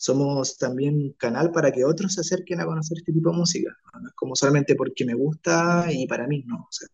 somos 0.02 0.58
también 0.58 0.96
un 0.96 1.14
canal 1.14 1.52
para 1.52 1.72
que 1.72 1.86
otros 1.86 2.16
se 2.16 2.22
acerquen 2.22 2.60
a 2.60 2.66
conocer 2.66 2.98
este 2.98 3.14
tipo 3.14 3.30
de 3.30 3.38
música. 3.38 3.72
No 4.02 4.08
es 4.08 4.16
como 4.16 4.36
solamente 4.36 4.74
porque 4.74 5.06
me 5.06 5.14
gusta 5.14 5.86
y 5.92 6.08
para 6.08 6.26
mí, 6.26 6.44
no. 6.48 6.56
O 6.56 6.68
sea, 6.72 6.88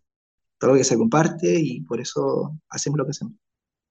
todo 0.58 0.72
lo 0.72 0.78
que 0.78 0.84
se 0.84 0.97
comparte 0.97 1.58
y 1.58 1.82
por 1.82 2.01
eso 2.01 2.60
hacemos 2.70 2.97
lo 2.97 3.05
que 3.05 3.12
hacemos. 3.12 3.34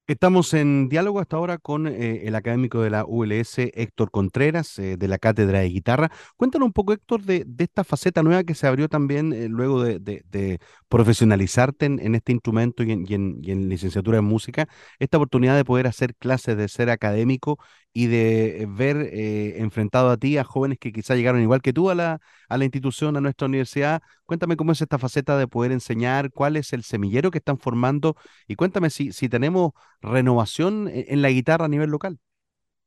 Estamos 0.07 0.55
en 0.55 0.89
diálogo 0.89 1.19
hasta 1.19 1.37
ahora 1.37 1.59
con 1.59 1.89
eh, 1.89 2.29
el 2.29 2.37
académico 2.37 2.81
de 2.81 2.91
la 2.91 3.05
ULS, 3.05 3.59
Héctor 3.59 4.12
Contreras, 4.12 4.79
eh, 4.79 4.97
de 4.97 5.09
la 5.09 5.19
Cátedra 5.19 5.61
de 5.61 5.69
Guitarra. 5.69 6.12
Cuéntanos 6.37 6.67
un 6.67 6.73
poco, 6.73 6.93
Héctor, 6.93 7.23
de, 7.23 7.45
esta 7.59 7.83
faceta 7.83 8.23
nueva 8.23 8.45
que 8.45 8.55
se 8.55 8.69
abrió 8.69 8.89
también 8.89 9.33
eh, 9.33 9.49
luego 9.49 9.83
de, 9.83 10.61
profesionalizarte 10.89 11.87
en, 11.87 12.14
este 12.14 12.31
instrumento 12.31 12.85
y 12.85 12.93
en, 12.93 13.69
licenciatura 13.69 14.19
en 14.19 14.25
música, 14.27 14.69
esta 15.01 15.17
oportunidad 15.17 15.57
de 15.57 15.64
poder 15.64 15.89
hacer 15.89 16.14
clases, 16.14 16.57
de 16.57 16.69
ser 16.69 16.89
académico 16.91 17.59
y 17.97 18.09
de 18.09 18.67
ver 18.69 19.09
enfrentado 19.57 20.11
a 20.11 20.19
ti 20.19 20.37
a 20.37 20.45
jóvenes 20.45 20.79
que 20.79 20.93
quizá 20.93 21.15
llegaron 21.15 21.41
igual 21.41 21.63
que 21.63 21.73
tú 21.73 21.89
a 21.89 21.95
la, 21.95 22.21
a 22.47 22.59
la 22.59 22.65
institución, 22.65 23.17
a 23.17 23.23
nuestra 23.23 23.47
universidad. 23.47 24.03
Cuéntame 24.27 24.59
cómo 24.59 24.73
es 24.73 24.83
esta 24.83 24.99
faceta 24.99 25.39
de 25.39 25.49
poder 25.49 25.73
enseñar, 25.73 26.31
cuál 26.31 26.57
es 26.57 26.75
el 26.75 26.83
semillero 26.83 27.31
que 27.31 27.39
están 27.39 27.57
formando 27.57 28.15
y 28.47 28.55
cuéntame 28.55 28.91
si, 28.91 29.13
si 29.13 29.31
tenemos 29.31 29.73
renovación 30.03 30.89
e-, 30.89 31.07
en 31.09 31.23
la 31.23 31.31
guitarra 31.31 31.65
a 31.65 31.69
nivel 31.69 31.89
local? 31.89 32.19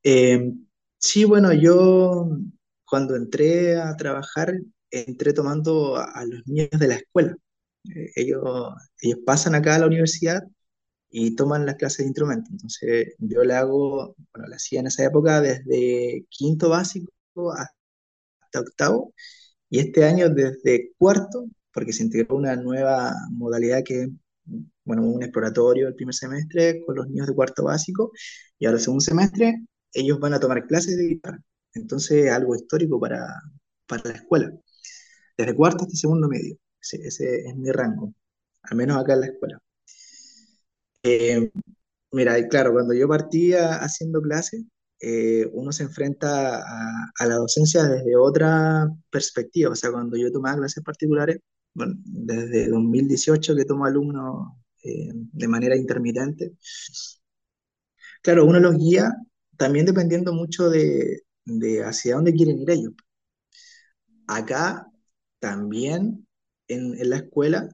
Eh, 0.03 0.53
sí, 0.99 1.25
bueno, 1.25 1.53
yo 1.53 2.29
cuando 2.85 3.15
entré 3.15 3.77
a 3.77 3.95
trabajar, 3.95 4.53
entré 4.91 5.33
tomando 5.33 5.97
a, 5.97 6.23
los 6.25 6.45
niños 6.45 6.69
de 6.79 6.87
la 6.87 6.95
escuela. 6.97 7.35
Eh, 7.95 8.11
ellos 8.15 8.75
pasan 9.25 9.55
acá 9.55 9.73
a 9.73 9.79
la 9.79 9.87
universidad 9.87 10.43
y 11.09 11.35
toman 11.35 11.65
las 11.65 11.75
clases 11.75 11.99
de 11.99 12.05
instrumento. 12.07 12.49
Entonces 12.51 13.15
yo 13.19 13.43
le 13.43 13.53
hago, 13.55 14.15
bueno, 14.33 14.47
la 14.47 14.55
hacía 14.57 14.79
en 14.81 14.87
esa 14.87 15.05
época 15.05 15.41
desde 15.41 16.25
quinto 16.29 16.69
básico 16.69 17.11
hasta 17.53 18.59
octavo 18.59 19.13
y 19.69 19.79
este 19.79 20.05
año 20.05 20.29
desde 20.29 20.91
cuarto, 20.97 21.45
porque 21.73 21.93
se 21.93 22.03
integró 22.03 22.35
una 22.37 22.55
nueva 22.55 23.13
modalidad 23.31 23.83
que 23.83 24.09
bueno, 24.83 25.03
un 25.03 25.21
exploratorio 25.23 25.87
el 25.87 25.95
primer 25.95 26.15
semestre 26.15 26.83
con 26.85 26.95
los 26.95 27.07
niños 27.07 27.27
de 27.27 27.35
cuarto 27.35 27.65
básico 27.65 28.11
y 28.57 28.65
ahora 28.65 28.77
el 28.77 28.83
segundo 28.83 29.01
semestre 29.01 29.63
ellos 29.93 30.19
van 30.19 30.33
a 30.33 30.39
tomar 30.39 30.65
clases 30.67 30.97
de 30.97 31.07
guitarra. 31.07 31.41
Entonces, 31.73 32.31
algo 32.31 32.55
histórico 32.55 32.99
para, 32.99 33.27
para 33.87 34.03
la 34.05 34.15
escuela. 34.17 34.51
Desde 35.37 35.55
cuarto 35.55 35.83
hasta 35.83 35.95
segundo 35.95 36.27
medio. 36.27 36.57
Ese, 36.81 37.07
es 37.07 37.55
mi 37.55 37.71
rango, 37.71 38.13
al 38.63 38.77
menos 38.77 38.97
acá 39.01 39.13
en 39.13 39.21
la 39.21 39.27
escuela. 39.27 39.59
Eh, 41.03 41.51
mira, 42.11 42.47
claro, 42.49 42.73
cuando 42.73 42.93
yo 42.93 43.07
partía 43.07 43.75
haciendo 43.77 44.21
clases, 44.21 44.63
eh, 45.01 45.47
uno 45.53 45.71
se 45.71 45.83
enfrenta 45.83 46.57
a, 46.59 47.11
a, 47.19 47.25
la 47.25 47.35
docencia 47.35 47.83
desde 47.85 48.15
otra 48.17 48.87
perspectiva. 49.09 49.71
O 49.71 49.75
sea, 49.75 49.91
cuando 49.91 50.17
yo 50.17 50.31
tomaba 50.31 50.57
clases 50.57 50.83
particulares, 50.83 51.39
bueno, 51.73 51.95
desde 52.05 52.69
2018 52.69 53.55
que 53.55 53.65
tomo 53.65 53.85
alumnos 53.85 54.53
eh, 54.83 55.11
de 55.13 55.47
manera 55.47 55.75
intermitente. 55.77 56.53
Claro, 58.21 58.45
uno 58.45 58.59
los 58.59 58.77
guía 58.77 59.13
también 59.57 59.85
dependiendo 59.85 60.33
mucho 60.33 60.69
de, 60.69 61.21
de 61.45 61.83
hacia 61.83 62.15
dónde 62.15 62.33
quieren 62.33 62.59
ir 62.59 62.69
ellos. 62.69 62.93
Acá 64.27 64.87
también 65.39 66.27
en, 66.67 66.95
en 66.99 67.09
la 67.09 67.17
escuela 67.17 67.69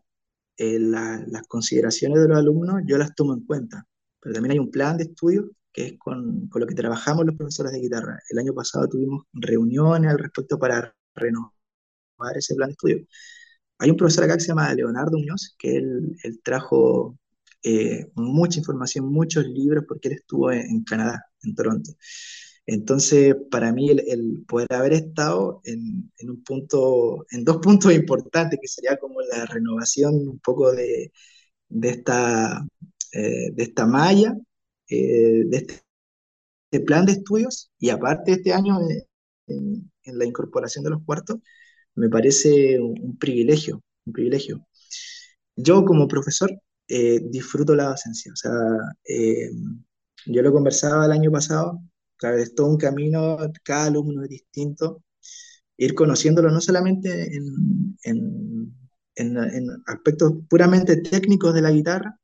eh, 0.57 0.79
las 0.79 1.47
consideraciones 1.47 2.21
de 2.21 2.27
los 2.29 2.37
alumnos 2.37 2.81
yo 2.85 2.97
las 2.97 3.13
tomo 3.15 3.33
en 3.33 3.45
cuenta, 3.45 3.85
pero 4.19 4.33
también 4.33 4.53
hay 4.53 4.59
un 4.59 4.71
plan 4.71 4.97
de 4.97 5.05
estudio 5.05 5.51
que 5.71 5.87
es 5.87 5.93
con, 5.99 6.47
con, 6.47 6.61
lo 6.61 6.67
que 6.67 6.75
trabajamos 6.75 7.25
los 7.25 7.35
profesores 7.35 7.73
de 7.73 7.81
guitarra. 7.81 8.17
El 8.29 8.39
año 8.39 8.53
pasado 8.53 8.87
tuvimos 8.87 9.25
reuniones 9.33 10.09
al 10.09 10.19
respecto 10.19 10.57
para 10.57 10.95
renovar 11.15 11.51
ese 12.37 12.55
plan 12.55 12.69
de 12.69 12.73
estudio. 12.73 13.05
Hay 13.79 13.89
un 13.89 13.97
profesor 13.97 14.23
acá 14.23 14.35
que 14.35 14.41
se 14.41 14.47
llama 14.49 14.73
Leonardo 14.73 15.17
Muñoz, 15.17 15.55
que 15.59 15.75
él, 15.77 16.15
trajo 16.43 17.17
eh, 17.63 18.09
mucha 18.15 18.59
información, 18.59 19.11
muchos 19.11 19.45
libros, 19.45 19.85
porque 19.87 20.09
él 20.09 20.15
estuvo 20.15 20.51
en, 20.51 20.83
Canadá, 20.83 21.25
en 21.43 21.55
Toronto. 21.55 21.91
Entonces, 22.67 23.35
para 23.51 23.71
mí, 23.73 23.89
el, 23.91 24.43
poder 24.47 24.73
haber 24.73 24.93
estado 24.93 25.61
en, 25.65 26.11
un 26.23 26.43
punto, 26.43 27.25
en 27.31 27.43
dos 27.45 27.57
puntos 27.57 27.93
importantes, 27.93 28.59
que 28.61 28.67
sería 28.67 28.97
como 28.97 29.21
la 29.21 29.45
renovación 29.45 30.15
un 30.15 30.39
poco 30.39 30.71
de, 30.73 31.11
esta, 31.81 32.65
eh, 33.13 33.51
de 33.53 33.63
esta 33.63 33.85
malla, 33.85 34.35
eh, 34.89 35.43
de 35.45 35.57
este, 35.57 35.83
plan 36.85 37.05
de 37.05 37.13
estudios, 37.13 37.71
y 37.79 37.89
aparte 37.89 38.33
este 38.33 38.53
año 38.53 38.79
en, 39.47 39.91
en 40.05 40.17
la 40.17 40.25
incorporación 40.25 40.83
de 40.83 40.91
los 40.91 41.03
cuartos, 41.03 41.37
me 41.95 42.09
parece 42.09 42.79
un, 42.79 43.17
privilegio, 43.17 43.83
un 44.05 44.13
privilegio. 44.13 44.67
Yo 45.55 45.85
como 45.85 46.07
profesor 46.07 46.51
eh, 46.87 47.19
disfruto 47.23 47.75
la 47.75 47.85
docencia, 47.89 48.31
o 48.33 48.35
sea, 48.35 48.51
eh, 49.07 49.49
yo 50.27 50.41
lo 50.41 50.53
conversaba 50.53 51.05
el 51.05 51.11
año 51.11 51.31
pasado, 51.31 51.79
claro, 52.17 52.37
es 52.37 52.55
todo 52.55 52.67
un 52.67 52.77
camino, 52.77 53.37
cada 53.63 53.85
alumno 53.85 54.23
es 54.23 54.29
distinto, 54.29 55.03
ir 55.77 55.93
conociéndolo 55.95 56.49
no 56.51 56.61
solamente 56.61 57.35
en, 57.35 57.45
en, 58.03 59.37
en, 59.37 59.69
aspectos 59.87 60.33
puramente 60.49 60.97
técnicos 60.97 61.53
de 61.53 61.61
la 61.61 61.71
guitarra, 61.71 62.19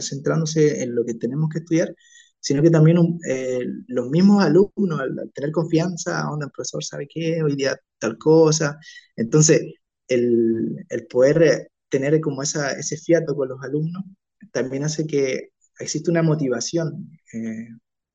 centrándose 0.00 0.82
en 0.82 0.94
lo 0.94 1.04
que 1.04 1.14
tenemos 1.14 1.48
que 1.50 1.58
estudiar, 1.58 1.94
sino 2.40 2.62
que 2.62 2.70
también 2.70 2.98
eh, 3.28 3.60
los 3.88 4.10
mismos 4.10 4.44
alumnos, 4.44 5.00
al, 5.00 5.30
tener 5.34 5.50
confianza, 5.52 6.22
donde 6.30 6.46
el 6.46 6.52
profesor 6.52 6.84
sabe 6.84 7.06
qué, 7.08 7.42
hoy 7.42 7.56
día 7.56 7.78
tal 7.98 8.18
cosa. 8.18 8.78
Entonces, 9.16 9.62
el, 10.08 10.84
el 10.88 11.06
poder 11.06 11.70
tener 11.88 12.20
como 12.20 12.42
esa, 12.42 12.72
ese 12.72 12.96
fiato 12.96 13.34
con 13.34 13.48
los 13.48 13.62
alumnos 13.62 14.04
también 14.52 14.84
hace 14.84 15.06
que 15.06 15.50
existe 15.78 16.10
una 16.10 16.22
motivación, 16.22 17.10
eh, 17.32 17.68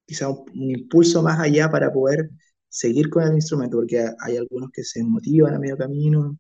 quizá 0.10 0.30
un, 0.30 0.46
impulso 0.72 1.22
más 1.24 1.40
allá 1.40 1.70
para 1.70 1.92
poder 1.94 2.30
seguir 2.68 3.10
con 3.10 3.24
el 3.24 3.36
instrumento, 3.36 3.78
porque 3.78 4.06
hay 4.20 4.38
algunos 4.38 4.72
que 4.72 4.84
se 4.84 5.04
motivan 5.04 5.56
a 5.56 5.60
medio 5.60 5.78
camino, 5.78 6.38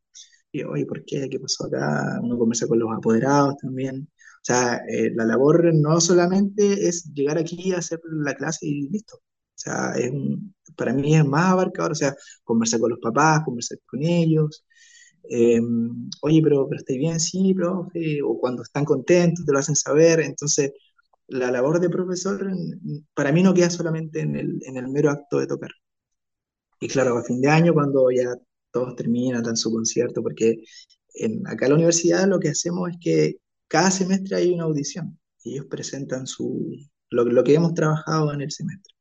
y 0.51 0.63
oye, 0.63 0.85
¿por 0.85 1.03
qué? 1.05 1.29
¿Qué 1.29 1.39
pasó 1.39 1.67
acá? 1.67 2.19
Uno 2.23 2.37
conversa 2.37 2.67
con 2.67 2.79
los 2.79 2.89
apoderados 2.91 3.55
también. 3.61 4.09
O 4.41 4.43
sea, 4.43 4.77
eh, 4.89 5.11
la 5.15 5.25
labor 5.25 5.73
no 5.75 6.01
solamente 6.01 6.87
es 6.87 7.05
llegar 7.13 7.37
aquí 7.37 7.73
a 7.73 7.79
hacer 7.79 7.99
la 8.25 8.33
clase 8.35 8.65
y 8.67 8.89
listo. 8.89 9.17
O 9.17 9.21
sea, 9.55 9.93
es 9.95 10.11
para 10.75 10.93
mí 10.93 11.15
es 11.15 11.25
más 11.25 11.51
abarcador, 11.51 11.91
o 11.91 11.95
sea, 11.95 12.15
conversar 12.43 12.79
con 12.79 12.91
los 12.91 12.99
papás, 12.99 13.43
conversar 13.45 13.77
con 13.85 14.01
ellos. 14.03 14.65
Em, 15.29 16.09
Oye, 16.21 16.41
pero, 16.43 16.67
pero 16.67 16.79
estoy 16.79 16.97
bien, 16.97 17.19
sí, 17.19 17.53
profe, 17.53 18.21
o 18.23 18.39
cuando 18.39 18.63
están 18.63 18.85
contentos 18.85 19.45
te 19.45 19.51
lo 19.53 19.59
hacen 19.59 19.75
saber. 19.75 20.21
Entonces, 20.21 20.71
la 21.29 21.51
labor 21.51 21.79
de 21.79 21.89
profesor 21.89 22.39
para 23.13 23.31
mí 23.31 23.43
no 23.43 23.53
queda 23.53 23.69
solamente 23.69 24.21
en 24.21 24.35
el, 24.35 24.59
en 24.65 24.77
el 24.77 24.87
mero 24.89 25.11
acto 25.11 25.39
de 25.39 25.47
tocar. 25.47 25.71
Y 26.79 26.87
claro, 26.87 27.17
a 27.17 27.23
fin 27.23 27.41
de 27.41 27.49
año, 27.49 27.73
cuando 27.73 28.09
ya 28.11 28.35
todos 28.71 28.95
terminan, 28.95 29.43
dan 29.43 29.57
su 29.57 29.71
concierto, 29.71 30.21
porque 30.23 30.63
acá 31.45 31.65
en 31.65 31.71
la 31.71 31.75
universidad 31.75 32.27
lo 32.27 32.39
que 32.39 32.49
hacemos 32.49 32.89
es 32.89 32.97
que 33.01 33.37
cada 33.67 33.91
semestre 33.91 34.37
hay 34.37 34.53
una 34.53 34.63
audición 34.63 35.19
y 35.43 35.53
ellos 35.53 35.67
presentan 35.67 36.27
su, 36.27 36.75
lo, 37.09 37.25
lo 37.25 37.43
que 37.43 37.55
hemos 37.55 37.73
trabajado 37.73 38.33
en 38.33 38.41
el 38.41 38.51
semestre. 38.51 38.93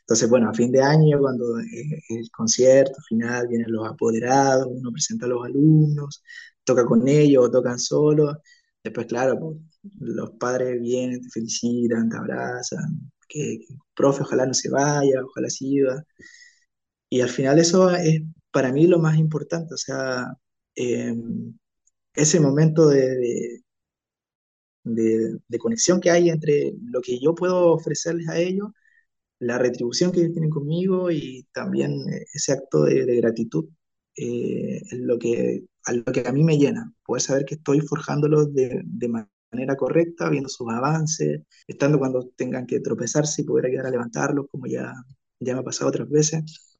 Entonces, 0.00 0.28
bueno, 0.30 0.48
a 0.50 0.54
fin 0.54 0.70
de 0.70 0.80
año, 0.82 1.18
cuando 1.18 1.58
el 1.58 2.30
concierto 2.30 2.94
final, 3.08 3.48
vienen 3.48 3.72
los 3.72 3.88
apoderados, 3.88 4.68
uno 4.70 4.92
presenta 4.92 5.26
a 5.26 5.28
los 5.28 5.44
alumnos, 5.44 6.22
toca 6.64 6.84
con 6.86 7.08
ellos 7.08 7.46
o 7.46 7.50
tocan 7.50 7.78
solos. 7.78 8.36
Después, 8.84 9.06
claro, 9.06 9.38
pues, 9.40 9.56
los 10.00 10.30
padres 10.32 10.80
vienen, 10.80 11.22
te 11.22 11.28
felicitan, 11.30 12.08
te 12.08 12.16
abrazan, 12.16 13.10
que, 13.28 13.60
profe, 13.94 14.22
ojalá 14.22 14.46
no 14.46 14.54
se 14.54 14.70
vaya, 14.70 15.24
ojalá 15.24 15.50
siga. 15.50 16.04
Y 17.08 17.20
al 17.20 17.28
final 17.28 17.58
eso 17.58 17.90
es 17.90 18.22
para 18.50 18.72
mí 18.72 18.86
lo 18.86 18.98
más 18.98 19.18
importante, 19.18 19.74
o 19.74 19.76
sea, 19.76 20.26
em, 20.74 21.54
ese 22.14 22.40
momento 22.40 22.88
de, 22.88 23.62
de, 24.84 25.38
de, 25.48 25.58
conexión 25.58 26.00
que 26.00 26.10
hay 26.10 26.30
entre 26.30 26.74
lo 26.82 27.00
que 27.02 27.18
yo 27.20 27.34
puedo 27.34 27.72
ofrecerles 27.72 28.28
a 28.28 28.38
ellos, 28.38 28.68
la 29.38 29.58
retribución 29.58 30.12
que 30.12 30.20
ellos 30.20 30.32
tienen 30.32 30.50
conmigo 30.50 31.10
y 31.10 31.46
también 31.52 31.92
ese 32.32 32.52
acto 32.52 32.84
de, 32.84 33.04
gratitud 33.16 33.66
eh, 34.16 34.80
es 34.90 34.98
lo 35.00 35.18
que, 35.18 35.66
a 35.84 35.92
lo 35.92 36.04
que 36.04 36.24
a 36.26 36.32
mí 36.32 36.44
me 36.44 36.58
llena, 36.58 36.92
poder 37.04 37.22
saber 37.22 37.44
que 37.44 37.56
estoy 37.56 37.80
forjándolos 37.80 38.54
de, 38.54 38.82
de 38.84 39.08
manera 39.50 39.76
correcta, 39.76 40.28
viendo 40.28 40.48
sus 40.48 40.68
avances, 40.72 41.42
estando 41.66 41.98
cuando 41.98 42.28
tengan 42.36 42.66
que 42.66 42.80
tropezarse 42.80 43.42
y 43.42 43.44
poder 43.44 43.66
ayudar 43.66 43.86
a 43.86 43.90
levantarlos, 43.90 44.46
como 44.50 44.66
ya, 44.66 44.92
ya 45.40 45.54
me 45.54 45.60
ha 45.60 45.64
pasado 45.64 45.88
otras 45.90 46.08
veces. 46.08 46.78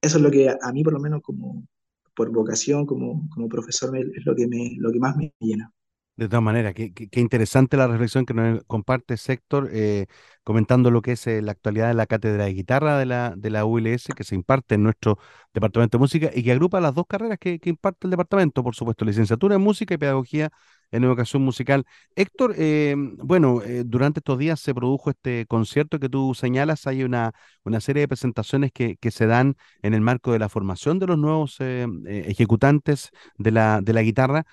Eso 0.00 0.18
es 0.18 0.22
lo 0.22 0.30
que 0.30 0.48
a, 0.48 0.72
mí, 0.72 0.82
por 0.84 0.92
lo 0.92 1.00
menos, 1.00 1.22
como 1.22 1.66
por 2.14 2.30
vocación, 2.30 2.86
como, 2.86 3.28
como 3.30 3.48
profesor, 3.48 3.96
es 3.96 4.24
lo 4.24 4.34
que, 4.34 4.46
me, 4.46 4.72
lo 4.78 4.92
que 4.92 5.00
más 5.00 5.16
me 5.16 5.32
llena. 5.40 5.72
De 6.16 6.28
todas 6.28 6.44
maneras, 6.44 6.74
qué, 6.74 6.92
qué, 6.92 7.20
interesante 7.20 7.76
la 7.76 7.88
reflexión 7.88 8.24
que 8.24 8.34
nos 8.34 8.62
comparte 8.64 9.16
Sector, 9.16 9.68
eh, 9.72 10.06
comentando 10.44 10.90
lo 10.90 11.02
que 11.02 11.12
es 11.12 11.26
eh, 11.26 11.42
la 11.42 11.52
actualidad 11.52 11.88
de 11.88 11.94
la 11.94 12.06
cátedra 12.06 12.44
de 12.44 12.54
guitarra 12.54 12.98
de 12.98 13.06
la, 13.06 13.34
de 13.36 13.50
la 13.50 13.64
ULS 13.64 14.08
que 14.14 14.24
se 14.24 14.34
imparte 14.34 14.76
en 14.76 14.84
nuestro 14.84 15.18
departamento 15.54 15.98
de 15.98 16.00
música 16.00 16.30
y 16.34 16.42
que 16.42 16.52
agrupa 16.52 16.80
las 16.80 16.94
dos 16.94 17.06
carreras 17.08 17.38
que, 17.38 17.58
imparte 17.64 18.06
el 18.06 18.10
departamento, 18.10 18.62
por 18.62 18.74
supuesto, 18.74 19.04
licenciatura 19.04 19.54
en 19.54 19.62
música 19.62 19.94
y 19.94 19.98
pedagogía 19.98 20.50
en 20.90 21.04
educación 21.04 21.42
musical. 21.42 21.84
Héctor, 22.14 22.54
eh, 22.56 22.94
bueno, 22.96 23.62
eh, 23.62 23.82
durante 23.84 24.20
estos 24.20 24.38
días 24.38 24.60
se 24.60 24.74
produjo 24.74 25.10
este 25.10 25.46
concierto 25.46 25.98
que 25.98 26.08
tú 26.08 26.34
señalas, 26.34 26.86
hay 26.86 27.02
una, 27.02 27.32
una 27.64 27.80
serie 27.80 28.02
de 28.02 28.08
presentaciones 28.08 28.70
que, 28.72 28.96
que 28.96 29.10
se 29.10 29.26
dan 29.26 29.56
en 29.82 29.94
el 29.94 30.00
marco 30.00 30.32
de 30.32 30.38
la 30.38 30.48
formación 30.48 30.98
de 30.98 31.06
los 31.06 31.18
nuevos 31.18 31.56
eh, 31.60 31.86
ejecutantes 32.06 33.10
de 33.38 33.50
la, 33.50 33.80
de 33.80 33.92
la 33.92 34.02
guitarra. 34.02 34.44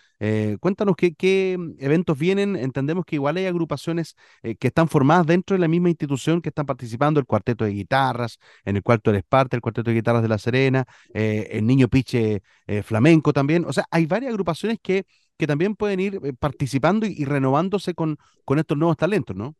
cuéntanos 0.59 0.95
qué, 0.95 1.13
qué, 1.13 1.57
eventos 1.79 2.17
vienen, 2.17 2.55
entendemos 2.55 3.05
que 3.05 3.15
igual 3.15 3.37
hay 3.37 3.45
agrupaciones 3.45 4.15
que 4.41 4.67
están 4.67 4.87
formadas 4.87 5.25
dentro 5.25 5.55
de 5.55 5.59
la 5.59 5.67
misma 5.67 5.80
institución 5.89 6.41
que 6.41 6.49
están 6.49 6.65
participando, 6.65 7.19
el 7.19 7.25
cuarteto 7.25 7.65
de 7.65 7.71
guitarras, 7.71 8.37
en 8.65 8.77
el 8.77 8.83
cual 8.83 9.01
tú 9.01 9.09
eres 9.09 9.23
parte, 9.23 9.55
el 9.55 9.61
cuarteto 9.61 9.89
de 9.89 9.95
guitarras 9.95 10.21
de 10.21 10.27
La 10.29 10.37
Serena, 10.37 10.85
el 11.13 11.65
niño 11.65 11.87
piche 11.87 12.41
flamenco 12.83 13.33
también, 13.33 13.65
o 13.65 13.73
sea, 13.73 13.85
hay 13.91 14.05
varias 14.05 14.31
agrupaciones 14.31 14.79
que 14.81 15.05
que 15.41 15.47
también 15.47 15.75
pueden 15.75 15.99
ir 15.99 16.19
eh, 16.23 16.33
participando 16.33 17.07
y, 17.07 17.25
renovándose 17.25 17.95
con, 17.95 18.19
con 18.45 18.59
estos 18.59 18.77
nuevos 18.77 18.95
talentos, 18.95 19.35
¿no? 19.35 19.55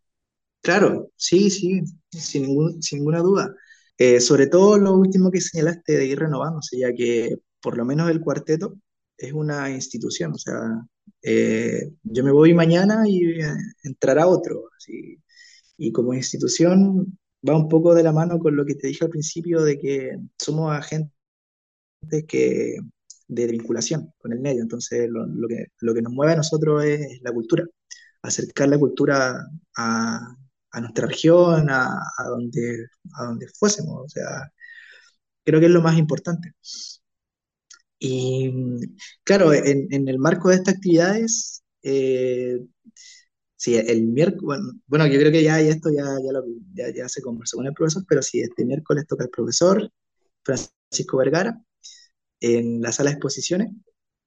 Claro, 0.62 1.10
sí, 1.16 1.50
sí, 1.50 1.82
sin, 2.12 2.44
ningún, 2.44 2.84
sin 2.84 3.00
ninguna 3.00 3.18
duda. 3.22 3.52
Eh, 3.98 4.20
sobre 4.20 4.46
todo 4.46 4.78
lo 4.78 4.94
último 4.94 5.32
que 5.32 5.42
señalaste 5.42 5.98
de 5.98 6.06
ir 6.06 6.20
renovándose, 6.20 6.78
ya 6.78 6.94
que 6.94 7.36
por 7.60 7.78
lo 7.78 7.84
menos 7.84 8.12
el 8.12 8.22
cuarteto 8.22 8.76
es 9.18 9.34
una 9.34 9.72
institución, 9.72 10.34
o 10.34 10.38
sea, 10.38 10.54
eh, 11.24 11.94
yo 12.04 12.24
me 12.24 12.32
voy 12.32 12.54
mañana 12.54 13.02
y 13.08 13.40
entrará 13.82 14.28
otro, 14.28 14.70
así, 14.78 15.18
y 15.82 15.92
como 15.92 16.14
institución 16.14 17.18
va 17.48 17.58
un 17.58 17.68
poco 17.68 17.96
de 17.96 18.04
la 18.04 18.12
mano 18.12 18.38
con 18.40 18.56
lo 18.56 18.66
que 18.66 18.76
te 18.76 18.88
dije 18.88 19.04
al 19.06 19.10
principio 19.10 19.64
de 19.64 19.80
que 19.80 20.20
somos 20.38 20.72
agentes 20.72 21.12
que 22.28 22.78
de 23.28 23.48
vinculación 23.48 24.14
con 24.20 24.32
el 24.34 24.40
medio. 24.42 24.62
Entonces, 24.62 25.10
lo, 25.10 25.48
que, 25.48 25.68
lo 25.80 25.94
que 25.94 26.02
nos 26.04 26.14
mueve 26.14 26.34
a 26.34 26.38
nosotros 26.38 26.84
es, 26.84 27.20
la 27.24 27.32
cultura, 27.32 27.66
acercar 28.22 28.70
la 28.70 28.78
cultura 28.78 29.48
a, 29.78 30.36
a 30.72 30.82
nuestra 30.82 31.08
región, 31.08 31.70
a, 31.70 31.88
a, 32.18 32.24
donde, 32.30 32.88
a 33.16 33.26
donde 33.26 33.48
fuésemos. 33.48 34.06
O 34.06 34.10
sea, 34.10 34.52
creo 35.44 35.60
que 35.60 35.66
es 35.68 35.72
lo 35.72 35.82
más 35.82 35.98
importante. 35.98 36.54
Y 38.00 38.52
claro, 39.24 39.54
en, 39.54 39.88
en 39.92 40.08
el 40.08 40.20
marco 40.20 40.50
de 40.50 40.56
estas 40.56 40.76
actividades, 40.76 41.64
eh, 41.84 42.60
sí, 43.62 43.76
el 43.76 44.04
miércoles, 44.08 44.62
bueno, 44.88 45.06
yo 45.08 45.20
creo 45.20 45.32
que 45.32 45.44
ya, 45.44 45.60
esto 45.62 45.90
ya, 45.96 46.04
ya, 46.04 46.32
lo, 46.34 46.44
ya, 46.74 46.92
ya 46.94 47.08
se 47.10 47.22
conversó 47.22 47.58
con 47.58 47.68
el 47.68 47.74
profesor, 47.74 48.04
pero 48.08 48.22
sí, 48.24 48.42
este 48.42 48.66
miércoles 48.66 49.06
toca 49.08 49.24
el 49.26 49.30
profesor 49.30 49.92
Francisco 50.44 51.18
Vergara, 51.18 51.62
en 52.42 52.82
la 52.82 52.92
sala 52.92 53.12
de 53.12 53.16
exposiciones 53.16 53.72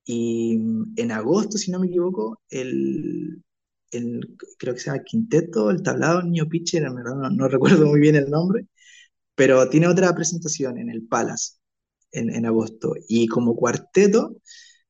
y 0.05 0.55
en 0.97 1.13
agosto, 1.13 1.59
si 1.59 1.71
no 1.71 1.81
me 1.81 1.89
equivoco, 1.89 2.41
el, 2.51 3.43
el 3.91 4.37
creo 4.59 4.75
que 4.75 4.81
se 4.81 4.87
llama 4.91 5.05
Quinteto, 5.05 5.71
el 5.71 5.83
tablado 5.83 6.23
Niño 6.23 6.49
Pitcher, 6.49 6.85
no, 6.85 7.31
no, 7.31 7.49
recuerdo 7.49 7.87
muy 7.87 8.01
bien 8.01 8.17
el 8.17 8.31
nombre, 8.31 8.69
pero 9.35 9.69
tiene 9.71 9.89
otra 9.89 10.15
presentación 10.15 10.79
en 10.79 10.91
el 10.91 11.07
Palace 11.09 11.55
en, 12.13 12.31
en 12.35 12.47
agosto. 12.47 12.95
Y 13.09 13.29
como 13.29 13.57
cuarteto, 13.57 14.37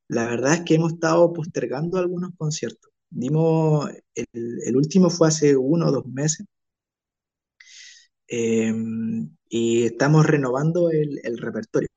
la 0.09 0.26
verdad 0.26 0.55
es 0.55 0.62
que 0.62 0.76
hemos 0.76 0.95
estado 0.95 1.32
postergando 1.34 1.99
algunos 1.99 2.32
conciertos. 2.38 2.93
Dimos, 3.11 3.90
el, 4.14 4.61
el 4.66 4.76
último 4.76 5.11
fue 5.11 5.28
hace 5.28 5.57
uno 5.57 5.86
o 5.88 5.92
dos 5.92 6.07
meses. 6.07 6.46
Eh, 8.28 8.72
y 9.48 9.84
estamos 9.84 10.26
renovando 10.26 10.90
el, 10.90 11.20
el 11.24 11.38
repertorio 11.38 11.88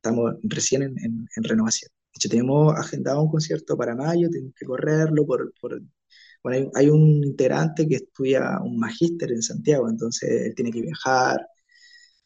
estamos 0.00 0.34
recién 0.44 0.82
en, 0.82 0.96
en, 0.98 1.44
renovación. 1.44 1.90
De 2.14 2.18
hecho, 2.18 2.28
tenemos 2.28 2.74
agendado 2.76 3.22
un 3.22 3.30
concierto 3.30 3.76
para 3.76 3.94
mayo, 3.94 4.28
tenemos 4.30 4.54
que 4.56 4.66
correrlo 4.66 5.26
por... 5.26 5.52
por 5.60 5.80
bueno, 6.42 6.70
hay, 6.74 6.84
hay, 6.86 6.90
un 6.90 7.22
integrante 7.24 7.86
que 7.86 7.96
estudia 7.96 8.58
un 8.62 8.78
magíster 8.78 9.30
en 9.32 9.42
Santiago, 9.42 9.90
entonces 9.90 10.46
él 10.46 10.54
tiene 10.54 10.72
que 10.72 10.80
viajar, 10.82 11.38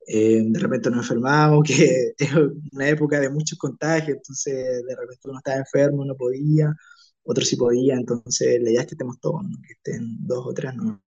eh, 0.07 0.43
de 0.47 0.59
repente 0.61 0.91
nos 0.91 1.07
enfermamos, 1.07 1.65
que 1.67 2.15
es 2.19 2.31
una 2.73 2.89
época 2.89 3.21
de 3.21 3.31
muchos 3.31 3.59
contagios, 3.59 4.19
entonces 4.19 4.55
de 4.87 4.97
repente 4.97 5.29
uno 5.29 5.39
estaba 5.39 5.59
enfermo, 5.59 6.05
no 6.05 6.17
podía, 6.17 6.75
otro 7.25 7.45
sí 7.45 7.57
podía, 7.57 7.95
entonces 7.97 8.61
la 8.63 8.71
idea 8.71 8.83
es 8.83 8.87
que 8.87 8.95
estemos 8.95 9.19
todos, 9.21 9.43
¿no? 9.43 9.57
que 9.63 9.73
estén 9.73 10.27
dos 10.27 10.47
o 10.47 10.55
tres, 10.55 10.75
no, 10.77 11.03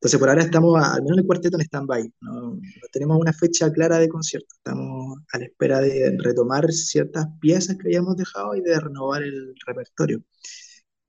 entonces, 0.00 0.18
por 0.18 0.30
ahora 0.30 0.42
estamos, 0.42 0.82
al 0.82 1.02
menos 1.02 1.18
en 1.18 1.20
el 1.20 1.26
cuarteto, 1.26 1.58
en 1.58 1.62
stand-by. 1.62 2.12
No, 2.22 2.54
no, 2.54 2.60
tenemos 2.90 3.18
una 3.20 3.34
fecha 3.34 3.70
clara 3.70 3.98
de 3.98 4.08
concierto. 4.08 4.54
Estamos 4.56 5.18
a 5.30 5.38
la 5.38 5.44
espera 5.44 5.80
de 5.80 6.16
retomar 6.18 6.72
ciertas 6.72 7.26
piezas 7.38 7.76
que 7.76 7.88
habíamos 7.88 8.16
dejado 8.16 8.54
y 8.54 8.62
de 8.62 8.80
renovar 8.80 9.22
el 9.22 9.54
repertorio. 9.66 10.24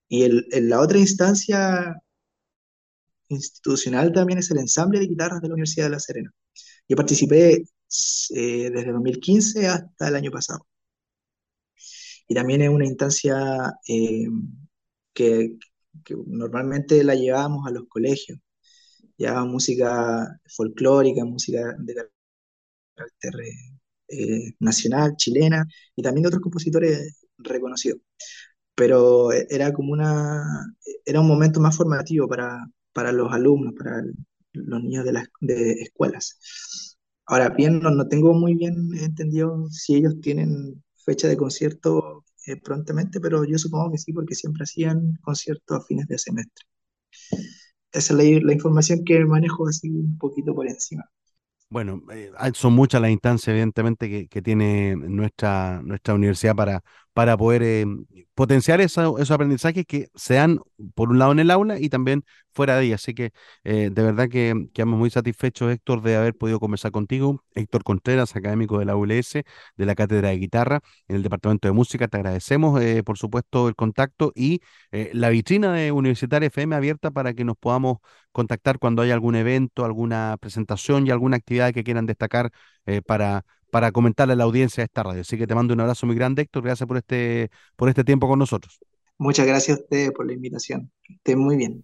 Y 0.09 0.23
el, 0.23 0.45
en 0.51 0.69
la 0.69 0.81
otra 0.81 0.99
instancia 0.99 1.95
institucional 3.29 4.11
también 4.11 4.39
es 4.39 4.51
el 4.51 4.57
ensamble 4.59 4.99
de 4.99 5.07
guitarras 5.07 5.41
de 5.41 5.47
la 5.47 5.53
Universidad 5.53 5.85
de 5.85 5.91
La 5.91 5.99
Serena. 5.99 6.31
Yo 6.87 6.97
participé 6.97 7.63
eh, 8.35 8.69
desde 8.71 8.91
2015 8.91 9.67
hasta 9.67 10.07
el 10.09 10.15
año 10.15 10.31
pasado. 10.31 10.67
Y 12.31 12.33
también 12.33 12.61
es 12.61 12.69
una 12.69 12.85
instancia 12.85 13.73
eh, 13.85 14.25
que, 15.13 15.57
que 16.05 16.15
normalmente 16.25 17.03
la 17.03 17.13
llevamos 17.13 17.67
a 17.67 17.71
los 17.71 17.89
colegios 17.89 18.39
ya 19.17 19.43
música 19.43 20.39
folclórica, 20.47 21.25
música 21.25 21.75
de 21.77 21.93
carácter 22.95 23.33
eh, 24.07 24.53
nacional, 24.59 25.17
chilena, 25.17 25.67
y 25.93 26.01
también 26.01 26.23
de 26.23 26.29
otros 26.29 26.41
compositores 26.41 27.25
reconocidos. 27.37 27.99
Pero 28.75 29.33
era 29.33 29.73
como 29.73 29.91
una, 29.91 30.45
era 31.05 31.19
un 31.19 31.27
momento 31.27 31.59
más 31.59 31.75
formativo 31.75 32.29
para, 32.29 32.65
para 32.93 33.11
los 33.11 33.33
alumnos, 33.33 33.73
para 33.77 34.03
los 34.53 34.81
niños 34.83 35.03
de 35.03 35.13
las 35.13 35.27
de 35.41 35.73
escuelas. 35.81 36.39
Ahora 37.25 37.49
bien, 37.49 37.81
no, 37.81 37.91
no, 37.91 38.07
tengo 38.07 38.33
muy 38.33 38.55
bien 38.55 38.75
entendido 38.95 39.67
si 39.69 39.95
ellos 39.95 40.15
tienen 40.21 40.81
fecha 41.05 41.27
de 41.27 41.37
concierto 41.37 42.25
eh, 42.47 42.57
prontamente, 42.57 43.19
pero 43.19 43.43
yo 43.45 43.57
supongo 43.57 43.91
que 43.91 43.97
sí, 43.97 44.13
porque 44.13 44.35
siempre 44.35 44.63
hacían 44.63 45.17
conciertos 45.21 45.77
a 45.77 45.85
fines 45.85 46.07
de 46.07 46.17
semestre 46.17 46.65
esa 47.91 48.13
es 48.13 48.43
la, 48.43 48.53
información 48.53 49.03
que 49.03 49.23
manejo 49.25 49.67
así 49.67 49.89
un 49.89 50.17
poquito 50.17 50.53
por 50.55 50.67
encima. 50.67 51.03
Bueno, 51.69 52.01
eh, 52.11 52.31
son 52.53 52.73
muchas 52.73 53.01
las 53.01 53.11
instancias, 53.11 53.49
evidentemente, 53.49 54.09
que, 54.09 54.27
que, 54.27 54.41
tiene 54.41 54.95
nuestra, 54.95 55.81
nuestra 55.83 56.13
universidad 56.13 56.55
para, 56.55 56.83
para 57.13 57.35
poder 57.37 57.61
eh, 57.63 57.85
potenciar 58.35 58.79
esos 58.81 59.31
aprendizajes 59.31 59.85
que 59.85 60.07
se 60.15 60.35
dan, 60.35 60.59
por 60.95 61.09
un 61.09 61.19
lado, 61.19 61.33
en 61.33 61.39
el 61.39 61.51
aula 61.51 61.79
y 61.79 61.89
también 61.89 62.23
fuera 62.53 62.77
de 62.77 62.85
ella. 62.85 62.95
Así 62.95 63.13
que 63.13 63.31
eh, 63.63 63.89
de 63.91 64.03
verdad 64.03 64.29
que 64.29 64.69
quedamos 64.73 64.97
muy 64.97 65.09
satisfechos, 65.09 65.71
Héctor, 65.71 66.01
de 66.01 66.15
haber 66.15 66.35
podido 66.35 66.59
conversar 66.59 66.91
contigo. 66.91 67.43
Héctor 67.53 67.83
Contreras, 67.83 68.35
académico 68.35 68.79
de 68.79 68.85
la 68.85 68.95
ULS, 68.95 69.33
de 69.33 69.85
la 69.85 69.95
Cátedra 69.95 70.29
de 70.29 70.37
Guitarra, 70.37 70.79
en 71.07 71.17
el 71.17 71.23
Departamento 71.23 71.67
de 71.67 71.73
Música. 71.73 72.07
Te 72.07 72.17
agradecemos, 72.17 72.81
eh, 72.81 73.03
por 73.03 73.17
supuesto, 73.17 73.67
el 73.67 73.75
contacto 73.75 74.31
y 74.35 74.61
la 75.13 75.29
vitrina 75.29 75.73
de 75.73 75.91
Universitaria 75.91 76.47
FM 76.47 76.75
abierta 76.75 77.11
para 77.11 77.33
que 77.33 77.43
nos 77.45 77.57
podamos 77.57 77.97
contactar 78.31 78.79
cuando 78.79 79.01
haya 79.01 79.13
algún 79.13 79.35
evento, 79.35 79.85
alguna 79.85 80.37
presentación 80.39 81.07
y 81.07 81.11
alguna 81.11 81.37
actividad 81.37 81.73
que 81.73 81.83
quieran 81.83 82.05
destacar 82.05 82.51
para 83.05 83.45
para 83.71 83.91
comentarle 83.91 84.33
a 84.33 84.35
la 84.35 84.43
audiencia 84.43 84.81
de 84.81 84.85
esta 84.85 85.01
radio. 85.01 85.21
Así 85.21 85.37
que 85.37 85.47
te 85.47 85.55
mando 85.55 85.73
un 85.73 85.79
abrazo 85.79 86.05
muy 86.05 86.15
grande, 86.15 86.43
Héctor. 86.43 86.63
Gracias 86.63 86.85
por 86.87 86.97
este, 86.97 87.49
por 87.75 87.89
este 87.89 88.03
tiempo 88.03 88.27
con 88.27 88.37
nosotros. 88.37 88.79
Muchas 89.17 89.47
gracias 89.47 89.79
a 89.79 89.81
ustedes 89.81 90.11
por 90.11 90.27
la 90.27 90.33
invitación. 90.33 90.91
Estén 91.09 91.39
muy 91.39 91.55
bien. 91.55 91.83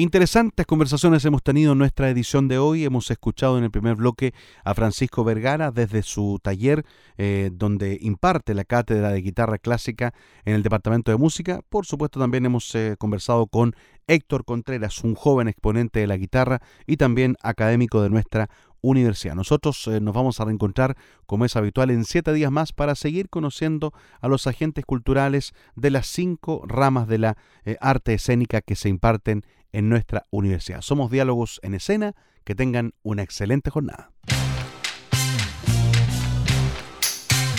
Interesantes 0.00 0.64
conversaciones 0.64 1.26
hemos 1.26 1.42
tenido 1.42 1.72
en 1.72 1.78
nuestra 1.78 2.08
edición 2.08 2.48
de 2.48 2.56
hoy. 2.56 2.86
Hemos 2.86 3.10
escuchado 3.10 3.58
en 3.58 3.64
el 3.64 3.70
primer 3.70 3.96
bloque 3.96 4.32
a 4.64 4.72
Francisco 4.72 5.24
Vergara 5.24 5.72
desde 5.72 6.02
su 6.02 6.40
taller 6.42 6.86
eh, 7.18 7.50
donde 7.52 7.98
imparte 8.00 8.54
la 8.54 8.64
cátedra 8.64 9.10
de 9.10 9.20
guitarra 9.20 9.58
clásica 9.58 10.14
en 10.46 10.54
el 10.54 10.62
Departamento 10.62 11.10
de 11.10 11.18
Música. 11.18 11.60
Por 11.68 11.84
supuesto 11.84 12.18
también 12.18 12.46
hemos 12.46 12.74
eh, 12.74 12.96
conversado 12.98 13.46
con 13.46 13.74
Héctor 14.06 14.46
Contreras, 14.46 15.04
un 15.04 15.14
joven 15.14 15.48
exponente 15.48 16.00
de 16.00 16.06
la 16.06 16.16
guitarra 16.16 16.62
y 16.86 16.96
también 16.96 17.36
académico 17.42 18.00
de 18.00 18.08
nuestra 18.08 18.48
universidad. 18.82 19.34
Nosotros 19.34 19.86
eh, 19.86 20.00
nos 20.00 20.14
vamos 20.14 20.40
a 20.40 20.44
reencontrar, 20.44 20.96
como 21.26 21.44
es 21.44 21.56
habitual, 21.56 21.90
en 21.90 22.04
siete 22.04 22.32
días 22.32 22.50
más 22.50 22.72
para 22.72 22.94
seguir 22.94 23.28
conociendo 23.28 23.92
a 24.20 24.28
los 24.28 24.46
agentes 24.46 24.84
culturales 24.84 25.52
de 25.76 25.90
las 25.90 26.06
cinco 26.06 26.62
ramas 26.66 27.08
de 27.08 27.18
la 27.18 27.36
arte 27.80 28.14
escénica 28.14 28.60
que 28.60 28.76
se 28.76 28.88
imparten 28.88 29.44
en 29.72 29.88
nuestra 29.88 30.26
universidad. 30.30 30.80
Somos 30.80 31.10
Diálogos 31.10 31.60
en 31.62 31.74
Escena. 31.74 32.14
Que 32.44 32.54
tengan 32.54 32.94
una 33.02 33.22
excelente 33.22 33.70
jornada. 33.70 34.10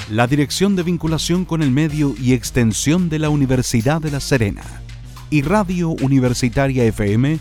La 0.09 0.27
Dirección 0.27 0.75
de 0.75 0.83
Vinculación 0.83 1.45
con 1.45 1.61
el 1.61 1.71
Medio 1.71 2.13
y 2.19 2.33
Extensión 2.33 3.07
de 3.07 3.19
la 3.19 3.29
Universidad 3.29 4.01
de 4.01 4.11
La 4.11 4.19
Serena 4.19 4.63
y 5.29 5.41
Radio 5.43 5.91
Universitaria 5.91 6.83
FM 6.83 7.39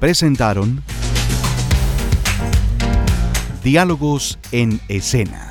presentaron 0.00 0.82
Diálogos 3.62 4.40
en 4.50 4.80
Escena. 4.88 5.48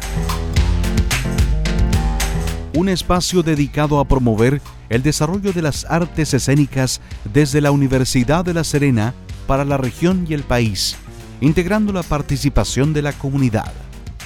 Un 2.74 2.90
espacio 2.90 3.42
dedicado 3.42 4.02
a 4.02 4.06
promover 4.06 4.62
el 4.90 5.02
desarrollo 5.02 5.54
de 5.54 5.62
las 5.62 5.86
artes 5.86 6.34
escénicas 6.34 7.00
desde 7.34 7.62
la 7.62 7.72
Universidad 7.72 8.44
de 8.44 8.54
La 8.54 8.66
Serena 8.66 9.14
para 9.48 9.64
la 9.64 9.78
región 9.78 10.26
y 10.28 10.34
el 10.34 10.44
país, 10.44 10.98
integrando 11.40 11.94
la 11.94 12.04
participación 12.04 12.92
de 12.92 13.02
la 13.02 13.14
comunidad. 13.14 13.72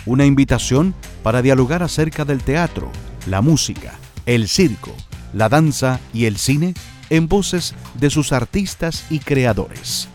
Una 0.07 0.25
invitación 0.25 0.95
para 1.21 1.43
dialogar 1.43 1.83
acerca 1.83 2.25
del 2.25 2.41
teatro, 2.41 2.91
la 3.27 3.41
música, 3.41 3.93
el 4.25 4.47
circo, 4.47 4.95
la 5.31 5.47
danza 5.47 5.99
y 6.11 6.25
el 6.25 6.37
cine 6.37 6.73
en 7.11 7.27
voces 7.27 7.75
de 7.99 8.09
sus 8.09 8.31
artistas 8.31 9.05
y 9.11 9.19
creadores. 9.19 10.07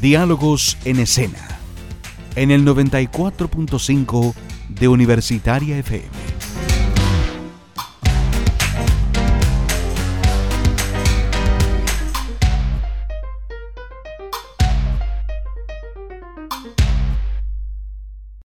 Diálogos 0.00 0.78
en 0.84 1.00
escena. 1.00 1.56
En 2.36 2.50
el 2.50 2.66
94.5 2.66 4.34
de 4.68 4.88
Universitaria 4.88 5.78
FM. 5.78 6.35